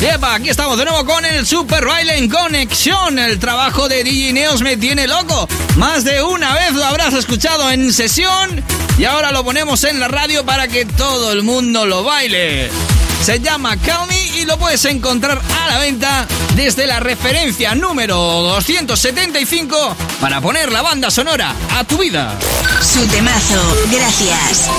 Yepa, 0.00 0.36
aquí 0.36 0.48
estamos 0.48 0.78
de 0.78 0.86
nuevo 0.86 1.04
con 1.04 1.26
el 1.26 1.46
Super 1.46 1.84
Baile 1.84 2.16
en 2.16 2.30
Conexión. 2.30 3.18
El 3.18 3.38
trabajo 3.38 3.86
de 3.86 4.02
DJ 4.02 4.32
Neos 4.32 4.62
me 4.62 4.78
tiene 4.78 5.06
loco. 5.06 5.46
Más 5.76 6.04
de 6.04 6.22
una 6.22 6.54
vez 6.54 6.72
lo 6.72 6.82
habrás 6.86 7.12
escuchado 7.12 7.70
en 7.70 7.92
sesión 7.92 8.64
y 8.96 9.04
ahora 9.04 9.30
lo 9.30 9.44
ponemos 9.44 9.84
en 9.84 10.00
la 10.00 10.08
radio 10.08 10.42
para 10.46 10.68
que 10.68 10.86
todo 10.86 11.32
el 11.32 11.42
mundo 11.42 11.84
lo 11.84 12.02
baile. 12.02 12.70
Se 13.22 13.40
llama 13.40 13.76
Call 13.76 14.08
y 14.36 14.46
lo 14.46 14.58
puedes 14.58 14.86
encontrar 14.86 15.38
a 15.38 15.66
la 15.68 15.78
venta 15.78 16.26
desde 16.56 16.86
la 16.86 16.98
referencia 16.98 17.74
número 17.74 18.16
275 18.16 19.96
para 20.18 20.40
poner 20.40 20.72
la 20.72 20.80
banda 20.80 21.10
sonora 21.10 21.54
a 21.76 21.84
tu 21.84 21.98
vida. 21.98 22.38
Su 22.80 23.06
temazo, 23.06 23.60
gracias. 23.90 24.70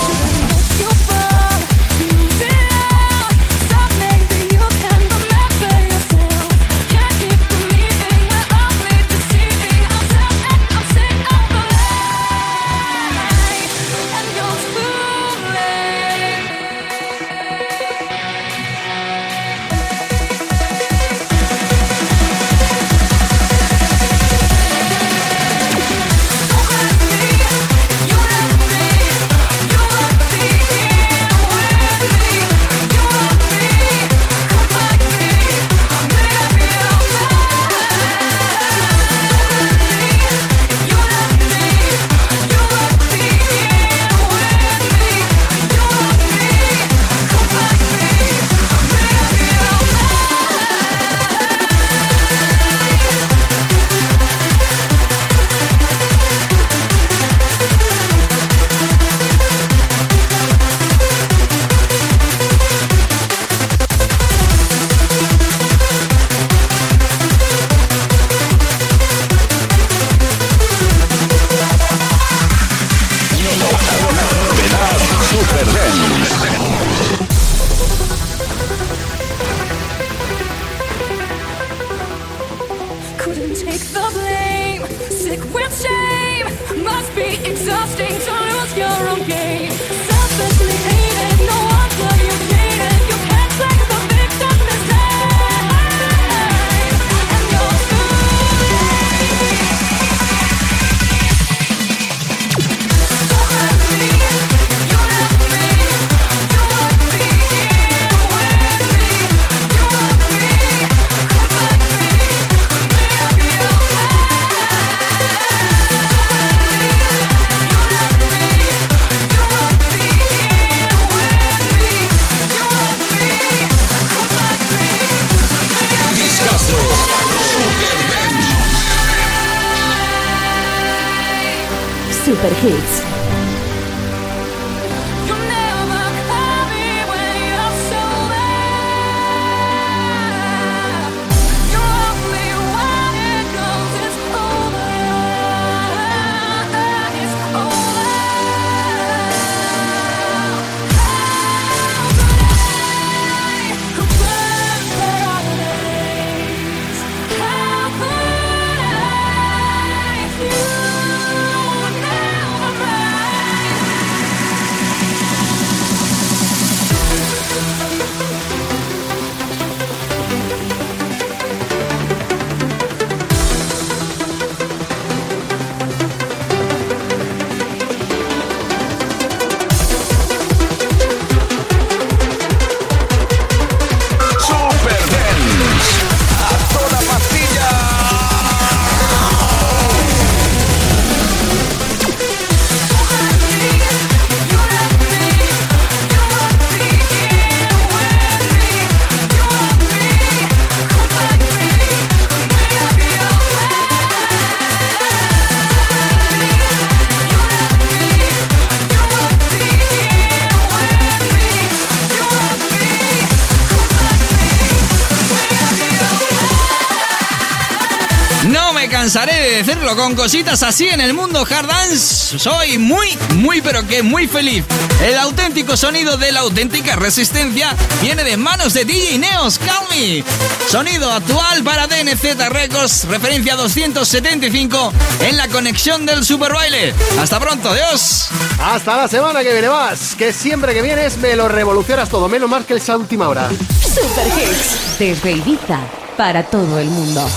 cansaré 219.02 219.34
de 219.34 219.64
decirlo 219.64 219.95
con 219.95 220.14
cositas 220.14 220.61
así 220.61 220.88
en 220.88 221.02
el 221.02 221.15
mundo 221.15 221.44
hard 221.49 221.65
dance. 221.65 222.38
Soy 222.38 222.78
muy, 222.78 223.18
muy, 223.34 223.60
pero 223.60 223.88
que 223.88 224.03
muy 224.03 224.28
feliz. 224.28 224.64
El 225.03 225.18
auténtico 225.18 225.76
sonido 225.76 226.18
de 226.18 226.32
la 226.32 226.41
auténtica 226.41 226.95
resistencia 226.98 227.76
viene 227.99 228.23
de 228.23 228.38
manos 228.38 228.76
de 228.76 228.86
DJ 228.86 229.18
Neos, 229.18 229.57
Calmi. 229.57 230.23
Sonido 230.69 231.11
actual 231.11 231.64
para 231.64 231.88
DNZ 231.88 232.48
Records, 232.49 233.06
referencia 233.06 233.56
275 233.56 234.94
en 235.22 235.36
la 235.36 235.48
conexión 235.48 236.06
del 236.06 236.23
Super 236.23 236.53
Baile. 236.53 236.94
Hasta 237.19 237.40
pronto, 237.40 237.73
Dios. 237.73 238.28
Hasta 238.60 238.98
la 238.98 239.07
semana 239.07 239.41
que 239.41 239.52
viene 239.52 239.69
más, 239.69 240.14
que 240.14 240.32
siempre 240.32 240.76
que 240.76 240.84
vienes 240.84 241.18
me 241.18 241.36
lo 241.36 241.48
revolucionas 241.48 242.07
todo, 242.07 242.30
menos 242.30 242.48
más 242.48 242.65
que 242.68 242.76
esa 242.76 242.98
última 242.98 243.28
hora. 243.28 243.49
Super 243.49 244.28
Hits, 244.28 244.99
desde 244.99 245.32
Ibiza, 245.32 245.80
para 246.15 246.44
todo 246.44 246.78
el 246.78 246.91
mundo. 246.91 247.28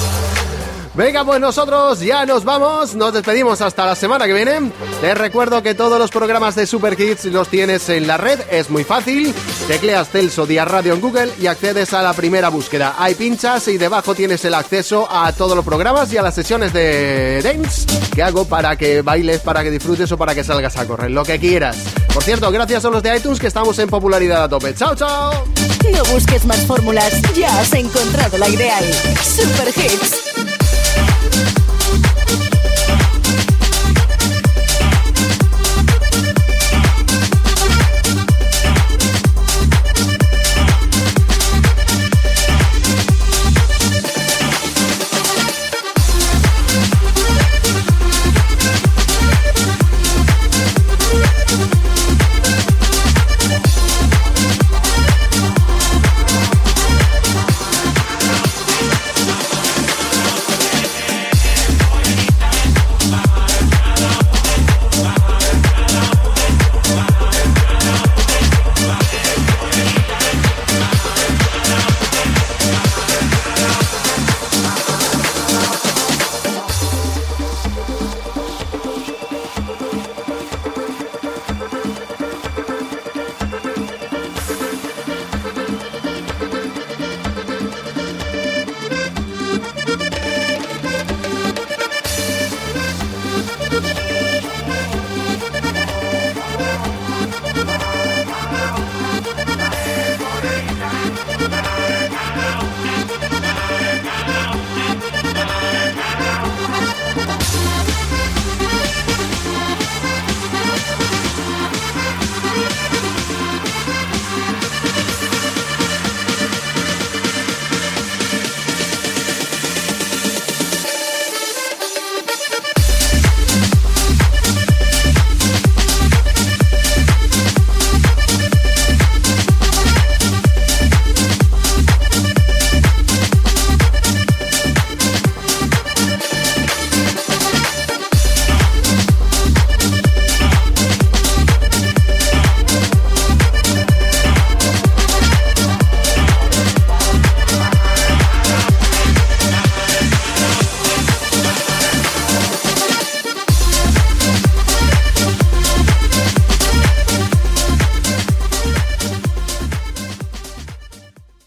Venga, 0.95 1.25
pues 1.25 1.41
nosotros 1.41 1.99
ya 1.99 2.25
nos 2.25 2.45
vamos, 2.45 2.95
nos 2.95 3.13
despedimos 3.13 3.61
hasta 3.61 3.85
la 3.85 3.97
semana 3.97 4.27
que 4.27 4.33
viene. 4.33 4.71
Te 5.01 5.13
recuerdo 5.17 5.61
que 5.61 5.75
todos 5.75 5.99
los 5.99 6.13
programas 6.13 6.55
de 6.55 6.69
Super 6.69 6.97
Kids 6.97 7.25
los 7.27 7.49
tienes 7.49 7.89
en 7.89 8.07
la 8.07 8.17
red, 8.17 8.39
es 8.49 8.71
muy 8.71 8.85
fácil. 8.85 9.35
Tecleas 9.67 10.09
Celso 10.09 10.47
Día 10.47 10.65
Radio 10.65 10.95
en 10.95 11.01
Google 11.01 11.33
y 11.41 11.49
accedes 11.49 11.93
a 11.95 12.03
la 12.03 12.13
primera 12.13 12.49
búsqueda. 12.49 12.95
Hay 12.97 13.17
pinchas 13.17 13.67
y 13.67 13.77
debajo 13.77 14.15
tienes 14.15 14.45
el 14.45 14.55
acceso 14.55 15.09
a 15.11 15.33
todos 15.33 15.57
los 15.57 15.65
programas 15.65 16.13
y 16.13 16.17
a 16.17 16.23
las 16.23 16.37
sesiones 16.37 16.73
de 16.73 17.41
dance 17.43 17.87
que 18.15 18.23
hago 18.23 18.45
para 18.45 18.77
que 18.77 19.03
bailes, 19.03 19.41
para 19.41 19.65
que 19.65 19.73
disfrutes 19.73 20.13
o 20.13 20.17
para 20.17 20.33
que 20.33 20.45
salgas 20.45 20.77
a 20.77 20.87
correr, 20.87 21.11
lo 21.11 21.25
que 21.25 21.41
quieras. 21.41 21.77
Por 22.13 22.23
cierto, 22.23 22.53
gracias 22.53 22.85
a 22.85 22.91
los 22.91 23.03
de 23.03 23.17
iTunes 23.17 23.41
que 23.41 23.49
estamos 23.49 23.77
en 23.81 23.89
popularidad 23.89 24.45
a 24.45 24.49
tope. 24.49 24.73
¡Chao, 24.75 24.95
chao! 24.95 25.45
No 25.93 26.05
busques 26.13 26.45
más 26.45 26.61
fórmulas, 26.67 27.21
ya 27.35 27.59
has 27.59 27.73
encontrado 27.73 28.39
la 28.39 28.49
ideal. 28.49 28.85
Super 29.25 29.69
Hits. 29.69 30.34